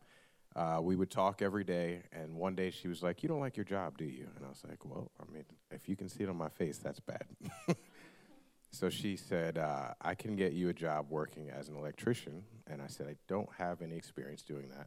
Uh, 0.54 0.78
we 0.80 0.94
would 0.94 1.10
talk 1.10 1.42
every 1.42 1.64
day, 1.64 2.02
and 2.12 2.36
one 2.36 2.54
day 2.54 2.70
she 2.70 2.86
was 2.86 3.02
like, 3.02 3.22
You 3.22 3.28
don't 3.28 3.40
like 3.40 3.56
your 3.56 3.64
job, 3.64 3.98
do 3.98 4.04
you? 4.04 4.28
And 4.36 4.44
I 4.44 4.48
was 4.48 4.62
like, 4.68 4.84
Well, 4.84 5.10
I 5.20 5.32
mean, 5.32 5.44
if 5.72 5.88
you 5.88 5.96
can 5.96 6.08
see 6.08 6.22
it 6.22 6.28
on 6.28 6.36
my 6.36 6.48
face, 6.48 6.78
that's 6.78 7.00
bad. 7.00 7.24
so 8.70 8.88
she 8.88 9.16
said, 9.16 9.58
uh, 9.58 9.94
I 10.00 10.14
can 10.14 10.36
get 10.36 10.52
you 10.52 10.68
a 10.68 10.72
job 10.72 11.06
working 11.10 11.50
as 11.50 11.68
an 11.68 11.76
electrician. 11.76 12.44
And 12.68 12.80
I 12.80 12.86
said, 12.86 13.08
I 13.08 13.16
don't 13.26 13.48
have 13.58 13.82
any 13.82 13.96
experience 13.96 14.42
doing 14.42 14.68
that. 14.68 14.86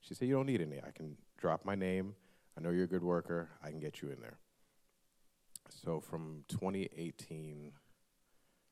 She 0.00 0.14
said, 0.14 0.28
You 0.28 0.34
don't 0.34 0.46
need 0.46 0.60
any. 0.60 0.78
I 0.78 0.92
can 0.92 1.16
drop 1.36 1.64
my 1.64 1.74
name. 1.74 2.14
I 2.56 2.60
know 2.60 2.70
you're 2.70 2.84
a 2.84 2.88
good 2.88 3.04
worker. 3.04 3.48
I 3.62 3.70
can 3.70 3.80
get 3.80 4.00
you 4.00 4.10
in 4.10 4.20
there. 4.20 4.38
So 5.84 6.00
from 6.00 6.44
2018, 6.48 7.72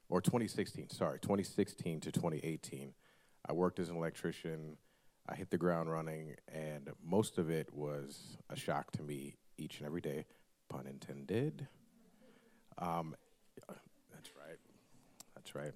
or 0.09 0.21
2016, 0.21 0.91
sorry, 0.91 1.19
2016 1.21 2.01
to 2.01 2.13
2018, 2.13 2.95
I 3.49 3.53
worked 3.53 3.79
as 3.79 3.89
an 3.89 3.97
electrician. 3.97 4.77
I 5.29 5.35
hit 5.35 5.51
the 5.51 5.59
ground 5.59 5.91
running, 5.91 6.35
and 6.53 6.91
most 7.05 7.39
of 7.39 7.51
it 7.51 7.73
was 7.73 8.37
a 8.51 8.57
shock 8.57 8.91
to 8.93 9.03
me 9.03 9.37
each 9.59 9.79
and 9.79 9.87
every 9.87 10.01
day, 10.01 10.25
pun 10.69 10.87
intended. 10.87 11.67
Um, 12.79 13.17
that's 14.13 14.31
right. 14.37 14.59
That's 15.35 15.55
right. 15.55 15.73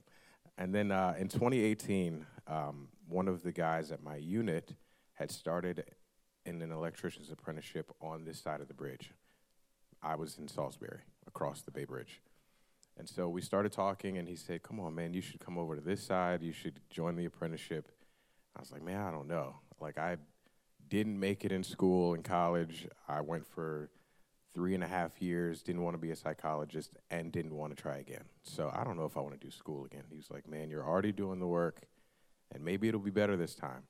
And 0.58 0.74
then 0.74 0.92
uh, 0.92 1.14
in 1.18 1.28
2018, 1.28 2.26
um, 2.46 2.88
one 3.08 3.28
of 3.28 3.42
the 3.42 3.52
guys 3.52 3.90
at 3.90 4.02
my 4.02 4.16
unit 4.16 4.74
had 5.14 5.30
started 5.30 5.84
in 6.44 6.62
an 6.62 6.72
electrician's 6.72 7.30
apprenticeship 7.30 7.90
on 8.00 8.24
this 8.24 8.38
side 8.38 8.60
of 8.60 8.68
the 8.68 8.74
bridge. 8.74 9.12
I 10.02 10.16
was 10.16 10.38
in 10.38 10.48
Salisbury, 10.48 11.00
across 11.26 11.62
the 11.62 11.70
Bay 11.70 11.84
Bridge. 11.84 12.20
And 13.00 13.08
so 13.08 13.30
we 13.30 13.40
started 13.40 13.72
talking, 13.72 14.18
and 14.18 14.28
he 14.28 14.36
said, 14.36 14.62
Come 14.62 14.78
on, 14.78 14.94
man, 14.94 15.14
you 15.14 15.22
should 15.22 15.40
come 15.40 15.56
over 15.56 15.74
to 15.74 15.80
this 15.80 16.02
side. 16.02 16.42
You 16.42 16.52
should 16.52 16.80
join 16.90 17.16
the 17.16 17.24
apprenticeship. 17.24 17.90
I 18.54 18.60
was 18.60 18.70
like, 18.70 18.82
Man, 18.82 19.00
I 19.00 19.10
don't 19.10 19.26
know. 19.26 19.56
Like, 19.80 19.96
I 19.96 20.18
didn't 20.90 21.18
make 21.18 21.46
it 21.46 21.50
in 21.50 21.64
school 21.64 22.12
and 22.12 22.22
college. 22.22 22.86
I 23.08 23.22
went 23.22 23.46
for 23.46 23.88
three 24.52 24.74
and 24.74 24.84
a 24.84 24.86
half 24.86 25.22
years, 25.22 25.62
didn't 25.62 25.82
want 25.82 25.94
to 25.94 25.98
be 25.98 26.10
a 26.10 26.16
psychologist, 26.16 26.90
and 27.10 27.32
didn't 27.32 27.54
want 27.54 27.74
to 27.74 27.82
try 27.82 27.96
again. 27.96 28.24
So 28.42 28.70
I 28.74 28.84
don't 28.84 28.98
know 28.98 29.06
if 29.06 29.16
I 29.16 29.20
want 29.20 29.40
to 29.40 29.46
do 29.46 29.50
school 29.50 29.86
again. 29.86 30.02
He 30.10 30.16
was 30.16 30.30
like, 30.30 30.46
Man, 30.46 30.68
you're 30.68 30.86
already 30.86 31.12
doing 31.12 31.40
the 31.40 31.46
work, 31.46 31.80
and 32.52 32.62
maybe 32.62 32.86
it'll 32.86 33.00
be 33.00 33.10
better 33.10 33.34
this 33.34 33.54
time. 33.54 33.84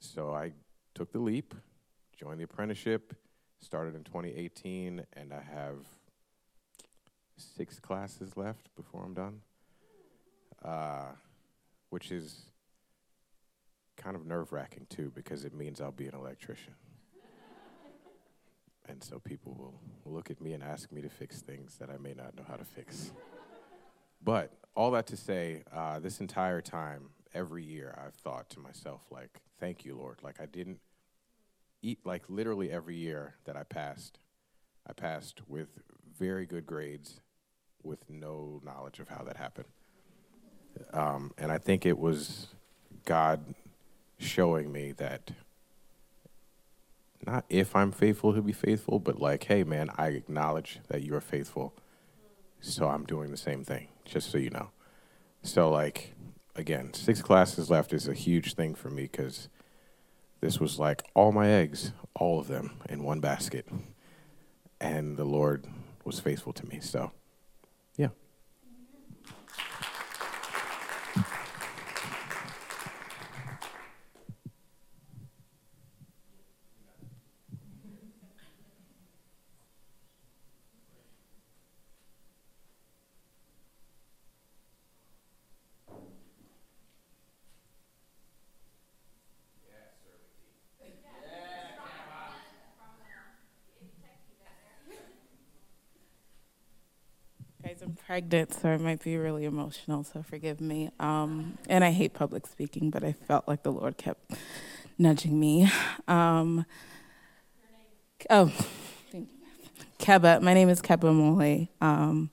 So 0.00 0.32
I 0.32 0.52
took 0.94 1.12
the 1.12 1.18
leap, 1.18 1.54
joined 2.18 2.40
the 2.40 2.44
apprenticeship, 2.44 3.14
started 3.60 3.94
in 3.94 4.02
2018, 4.02 5.04
and 5.12 5.34
I 5.34 5.42
have 5.42 5.76
six 7.36 7.78
classes 7.78 8.36
left 8.36 8.74
before 8.76 9.04
I'm 9.04 9.14
done, 9.14 9.40
uh, 10.64 11.12
which 11.90 12.10
is 12.10 12.46
kind 13.96 14.16
of 14.16 14.26
nerve 14.26 14.52
wracking 14.52 14.86
too 14.88 15.12
because 15.14 15.44
it 15.44 15.54
means 15.54 15.80
I'll 15.80 15.92
be 15.92 16.06
an 16.06 16.14
electrician. 16.14 16.74
and 18.88 19.02
so 19.02 19.18
people 19.18 19.54
will 19.54 20.12
look 20.12 20.30
at 20.30 20.40
me 20.40 20.52
and 20.52 20.62
ask 20.62 20.92
me 20.92 21.00
to 21.02 21.08
fix 21.08 21.40
things 21.40 21.76
that 21.76 21.90
I 21.90 21.96
may 21.98 22.14
not 22.14 22.36
know 22.36 22.44
how 22.46 22.56
to 22.56 22.64
fix. 22.64 23.12
but 24.22 24.52
all 24.76 24.90
that 24.92 25.06
to 25.08 25.16
say, 25.16 25.62
uh, 25.72 26.00
this 26.00 26.20
entire 26.20 26.60
time, 26.60 27.10
every 27.32 27.64
year, 27.64 27.96
I've 28.04 28.14
thought 28.14 28.48
to 28.50 28.60
myself, 28.60 29.02
like, 29.10 29.40
thank 29.58 29.84
you, 29.84 29.96
Lord. 29.96 30.18
Like, 30.22 30.40
I 30.40 30.46
didn't 30.46 30.78
eat, 31.82 32.00
like, 32.04 32.24
literally 32.28 32.70
every 32.70 32.96
year 32.96 33.34
that 33.44 33.56
I 33.56 33.62
passed, 33.62 34.18
I 34.86 34.92
passed 34.92 35.42
with 35.48 35.68
very 36.18 36.46
good 36.46 36.66
grades 36.66 37.20
with 37.84 38.08
no 38.08 38.60
knowledge 38.64 38.98
of 39.00 39.08
how 39.08 39.22
that 39.24 39.36
happened. 39.36 39.68
Um, 40.92 41.32
and 41.38 41.52
I 41.52 41.58
think 41.58 41.86
it 41.86 41.98
was 41.98 42.48
God 43.04 43.54
showing 44.18 44.72
me 44.72 44.92
that 44.92 45.30
not 47.26 47.44
if 47.48 47.74
I'm 47.74 47.92
faithful, 47.92 48.32
he'll 48.32 48.42
be 48.42 48.52
faithful, 48.52 48.98
but 48.98 49.20
like, 49.20 49.44
hey, 49.44 49.64
man, 49.64 49.90
I 49.96 50.08
acknowledge 50.08 50.80
that 50.88 51.02
you 51.02 51.14
are 51.14 51.20
faithful. 51.20 51.74
So 52.60 52.88
I'm 52.88 53.04
doing 53.04 53.30
the 53.30 53.36
same 53.36 53.64
thing, 53.64 53.88
just 54.04 54.30
so 54.30 54.38
you 54.38 54.50
know. 54.50 54.70
So, 55.42 55.70
like, 55.70 56.14
again, 56.56 56.94
six 56.94 57.22
classes 57.22 57.70
left 57.70 57.92
is 57.92 58.08
a 58.08 58.14
huge 58.14 58.54
thing 58.54 58.74
for 58.74 58.90
me 58.90 59.02
because 59.02 59.48
this 60.40 60.58
was 60.60 60.78
like 60.78 61.02
all 61.14 61.32
my 61.32 61.48
eggs, 61.48 61.92
all 62.14 62.40
of 62.40 62.48
them 62.48 62.72
in 62.88 63.02
one 63.02 63.20
basket. 63.20 63.66
And 64.80 65.16
the 65.16 65.24
Lord 65.24 65.66
was 66.04 66.20
faithful 66.20 66.52
to 66.54 66.66
me. 66.66 66.80
So, 66.80 67.12
yeah. 67.96 68.08
Guys, 97.64 97.80
I'm 97.80 97.93
pregnant, 98.06 98.52
so 98.52 98.68
I 98.68 98.76
might 98.76 99.02
be 99.02 99.16
really 99.16 99.44
emotional, 99.44 100.04
so 100.04 100.22
forgive 100.22 100.60
me. 100.60 100.90
Um, 101.00 101.56
and 101.68 101.82
I 101.82 101.90
hate 101.90 102.12
public 102.12 102.46
speaking, 102.46 102.90
but 102.90 103.02
I 103.02 103.12
felt 103.12 103.48
like 103.48 103.62
the 103.62 103.72
Lord 103.72 103.96
kept 103.96 104.32
nudging 104.98 105.40
me. 105.40 105.70
Um, 106.06 106.66
oh, 108.28 108.52
Keba. 109.98 110.42
My 110.42 110.52
name 110.52 110.68
is 110.68 110.82
Keba 110.82 111.14
Mole. 111.14 111.68
Um, 111.80 112.30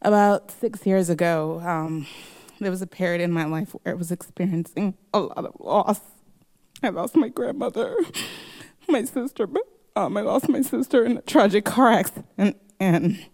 about 0.00 0.50
six 0.50 0.86
years 0.86 1.10
ago, 1.10 1.60
um, 1.64 2.06
there 2.58 2.70
was 2.70 2.80
a 2.80 2.86
period 2.86 3.20
in 3.20 3.30
my 3.30 3.44
life 3.44 3.72
where 3.72 3.94
I 3.94 3.96
was 3.96 4.10
experiencing 4.10 4.94
a 5.12 5.20
lot 5.20 5.44
of 5.44 5.52
loss. 5.60 6.00
I 6.82 6.88
lost 6.88 7.14
my 7.14 7.28
grandmother, 7.28 7.94
my 8.88 9.04
sister, 9.04 9.46
um, 9.94 10.16
I 10.16 10.22
lost 10.22 10.48
my 10.48 10.62
sister 10.62 11.04
in 11.04 11.18
a 11.18 11.22
tragic 11.22 11.64
car 11.66 11.92
accident, 11.92 12.56
and 12.80 13.24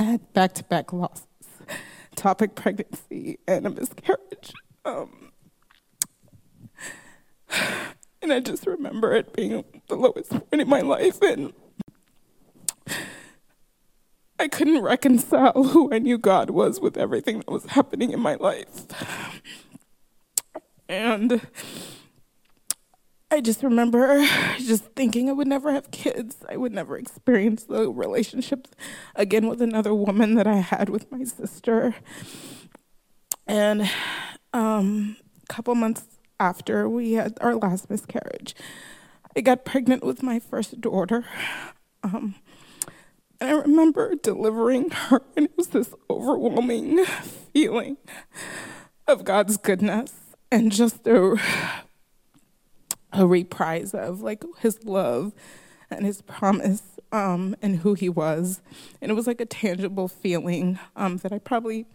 I 0.00 0.02
had 0.12 0.32
back 0.32 0.54
to 0.54 0.64
back 0.64 0.94
losses, 0.94 1.26
ectopic 2.16 2.54
pregnancy, 2.54 3.38
and 3.46 3.66
a 3.66 3.70
miscarriage. 3.70 4.52
Um, 4.86 5.30
and 8.22 8.32
I 8.32 8.40
just 8.40 8.66
remember 8.66 9.12
it 9.12 9.34
being 9.34 9.62
the 9.88 9.96
lowest 9.96 10.30
point 10.30 10.62
in 10.62 10.68
my 10.70 10.80
life, 10.80 11.20
and 11.20 11.52
I 14.38 14.48
couldn't 14.48 14.80
reconcile 14.80 15.64
who 15.64 15.92
I 15.92 15.98
knew 15.98 16.16
God 16.16 16.48
was 16.48 16.80
with 16.80 16.96
everything 16.96 17.40
that 17.40 17.50
was 17.50 17.66
happening 17.66 18.10
in 18.10 18.20
my 18.20 18.36
life. 18.36 18.86
And 20.88 21.46
I 23.32 23.40
just 23.40 23.62
remember 23.62 24.26
just 24.58 24.84
thinking 24.96 25.28
I 25.28 25.32
would 25.32 25.46
never 25.46 25.72
have 25.72 25.90
kids. 25.90 26.36
I 26.48 26.56
would 26.56 26.72
never 26.72 26.98
experience 26.98 27.64
the 27.64 27.90
relationship 27.90 28.68
again 29.14 29.46
with 29.46 29.62
another 29.62 29.94
woman 29.94 30.34
that 30.34 30.46
I 30.46 30.56
had 30.56 30.88
with 30.88 31.10
my 31.12 31.24
sister. 31.24 31.94
And 33.46 33.88
um, 34.52 35.16
a 35.42 35.52
couple 35.52 35.74
months 35.74 36.04
after 36.40 36.88
we 36.88 37.12
had 37.12 37.38
our 37.40 37.54
last 37.54 37.88
miscarriage, 37.88 38.54
I 39.36 39.42
got 39.42 39.64
pregnant 39.64 40.02
with 40.02 40.22
my 40.22 40.40
first 40.40 40.80
daughter. 40.80 41.24
Um, 42.02 42.34
and 43.40 43.50
I 43.50 43.52
remember 43.52 44.14
delivering 44.16 44.90
her, 44.90 45.22
and 45.36 45.46
it 45.46 45.52
was 45.56 45.68
this 45.68 45.94
overwhelming 46.08 47.04
feeling 47.52 47.96
of 49.06 49.24
God's 49.24 49.56
goodness 49.56 50.12
and 50.50 50.72
just 50.72 51.06
a, 51.06 51.36
a 53.12 53.26
reprise 53.26 53.94
of 53.94 54.20
like 54.20 54.44
his 54.58 54.84
love 54.84 55.32
and 55.90 56.04
his 56.04 56.22
promise 56.22 56.82
um, 57.12 57.56
and 57.60 57.76
who 57.80 57.94
he 57.94 58.08
was. 58.08 58.62
And 59.00 59.10
it 59.10 59.14
was 59.14 59.26
like 59.26 59.40
a 59.40 59.46
tangible 59.46 60.08
feeling 60.08 60.78
um, 60.96 61.18
that 61.18 61.32
I 61.32 61.38
probably 61.38 61.86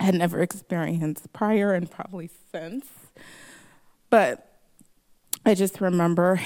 had 0.00 0.14
never 0.14 0.40
experienced 0.40 1.32
prior 1.32 1.74
and 1.74 1.90
probably 1.90 2.30
since. 2.50 2.86
But 4.10 4.50
I 5.44 5.54
just 5.54 5.80
remember 5.80 6.40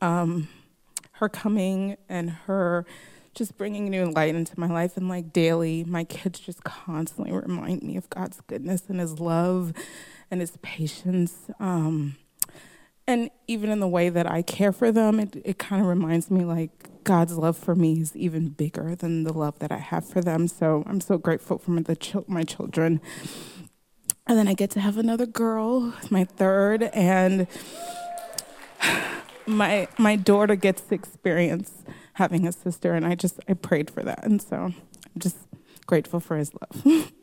um, 0.00 0.48
her 1.12 1.28
coming 1.28 1.96
and 2.08 2.30
her 2.30 2.84
just 3.34 3.56
bringing 3.56 3.86
new 3.86 4.06
light 4.06 4.34
into 4.34 4.58
my 4.60 4.66
life 4.66 4.96
and 4.96 5.08
like 5.08 5.32
daily 5.32 5.84
my 5.84 6.04
kids 6.04 6.38
just 6.38 6.62
constantly 6.64 7.32
remind 7.32 7.82
me 7.82 7.96
of 7.96 8.10
god's 8.10 8.42
goodness 8.46 8.82
and 8.88 9.00
his 9.00 9.18
love 9.18 9.72
and 10.30 10.40
his 10.40 10.58
patience 10.60 11.50
um, 11.58 12.16
and 13.06 13.30
even 13.46 13.70
in 13.70 13.80
the 13.80 13.88
way 13.88 14.08
that 14.08 14.30
i 14.30 14.42
care 14.42 14.72
for 14.72 14.92
them 14.92 15.18
it, 15.18 15.36
it 15.44 15.58
kind 15.58 15.82
of 15.82 15.88
reminds 15.88 16.30
me 16.30 16.44
like 16.44 16.70
god's 17.04 17.36
love 17.36 17.56
for 17.56 17.74
me 17.74 18.00
is 18.00 18.14
even 18.16 18.48
bigger 18.48 18.94
than 18.94 19.24
the 19.24 19.32
love 19.32 19.58
that 19.58 19.72
i 19.72 19.78
have 19.78 20.04
for 20.08 20.20
them. 20.20 20.46
So 20.46 20.84
i'm 20.86 21.00
so 21.00 21.18
grateful 21.18 21.58
for 21.58 21.72
my, 21.72 21.82
the 21.82 22.24
my 22.28 22.44
children. 22.44 23.00
And 24.26 24.38
then 24.38 24.46
i 24.46 24.54
get 24.54 24.70
to 24.70 24.80
have 24.80 24.98
another 24.98 25.26
girl 25.26 25.94
my 26.10 26.24
third 26.24 26.84
and 26.94 27.46
my 29.46 29.88
my 29.98 30.16
daughter 30.16 30.54
gets 30.54 30.82
to 30.82 30.94
experience 30.94 31.82
having 32.14 32.46
a 32.46 32.52
sister, 32.52 32.94
and 32.94 33.06
I 33.06 33.14
just 33.14 33.40
I 33.48 33.54
prayed 33.54 33.90
for 33.90 34.02
that, 34.02 34.24
and 34.24 34.40
so 34.40 34.56
I'm 34.56 34.74
just 35.18 35.36
grateful 35.86 36.20
for 36.20 36.36
His 36.36 36.52
love. 36.54 37.12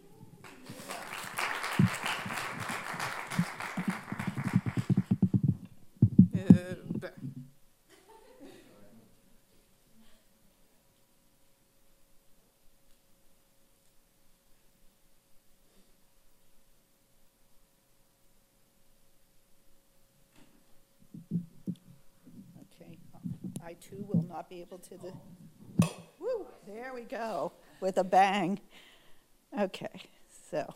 be 24.49 24.61
able 24.61 24.79
to. 24.79 24.97
The, 24.97 25.13
woo, 26.19 26.47
there 26.65 26.91
we 26.93 27.03
go, 27.03 27.51
with 27.81 27.97
a 27.97 28.03
bang. 28.03 28.59
Okay, 29.57 30.01
so, 30.49 30.73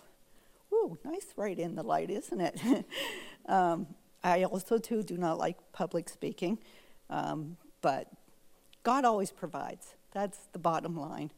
woo, 0.69 0.99
nice 1.03 1.25
right 1.35 1.57
in 1.57 1.73
the 1.73 1.81
light, 1.81 2.11
isn't 2.11 2.39
it? 2.39 2.85
um, 3.47 3.87
I 4.23 4.43
also 4.43 4.77
too 4.77 5.01
do 5.01 5.17
not 5.17 5.39
like 5.39 5.57
public 5.71 6.07
speaking, 6.07 6.59
um, 7.09 7.57
but 7.81 8.07
God 8.83 9.05
always 9.05 9.31
provides. 9.31 9.95
That's 10.11 10.37
the 10.51 10.59
bottom 10.59 10.95
line. 10.95 11.31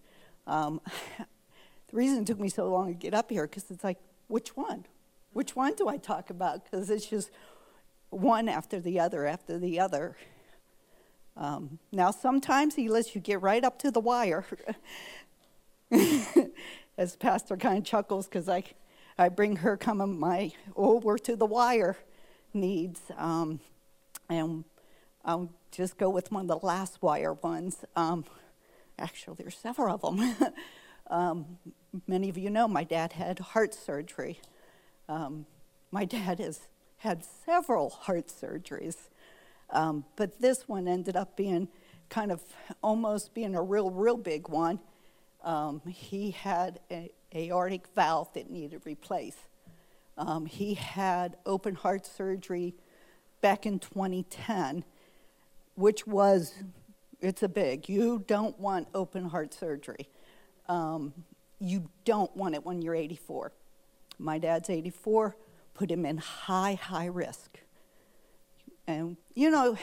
Um, 0.46 0.82
the 1.18 1.96
reason 1.96 2.24
it 2.24 2.28
took 2.28 2.40
me 2.40 2.50
so 2.50 2.70
long 2.70 2.88
to 2.88 2.94
get 2.94 3.14
up 3.14 3.30
here 3.30 3.48
because 3.48 3.72
it's 3.72 3.84
like, 3.84 3.98
which 4.28 4.58
one? 4.58 4.86
Which 5.32 5.56
one 5.56 5.74
do 5.76 5.88
I 5.88 5.96
talk 5.98 6.30
about? 6.30 6.66
Because 6.66 6.90
it's 6.90 7.06
just 7.06 7.32
one 8.10 8.50
after 8.50 8.82
the 8.82 9.00
other 9.00 9.26
after 9.26 9.58
the 9.58 9.80
other. 9.80 10.18
Um, 11.38 11.80
now, 11.92 12.12
sometimes 12.12 12.76
he 12.76 12.88
lets 12.88 13.14
you 13.16 13.22
get 13.22 13.42
right 13.42 13.64
up 13.64 13.80
to 13.80 13.92
the 13.92 14.00
wire. 14.00 14.46
As 16.98 17.16
Pastor 17.18 17.58
kind 17.58 17.78
of 17.80 17.84
chuckles 17.84 18.28
because 18.28 18.48
I, 18.48 18.64
I 19.18 19.30
bring 19.30 19.58
her 19.58 19.76
coming 19.76 20.18
my 20.18 20.54
over 20.76 21.18
to 21.18 21.36
the 21.36 21.46
wire 21.46 21.98
needs. 22.54 23.02
Um, 23.18 23.60
and 24.30 24.64
I'll 25.26 25.50
just 25.72 25.98
go 25.98 26.10
with 26.10 26.32
one 26.32 26.44
of 26.44 26.48
the 26.48 26.66
last 26.66 27.02
wire 27.02 27.34
ones. 27.34 27.84
Um, 27.96 28.26
actually, 28.98 29.36
there's 29.40 29.58
several 29.58 29.94
of 29.94 30.02
them. 30.02 30.54
um, 31.10 31.58
many 32.08 32.30
of 32.30 32.38
you 32.38 32.50
know 32.50 32.68
my 32.68 32.84
dad 32.84 33.14
had 33.14 33.40
heart 33.40 33.74
surgery. 33.74 34.40
Um, 35.10 35.46
my 35.92 36.06
dad 36.06 36.40
has 36.40 36.62
had 36.98 37.24
several 37.24 37.90
heart 37.90 38.28
surgeries. 38.28 39.10
Um, 39.70 40.05
but 40.16 40.39
this 40.39 40.68
one 40.68 40.88
ended 40.88 41.16
up 41.16 41.36
being 41.36 41.68
kind 42.09 42.32
of 42.32 42.41
almost 42.82 43.34
being 43.34 43.55
a 43.55 43.61
real, 43.61 43.89
real 43.89 44.18
big 44.18 44.47
one. 44.47 44.80
Um, 45.43 45.82
he 45.88 46.32
had 46.32 46.80
an 46.89 47.09
aortic 47.36 47.88
valve 47.95 48.32
that 48.34 48.49
needed 48.49 48.82
replaced. 48.86 49.47
Um, 50.18 50.45
he 50.45 50.76
had 50.76 51.38
open 51.45 51.76
heart 51.76 52.05
surgery 52.05 52.74
back 53.41 53.66
in 53.66 53.80
2010, 53.80 54.84
which 55.76 56.07
was, 56.07 56.53
it's 57.22 57.43
a 57.43 57.49
big. 57.49 57.89
You 57.89 58.24
don't 58.26 58.57
want 58.59 58.88
open 58.93 59.26
heart 59.26 59.53
surgery. 59.53 60.07
Um, 60.68 61.13
you 61.59 61.89
don't 62.05 62.36
want 62.36 62.55
it 62.55 62.66
when 62.66 62.82
you're 62.82 62.95
84. 62.95 63.51
My 64.18 64.38
dad's 64.38 64.70
84, 64.70 65.36
put 65.74 65.91
him 65.91 66.05
in 66.05 66.18
high, 66.18 66.76
high 66.76 67.07
risk. 67.07 67.59
And 68.88 69.18
you 69.34 69.50
know, 69.50 69.78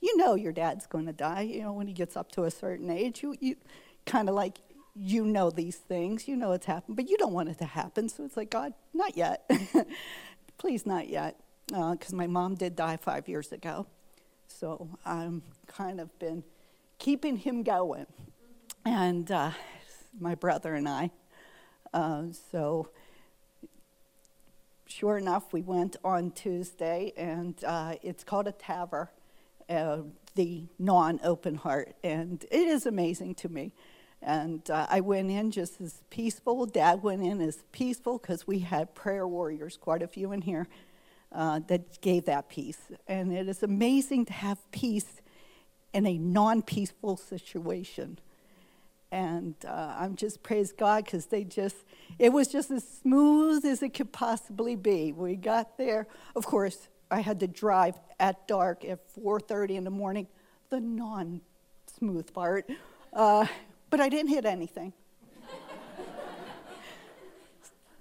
you 0.00 0.16
know 0.16 0.34
your 0.34 0.52
dad's 0.52 0.86
going 0.86 1.06
to 1.06 1.12
die. 1.12 1.42
You 1.42 1.62
know 1.62 1.72
when 1.72 1.86
he 1.86 1.92
gets 1.92 2.16
up 2.16 2.30
to 2.32 2.44
a 2.44 2.50
certain 2.50 2.90
age, 2.90 3.22
you 3.22 3.36
you 3.40 3.56
kind 4.06 4.28
of 4.28 4.34
like 4.34 4.58
you 4.94 5.24
know 5.24 5.50
these 5.50 5.76
things. 5.76 6.28
You 6.28 6.36
know 6.36 6.52
it's 6.52 6.66
happened, 6.66 6.96
but 6.96 7.08
you 7.08 7.16
don't 7.18 7.32
want 7.32 7.48
it 7.48 7.58
to 7.58 7.64
happen. 7.64 8.08
So 8.08 8.24
it's 8.24 8.36
like 8.36 8.50
God, 8.50 8.74
not 8.92 9.16
yet. 9.16 9.50
Please, 10.58 10.86
not 10.86 11.08
yet, 11.08 11.40
because 11.66 12.12
uh, 12.12 12.16
my 12.16 12.26
mom 12.26 12.54
did 12.54 12.76
die 12.76 12.96
five 12.96 13.28
years 13.28 13.50
ago. 13.50 13.86
So 14.46 14.88
I'm 15.04 15.42
kind 15.66 16.00
of 16.00 16.16
been 16.18 16.44
keeping 16.98 17.36
him 17.38 17.62
going, 17.62 18.06
and 18.84 19.30
uh, 19.30 19.50
my 20.18 20.34
brother 20.34 20.74
and 20.74 20.88
I. 20.88 21.10
Uh, 21.92 22.24
so 22.50 22.88
sure 24.94 25.18
enough, 25.18 25.52
we 25.52 25.60
went 25.60 25.96
on 26.04 26.30
Tuesday, 26.30 27.12
and 27.16 27.62
uh, 27.64 27.94
it's 28.02 28.22
called 28.22 28.46
a 28.46 28.52
TAVR, 28.52 29.08
uh, 29.68 29.98
the 30.36 30.64
non 30.78 31.18
open 31.24 31.56
heart. 31.56 31.94
And 32.04 32.44
it 32.50 32.68
is 32.68 32.86
amazing 32.86 33.34
to 33.36 33.48
me. 33.48 33.72
And 34.22 34.68
uh, 34.70 34.86
I 34.88 35.00
went 35.00 35.30
in 35.30 35.50
just 35.50 35.80
as 35.80 36.02
peaceful. 36.10 36.66
Dad 36.66 37.02
went 37.02 37.22
in 37.22 37.40
as 37.40 37.64
peaceful 37.72 38.18
because 38.18 38.46
we 38.46 38.60
had 38.60 38.94
prayer 38.94 39.26
warriors, 39.26 39.76
quite 39.76 40.02
a 40.02 40.08
few 40.08 40.32
in 40.32 40.42
here, 40.42 40.68
uh, 41.32 41.60
that 41.66 42.00
gave 42.00 42.24
that 42.26 42.48
peace. 42.48 42.78
And 43.08 43.32
it 43.32 43.48
is 43.48 43.62
amazing 43.62 44.26
to 44.26 44.32
have 44.32 44.58
peace 44.70 45.20
in 45.92 46.06
a 46.06 46.16
non 46.16 46.62
peaceful 46.62 47.16
situation 47.16 48.18
and 49.14 49.54
uh, 49.64 49.94
I'm 49.96 50.16
just 50.16 50.42
praise 50.42 50.72
God 50.72 51.04
because 51.04 51.26
they 51.26 51.44
just 51.44 51.76
it 52.18 52.32
was 52.32 52.48
just 52.48 52.72
as 52.72 52.86
smooth 53.02 53.64
as 53.64 53.80
it 53.80 53.90
could 53.90 54.12
possibly 54.12 54.74
be. 54.74 55.12
We 55.12 55.36
got 55.36 55.78
there. 55.78 56.08
Of 56.34 56.46
course, 56.46 56.88
I 57.12 57.20
had 57.20 57.38
to 57.40 57.46
drive 57.46 57.94
at 58.18 58.48
dark 58.48 58.84
at 58.84 58.98
4:30 59.14 59.76
in 59.76 59.84
the 59.84 59.90
morning, 59.90 60.26
the 60.68 60.80
non-smooth 60.80 62.34
part, 62.34 62.68
uh, 63.12 63.46
but 63.88 64.00
I 64.00 64.08
didn't 64.08 64.30
hit 64.30 64.44
anything. 64.44 64.92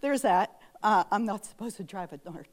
There's 0.01 0.23
that. 0.23 0.59
Uh, 0.81 1.03
I'm 1.11 1.25
not 1.25 1.45
supposed 1.45 1.77
to 1.77 1.83
drive 1.83 2.11
at 2.11 2.25
dark. 2.25 2.47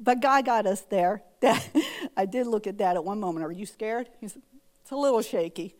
But 0.00 0.20
God 0.20 0.44
got 0.44 0.66
us 0.66 0.80
there. 0.82 1.22
I 2.16 2.26
did 2.26 2.48
look 2.48 2.66
at 2.66 2.76
Dad 2.76 2.96
at 2.96 3.04
one 3.04 3.20
moment. 3.20 3.46
Are 3.46 3.52
you 3.52 3.64
scared? 3.64 4.08
He 4.20 4.26
said, 4.26 4.42
It's 4.82 4.90
a 4.90 4.96
little 4.96 5.22
shaky. 5.22 5.76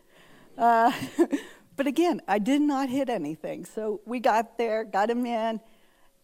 Uh, 0.57 0.91
but 1.75 1.87
again, 1.87 2.21
I 2.27 2.39
did 2.39 2.61
not 2.61 2.89
hit 2.89 3.09
anything. 3.09 3.65
So 3.65 4.01
we 4.05 4.19
got 4.19 4.57
there, 4.57 4.83
got 4.83 5.09
him 5.09 5.25
in. 5.25 5.59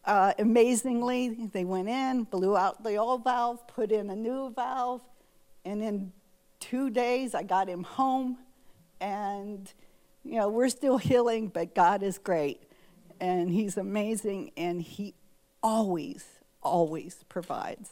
Uh, 0.04 0.34
amazingly, 0.40 1.50
they 1.54 1.64
went 1.64 1.88
in, 1.88 2.24
blew 2.24 2.58
out 2.58 2.84
the 2.84 2.96
old 2.96 3.24
valve, 3.24 3.66
put 3.68 3.92
in 3.92 4.10
a 4.10 4.16
new 4.16 4.52
valve, 4.52 5.02
and 5.64 5.84
in 5.84 6.12
two 6.60 6.90
days 6.90 7.36
I 7.36 7.44
got 7.44 7.68
him 7.68 7.84
home. 7.84 8.38
And, 9.00 9.72
you 10.24 10.40
know, 10.40 10.50
we're 10.50 10.70
still 10.70 10.98
healing, 10.98 11.50
but 11.50 11.76
God 11.76 12.02
is 12.04 12.18
great. 12.18 12.64
And 13.20 13.52
He's 13.52 13.78
amazing, 13.78 14.52
and 14.58 14.82
He 14.82 15.14
always, 15.62 16.26
always 16.64 17.24
provides. 17.30 17.90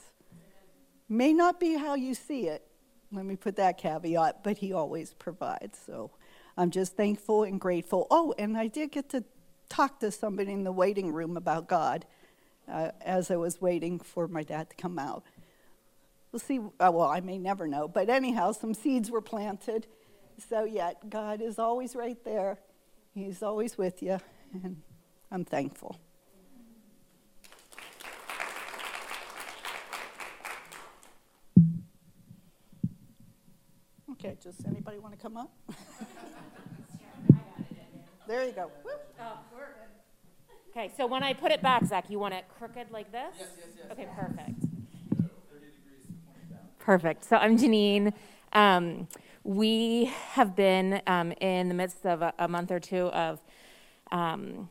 May 1.07 1.33
not 1.33 1.59
be 1.59 1.75
how 1.75 1.95
you 1.95 2.15
see 2.15 2.47
it, 2.47 2.65
let 3.11 3.25
me 3.25 3.35
put 3.35 3.55
that 3.57 3.77
caveat, 3.77 4.43
but 4.43 4.57
He 4.57 4.73
always 4.73 5.13
provides. 5.13 5.77
So 5.85 6.11
I'm 6.59 6.71
just 6.71 6.97
thankful 6.97 7.43
and 7.43 7.57
grateful. 7.57 8.05
Oh, 8.11 8.35
and 8.37 8.57
I 8.57 8.67
did 8.67 8.91
get 8.91 9.07
to 9.11 9.23
talk 9.69 10.01
to 10.01 10.11
somebody 10.11 10.51
in 10.51 10.65
the 10.65 10.73
waiting 10.73 11.13
room 11.13 11.37
about 11.37 11.69
God 11.69 12.05
uh, 12.69 12.91
as 12.99 13.31
I 13.31 13.37
was 13.37 13.61
waiting 13.61 13.97
for 13.97 14.27
my 14.27 14.43
dad 14.43 14.69
to 14.69 14.75
come 14.75 14.99
out. 14.99 15.23
We'll 16.33 16.41
see. 16.41 16.59
Uh, 16.59 16.91
well, 16.93 17.07
I 17.07 17.21
may 17.21 17.37
never 17.37 17.65
know. 17.65 17.87
But 17.87 18.09
anyhow, 18.09 18.51
some 18.51 18.73
seeds 18.73 19.09
were 19.09 19.21
planted. 19.21 19.87
So, 20.49 20.65
yet, 20.65 21.09
God 21.09 21.41
is 21.41 21.59
always 21.59 21.95
right 21.95 22.21
there. 22.25 22.59
He's 23.13 23.41
always 23.41 23.77
with 23.77 24.03
you. 24.03 24.19
And 24.53 24.81
I'm 25.31 25.45
thankful. 25.45 25.97
Okay, 34.11 34.35
just 34.43 34.67
anybody 34.67 34.99
want 34.99 35.13
to 35.13 35.21
come 35.21 35.37
up? 35.37 35.53
there 38.29 38.45
you 38.45 38.51
go. 38.51 38.69
Okay, 40.69 40.91
so 40.95 41.07
when 41.07 41.23
I 41.23 41.33
put 41.33 41.51
it 41.51 41.63
back, 41.63 41.83
Zach, 41.83 42.11
you 42.11 42.19
want 42.19 42.35
it 42.35 42.45
crooked 42.59 42.91
like 42.91 43.11
this? 43.11 43.33
Yes, 43.39 43.47
yes, 43.57 43.67
yes. 43.75 43.91
Okay, 43.91 44.07
perfect. 44.15 44.65
Perfect. 46.77 47.25
So 47.25 47.37
I'm 47.37 47.57
Janine. 47.57 48.13
Um, 48.53 49.07
we 49.43 50.11
have 50.33 50.55
been 50.55 51.01
um, 51.07 51.31
in 51.41 51.69
the 51.69 51.73
midst 51.73 52.05
of 52.05 52.21
a, 52.21 52.31
a 52.37 52.47
month 52.47 52.69
or 52.69 52.79
two 52.79 53.07
of 53.07 53.41
um, 54.11 54.69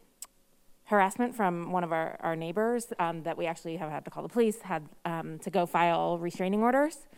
harassment 0.84 1.34
from 1.34 1.72
one 1.72 1.82
of 1.82 1.92
our, 1.92 2.16
our 2.20 2.36
neighbors 2.36 2.92
um, 3.00 3.24
that 3.24 3.36
we 3.36 3.46
actually 3.46 3.76
have 3.76 3.90
had 3.90 4.04
to 4.04 4.10
call 4.10 4.22
the 4.22 4.28
police, 4.28 4.60
had 4.62 4.88
um, 5.04 5.40
to 5.40 5.50
go 5.50 5.66
file 5.66 6.16
restraining 6.16 6.62
orders 6.62 7.08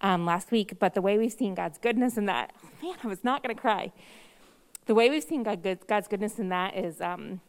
um, 0.00 0.26
last 0.26 0.50
week. 0.50 0.80
But 0.80 0.94
the 0.94 1.00
way 1.00 1.16
we've 1.16 1.32
seen 1.32 1.54
God's 1.54 1.78
goodness 1.78 2.16
in 2.16 2.26
that, 2.26 2.52
oh 2.64 2.68
man, 2.88 2.96
I 3.04 3.06
was 3.06 3.22
not 3.22 3.44
going 3.44 3.54
to 3.54 3.60
cry. 3.60 3.92
The 4.86 4.94
way 4.94 5.10
we've 5.10 5.24
seen 5.24 5.42
God, 5.42 5.64
good, 5.64 5.84
God's 5.88 6.06
goodness 6.06 6.38
in 6.38 6.48
that 6.50 6.76
is 6.76 7.00
um, 7.00 7.40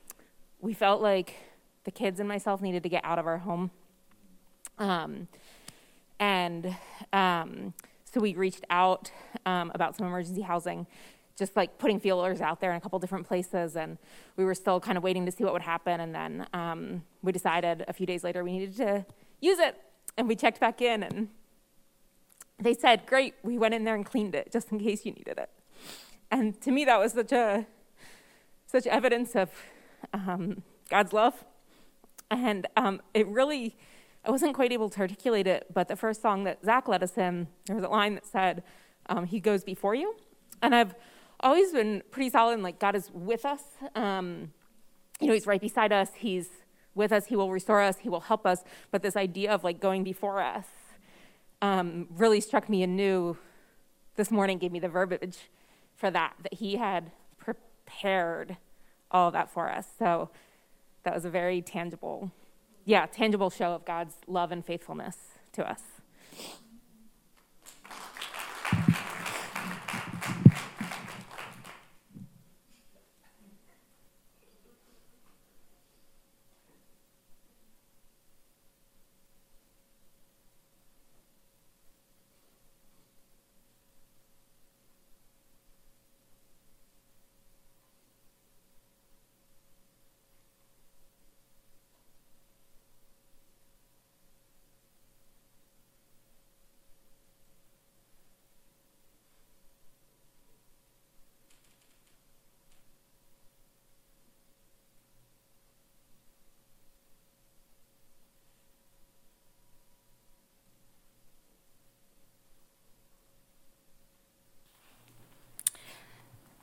we 0.59 0.73
felt 0.73 1.03
like 1.03 1.35
the 1.83 1.91
kids 1.91 2.19
and 2.19 2.27
myself 2.27 2.61
needed 2.61 2.81
to 2.81 2.89
get 2.89 3.05
out 3.05 3.19
of 3.19 3.27
our 3.27 3.37
home. 3.37 3.69
Um, 4.79 5.27
and 6.19 6.75
um, 7.13 7.75
so 8.05 8.19
we 8.19 8.33
reached 8.33 8.65
out 8.71 9.11
um, 9.45 9.71
about 9.75 9.95
some 9.95 10.07
emergency 10.07 10.41
housing, 10.41 10.87
just 11.37 11.55
like 11.55 11.77
putting 11.77 11.99
feelers 11.99 12.41
out 12.41 12.59
there 12.59 12.71
in 12.71 12.77
a 12.77 12.81
couple 12.81 12.97
different 12.97 13.27
places. 13.27 13.75
And 13.75 13.99
we 14.35 14.43
were 14.43 14.55
still 14.55 14.79
kind 14.79 14.97
of 14.97 15.03
waiting 15.03 15.23
to 15.27 15.31
see 15.31 15.43
what 15.43 15.53
would 15.53 15.61
happen. 15.61 15.99
And 15.99 16.15
then 16.15 16.47
um, 16.53 17.03
we 17.21 17.31
decided 17.31 17.85
a 17.87 17.93
few 17.93 18.07
days 18.07 18.23
later 18.23 18.43
we 18.43 18.51
needed 18.51 18.77
to 18.77 19.05
use 19.41 19.59
it. 19.59 19.79
And 20.17 20.27
we 20.27 20.35
checked 20.35 20.59
back 20.59 20.81
in, 20.81 21.03
and 21.03 21.27
they 22.57 22.73
said, 22.73 23.05
Great, 23.05 23.35
we 23.43 23.59
went 23.59 23.75
in 23.75 23.83
there 23.83 23.93
and 23.93 24.03
cleaned 24.03 24.33
it 24.33 24.51
just 24.51 24.71
in 24.71 24.79
case 24.79 25.05
you 25.05 25.11
needed 25.11 25.37
it. 25.37 25.51
And 26.31 26.59
to 26.61 26.71
me, 26.71 26.85
that 26.85 26.99
was 26.99 27.13
such 27.13 27.31
a 27.31 27.65
such 28.65 28.85
evidence 28.85 29.35
of 29.35 29.49
um, 30.13 30.63
God's 30.89 31.13
love, 31.13 31.45
and 32.29 32.67
um, 32.75 33.01
it 33.13 33.27
really 33.27 33.77
I 34.25 34.31
wasn't 34.31 34.53
quite 34.53 34.73
able 34.73 34.89
to 34.89 34.99
articulate 34.99 35.47
it. 35.47 35.67
But 35.73 35.87
the 35.87 35.95
first 35.95 36.21
song 36.21 36.43
that 36.43 36.63
Zach 36.65 36.87
led 36.87 37.01
us 37.01 37.17
in, 37.17 37.47
there 37.65 37.75
was 37.75 37.85
a 37.85 37.89
line 37.89 38.15
that 38.15 38.25
said, 38.25 38.63
um, 39.07 39.25
"He 39.25 39.39
goes 39.39 39.63
before 39.63 39.95
you," 39.95 40.15
and 40.61 40.75
I've 40.75 40.95
always 41.39 41.71
been 41.71 42.03
pretty 42.11 42.29
solid 42.29 42.53
in 42.55 42.63
like 42.63 42.79
God 42.79 42.95
is 42.95 43.09
with 43.13 43.45
us. 43.45 43.63
Um, 43.95 44.51
you 45.21 45.27
know, 45.27 45.33
He's 45.33 45.47
right 45.47 45.61
beside 45.61 45.93
us. 45.93 46.09
He's 46.15 46.49
with 46.93 47.11
us. 47.13 47.27
He 47.27 47.35
will 47.35 47.51
restore 47.51 47.81
us. 47.81 47.99
He 47.99 48.09
will 48.09 48.21
help 48.21 48.45
us. 48.45 48.63
But 48.91 49.01
this 49.01 49.15
idea 49.15 49.51
of 49.51 49.63
like 49.63 49.79
going 49.79 50.03
before 50.03 50.41
us 50.41 50.65
um, 51.61 52.07
really 52.11 52.41
struck 52.41 52.67
me 52.67 52.83
anew 52.83 53.37
this 54.15 54.29
morning. 54.29 54.57
Gave 54.57 54.71
me 54.73 54.79
the 54.79 54.89
verbiage 54.89 55.49
for 55.97 56.09
that, 56.11 56.35
that 56.43 56.53
he 56.53 56.77
had 56.77 57.11
prepared 57.37 58.57
all 59.11 59.31
that 59.31 59.49
for 59.49 59.69
us. 59.69 59.87
So 59.99 60.29
that 61.03 61.13
was 61.13 61.25
a 61.25 61.29
very 61.29 61.61
tangible, 61.61 62.31
yeah, 62.85 63.05
tangible 63.07 63.49
show 63.49 63.73
of 63.73 63.83
God's 63.83 64.15
love 64.27 64.51
and 64.51 64.63
faithfulness 64.63 65.17
to 65.53 65.69
us. 65.69 65.81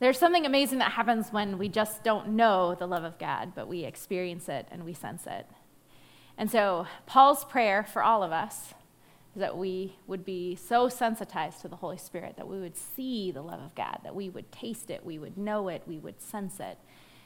There's 0.05 0.18
something 0.18 0.44
amazing 0.44 0.80
that 0.80 0.92
happens 0.92 1.32
when 1.32 1.57
we 1.57 1.70
just 1.70 2.05
don't 2.05 2.36
know 2.36 2.74
the 2.74 2.86
love 2.86 3.05
of 3.05 3.18
God, 3.18 3.52
but 3.55 3.68
we 3.68 3.84
experience 3.84 4.50
it 4.50 4.68
and 4.70 4.84
we 4.84 4.92
sense 4.92 5.26
it. 5.26 5.46
And 6.36 6.50
so, 6.50 6.86
Paul's 7.07 7.42
prayer 7.46 7.82
for 7.82 8.02
all 8.02 8.22
of 8.22 8.30
us 8.30 8.74
is 9.34 9.40
that 9.40 9.57
we 9.57 9.96
would 10.07 10.22
be 10.22 10.57
so 10.57 10.90
sensitized 10.90 11.62
to 11.62 11.68
the 11.68 11.76
Holy 11.76 11.96
Spirit 11.96 12.36
that 12.36 12.46
we 12.46 12.61
would 12.61 12.76
see 12.76 13.32
the 13.32 13.40
love 13.40 13.62
of 13.62 13.74
God, 13.74 14.00
that 14.05 14.14
we 14.14 14.28
would 14.28 14.52
taste 14.52 14.90
it, 14.90 15.07
we 15.07 15.18
would 15.18 15.38
know 15.38 15.68
it, 15.68 15.82
we 15.86 15.96
would 15.96 16.20
sense 16.20 16.61
it, 16.61 16.76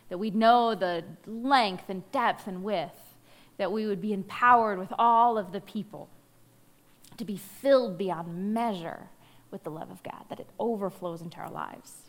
that 0.09 0.19
we'd 0.19 0.37
know 0.37 0.77
the 0.77 1.03
length 1.27 1.89
and 1.89 2.09
depth 2.13 2.47
and 2.47 2.63
width, 2.63 3.17
that 3.57 3.73
we 3.73 3.87
would 3.87 4.01
be 4.01 4.13
empowered 4.13 4.79
with 4.79 4.93
all 5.01 5.37
of 5.37 5.51
the 5.51 5.61
people 5.61 6.09
to 7.17 7.25
be 7.25 7.37
filled 7.37 7.99
beyond 7.99 8.55
measure 8.55 9.09
with 9.51 9.65
the 9.65 9.71
love 9.71 9.91
of 9.91 10.01
God, 10.05 10.27
that 10.29 10.39
it 10.39 10.51
overflows 10.61 11.21
into 11.21 11.39
our 11.39 11.51
lives. 11.51 12.08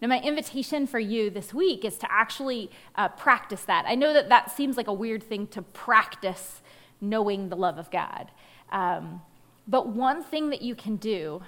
Now, 0.00 0.08
my 0.08 0.20
invitation 0.20 0.86
for 0.86 0.98
you 0.98 1.30
this 1.30 1.54
week 1.54 1.84
is 1.84 1.96
to 1.98 2.12
actually 2.12 2.70
uh, 2.96 3.08
practice 3.08 3.62
that. 3.62 3.86
I 3.86 3.94
know 3.94 4.12
that 4.12 4.28
that 4.28 4.50
seems 4.50 4.76
like 4.76 4.88
a 4.88 4.92
weird 4.92 5.22
thing 5.22 5.46
to 5.48 5.62
practice 5.62 6.60
knowing 7.00 7.48
the 7.48 7.56
love 7.56 7.78
of 7.78 7.90
God. 7.90 8.30
Um, 8.70 9.22
but 9.66 9.88
one 9.88 10.22
thing 10.22 10.50
that 10.50 10.62
you 10.62 10.74
can 10.74 10.96
do 10.96 11.42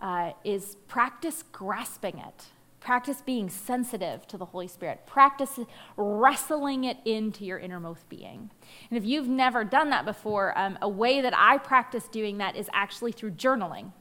uh, 0.00 0.32
is 0.44 0.76
practice 0.88 1.44
grasping 1.52 2.18
it. 2.18 2.46
Practice 2.80 3.22
being 3.22 3.48
sensitive 3.48 4.26
to 4.28 4.36
the 4.36 4.44
Holy 4.44 4.68
Spirit. 4.68 5.06
Practice 5.06 5.58
wrestling 5.96 6.84
it 6.84 6.98
into 7.04 7.44
your 7.44 7.58
innermost 7.58 8.08
being. 8.10 8.50
And 8.90 8.98
if 8.98 9.04
you've 9.04 9.28
never 9.28 9.64
done 9.64 9.90
that 9.90 10.04
before, 10.04 10.56
um, 10.58 10.78
a 10.82 10.88
way 10.88 11.20
that 11.22 11.32
I 11.36 11.58
practice 11.58 12.08
doing 12.08 12.38
that 12.38 12.56
is 12.56 12.68
actually 12.74 13.12
through 13.12 13.32
journaling. 13.32 13.92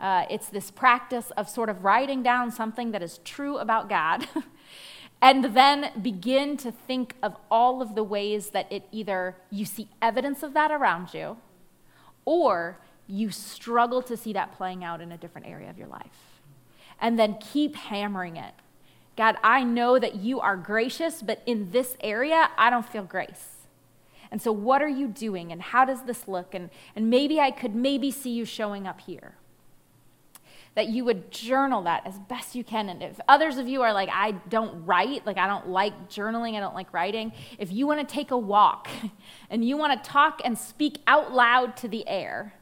Uh, 0.00 0.24
it's 0.30 0.48
this 0.48 0.70
practice 0.70 1.30
of 1.36 1.48
sort 1.48 1.68
of 1.68 1.84
writing 1.84 2.22
down 2.22 2.50
something 2.50 2.90
that 2.92 3.02
is 3.02 3.18
true 3.18 3.58
about 3.58 3.88
God. 3.88 4.26
and 5.22 5.44
then 5.54 5.90
begin 6.00 6.56
to 6.56 6.72
think 6.72 7.14
of 7.22 7.36
all 7.50 7.82
of 7.82 7.94
the 7.94 8.02
ways 8.02 8.50
that 8.50 8.66
it 8.72 8.88
either 8.90 9.36
you 9.50 9.66
see 9.66 9.88
evidence 10.00 10.42
of 10.42 10.54
that 10.54 10.70
around 10.70 11.12
you 11.12 11.36
or 12.24 12.78
you 13.06 13.30
struggle 13.30 14.00
to 14.00 14.16
see 14.16 14.32
that 14.32 14.56
playing 14.56 14.82
out 14.84 15.02
in 15.02 15.12
a 15.12 15.18
different 15.18 15.46
area 15.46 15.68
of 15.68 15.76
your 15.76 15.88
life. 15.88 16.40
And 16.98 17.18
then 17.18 17.36
keep 17.38 17.76
hammering 17.76 18.36
it. 18.36 18.54
God, 19.16 19.36
I 19.42 19.64
know 19.64 19.98
that 19.98 20.16
you 20.16 20.40
are 20.40 20.56
gracious, 20.56 21.20
but 21.20 21.42
in 21.44 21.72
this 21.72 21.96
area, 22.00 22.48
I 22.56 22.70
don't 22.70 22.88
feel 22.88 23.02
grace. 23.02 23.66
And 24.30 24.40
so, 24.40 24.52
what 24.52 24.80
are 24.80 24.88
you 24.88 25.08
doing? 25.08 25.50
And 25.50 25.60
how 25.60 25.84
does 25.84 26.02
this 26.02 26.28
look? 26.28 26.54
And, 26.54 26.70
and 26.94 27.10
maybe 27.10 27.40
I 27.40 27.50
could 27.50 27.74
maybe 27.74 28.10
see 28.10 28.30
you 28.30 28.44
showing 28.44 28.86
up 28.86 29.00
here 29.00 29.34
that 30.74 30.88
you 30.88 31.04
would 31.04 31.30
journal 31.30 31.82
that 31.82 32.06
as 32.06 32.18
best 32.18 32.54
you 32.54 32.62
can. 32.62 32.88
And 32.88 33.02
if 33.02 33.20
others 33.28 33.58
of 33.58 33.66
you 33.66 33.82
are 33.82 33.92
like, 33.92 34.08
I 34.12 34.32
don't 34.48 34.86
write, 34.86 35.26
like 35.26 35.36
I 35.36 35.46
don't 35.46 35.68
like 35.68 36.08
journaling, 36.08 36.56
I 36.56 36.60
don't 36.60 36.74
like 36.74 36.92
writing, 36.92 37.32
if 37.58 37.72
you 37.72 37.86
want 37.86 38.06
to 38.06 38.14
take 38.14 38.30
a 38.30 38.38
walk 38.38 38.88
and 39.50 39.64
you 39.64 39.76
want 39.76 40.02
to 40.02 40.10
talk 40.10 40.40
and 40.44 40.56
speak 40.56 40.98
out 41.06 41.32
loud 41.32 41.76
to 41.78 41.88
the 41.88 42.06
air, 42.08 42.54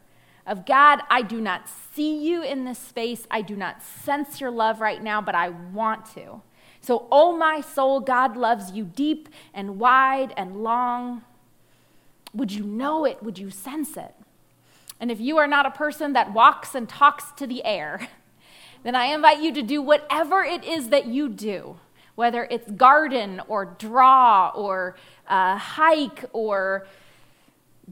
of 0.49 0.65
God, 0.65 1.01
I 1.11 1.21
do 1.21 1.43
not 1.43 1.69
see 1.69 2.27
you 2.27 2.43
in 2.43 2.65
this 2.65 2.79
space. 2.79 3.27
I 3.31 3.43
do 3.43 3.55
not 3.55 3.83
sense 3.83 4.41
your 4.41 4.51
love 4.51 4.81
right 4.81 5.03
now, 5.03 5.21
but 5.21 5.35
I 5.35 5.51
want 5.51 6.07
to. 6.15 6.41
So, 6.81 7.07
oh 7.13 7.37
my 7.37 7.61
soul, 7.61 8.01
God 8.01 8.35
loves 8.35 8.73
you 8.73 8.85
deep 8.85 9.29
and 9.53 9.79
wide 9.79 10.33
and 10.39 10.63
long. 10.63 11.23
Would 12.33 12.51
you 12.51 12.65
know 12.65 13.05
it? 13.05 13.23
Would 13.23 13.39
you 13.39 13.51
sense 13.51 13.97
it? 13.99 14.15
And 15.01 15.11
if 15.11 15.21
you 15.21 15.39
are 15.39 15.47
not 15.47 15.67
a 15.67 15.71
person 15.71 16.13
that 16.15 16.33
walks 16.33 16.75
and 16.75 16.89
talks 16.89 17.31
to 17.33 17.47
the 17.47 17.65
air, 17.65 18.09
then 18.83 18.95
I 18.95 19.07
invite 19.07 19.41
you 19.41 19.53
to 19.55 19.63
do 19.63 19.81
whatever 19.81 20.43
it 20.43 20.65
is 20.65 20.89
that 20.89 21.07
you 21.07 21.29
do, 21.29 21.79
whether 22.15 22.45
it's 22.51 22.71
garden 22.73 23.41
or 23.49 23.65
draw 23.79 24.51
or 24.55 24.97
uh, 25.29 25.57
hike 25.57 26.25
or 26.33 26.87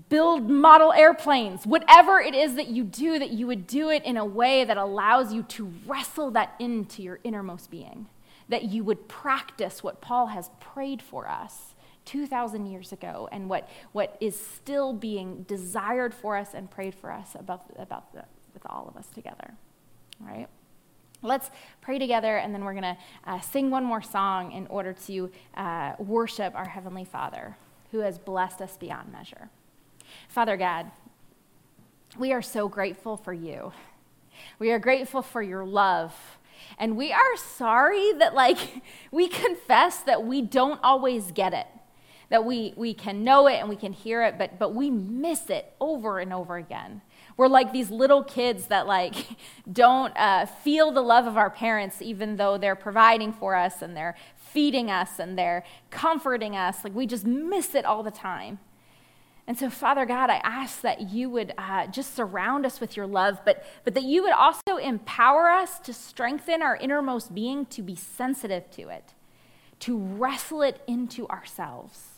build 0.09 0.51
model 0.51 0.93
airplanes, 0.93 1.67
whatever 1.67 2.21
it 2.21 2.35
is 2.35 2.55
that 2.57 2.69
you 2.69 2.85
do, 2.85 3.19
that 3.19 3.31
you 3.31 3.47
would 3.47 3.67
do 3.67 3.89
it 3.89 4.05
in 4.05 4.17
a 4.17 4.25
way 4.25 4.65
that 4.65 4.77
allows 4.77 5.33
you 5.33 5.43
to 5.45 5.73
wrestle 5.87 6.31
that 6.33 6.55
into 6.59 7.03
your 7.03 7.19
innermost 7.25 7.71
being, 7.71 8.07
that 8.49 8.65
you 8.65 8.85
would 8.85 9.09
practice 9.09 9.83
what 9.83 10.01
Paul 10.01 10.27
has 10.27 10.51
prayed 10.61 11.01
for 11.01 11.29
us 11.29 11.76
2,000 12.07 12.67
years 12.67 12.93
ago 12.93 13.29
and 13.31 13.49
what, 13.49 13.69
what 13.93 14.17
is 14.21 14.39
still 14.39 14.93
being 14.93 15.45
desired 15.49 16.15
for 16.15 16.37
us 16.37 16.55
and 16.55 16.71
prayed 16.71 16.95
for 16.95 17.13
us 17.13 17.37
about, 17.39 17.65
about 17.79 18.13
the, 18.13 18.25
with 18.55 18.63
all 18.67 18.89
of 18.89 18.97
us 18.97 19.09
together. 19.09 19.55
All 20.21 20.29
right? 20.29 20.49
Let's 21.23 21.51
pray 21.81 21.99
together, 21.99 22.37
and 22.37 22.55
then 22.55 22.65
we're 22.65 22.75
going 22.75 22.95
to 22.95 22.97
uh, 23.25 23.41
sing 23.41 23.71
one 23.71 23.85
more 23.85 24.03
song 24.03 24.53
in 24.53 24.67
order 24.69 24.93
to 25.07 25.31
uh, 25.55 25.93
worship 25.99 26.55
our 26.55 26.69
Heavenly 26.69 27.05
Father 27.05 27.57
who 27.91 27.99
has 28.01 28.19
blessed 28.19 28.61
us 28.61 28.77
beyond 28.77 29.13
measure. 29.13 29.49
Father 30.29 30.57
God, 30.57 30.91
we 32.19 32.33
are 32.33 32.43
so 32.43 32.69
grateful 32.69 33.17
for 33.17 33.33
you. 33.33 33.73
We 34.59 34.71
are 34.71 34.79
grateful 34.79 35.23
for 35.23 35.43
your 35.43 35.65
love. 35.65 36.15
And 36.79 36.97
we 36.97 37.13
are 37.13 37.37
sorry 37.37 38.13
that, 38.15 38.35
like, 38.35 38.59
we 39.11 39.29
confess 39.29 39.99
that 40.01 40.25
we 40.25 40.43
don't 40.43 40.81
always 40.83 41.33
get 41.33 41.55
it, 41.55 41.67
that 42.29 42.45
we, 42.45 42.75
we 42.77 42.93
can 42.93 43.23
know 43.23 43.47
it 43.47 43.57
and 43.57 43.69
we 43.69 43.77
can 43.77 43.93
hear 43.93 44.23
it, 44.23 44.37
but, 44.39 44.59
but 44.59 44.75
we 44.75 44.91
miss 44.91 45.49
it 45.49 45.73
over 45.81 46.19
and 46.19 46.33
over 46.33 46.57
again. 46.57 47.03
We're 47.37 47.49
like 47.49 47.73
these 47.73 47.91
little 47.91 48.25
kids 48.25 48.67
that, 48.67 48.87
like, 48.87 49.15
don't 49.73 50.17
uh, 50.17 50.47
feel 50.47 50.91
the 50.91 51.03
love 51.03 51.27
of 51.27 51.37
our 51.37 51.51
parents, 51.51 52.01
even 52.01 52.37
though 52.37 52.59
they're 52.59 52.75
providing 52.77 53.33
for 53.33 53.55
us 53.55 53.83
and 53.83 53.97
they're 53.97 54.17
feeding 54.37 54.91
us 54.91 55.19
and 55.19 55.39
they're 55.39 55.65
comforting 55.91 56.57
us. 56.57 56.83
Like, 56.83 56.95
we 56.95 57.07
just 57.07 57.25
miss 57.27 57.75
it 57.75 57.85
all 57.85 58.03
the 58.03 58.11
time. 58.11 58.59
And 59.47 59.57
so, 59.57 59.71
Father 59.71 60.05
God, 60.07 60.29
I 60.29 60.41
ask 60.43 60.81
that 60.81 61.11
you 61.11 61.31
would 61.31 61.53
uh, 61.57 61.87
just 61.87 62.17
surround 62.17 62.67
us 62.67 62.81
with 62.81 62.97
your 62.97 63.07
love, 63.07 63.39
but, 63.45 63.65
but 63.85 63.95
that 63.95 64.03
you 64.03 64.25
would 64.25 64.33
also 64.33 64.77
empower 64.83 65.51
us 65.51 65.79
to 65.81 65.93
strengthen 65.93 66.63
our 66.63 66.77
innermost 66.77 67.33
being 67.33 67.65
to 67.67 67.83
be 67.83 67.95
sensitive 67.95 68.69
to 68.73 68.89
it, 68.89 69.15
to 69.81 69.97
wrestle 69.97 70.63
it 70.63 70.83
into 70.89 71.29
ourselves, 71.29 72.16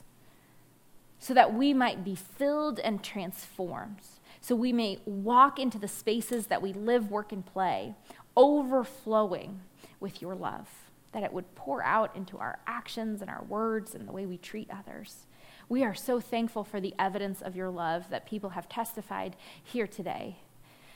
so 1.18 1.34
that 1.34 1.54
we 1.54 1.74
might 1.74 2.04
be 2.04 2.14
filled 2.14 2.78
and 2.78 3.02
transformed, 3.02 4.00
so 4.40 4.54
we 4.54 4.72
may 4.72 4.98
walk 5.04 5.58
into 5.58 5.78
the 5.78 5.88
spaces 5.88 6.46
that 6.46 6.62
we 6.62 6.72
live, 6.72 7.10
work, 7.10 7.32
and 7.32 7.44
play, 7.44 7.94
overflowing 8.36 9.60
with 10.00 10.22
your 10.22 10.34
love, 10.34 10.68
that 11.12 11.24
it 11.24 11.32
would 11.32 11.54
pour 11.54 11.82
out 11.82 12.14
into 12.14 12.38
our 12.38 12.60
actions 12.66 13.20
and 13.20 13.28
our 13.28 13.42
words 13.44 13.94
and 13.94 14.06
the 14.06 14.12
way 14.12 14.26
we 14.26 14.38
treat 14.38 14.70
others. 14.70 15.26
We 15.68 15.84
are 15.84 15.94
so 15.94 16.20
thankful 16.20 16.64
for 16.64 16.80
the 16.80 16.94
evidence 16.98 17.42
of 17.42 17.56
your 17.56 17.68
love 17.68 18.08
that 18.10 18.26
people 18.26 18.50
have 18.50 18.68
testified 18.68 19.36
here 19.62 19.86
today. 19.86 20.36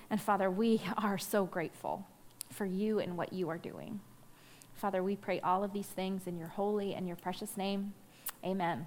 And 0.08 0.20
Father, 0.20 0.50
we 0.50 0.80
are 0.96 1.18
so 1.18 1.44
grateful 1.44 2.06
for 2.50 2.64
you 2.64 2.98
and 2.98 3.16
what 3.16 3.32
you 3.32 3.48
are 3.48 3.58
doing. 3.58 4.00
Father, 4.74 5.02
we 5.02 5.16
pray 5.16 5.40
all 5.40 5.62
of 5.62 5.72
these 5.72 5.86
things 5.86 6.26
in 6.26 6.38
your 6.38 6.48
holy 6.48 6.94
and 6.94 7.06
your 7.06 7.16
precious 7.16 7.56
name. 7.56 7.92
Amen. 8.44 8.86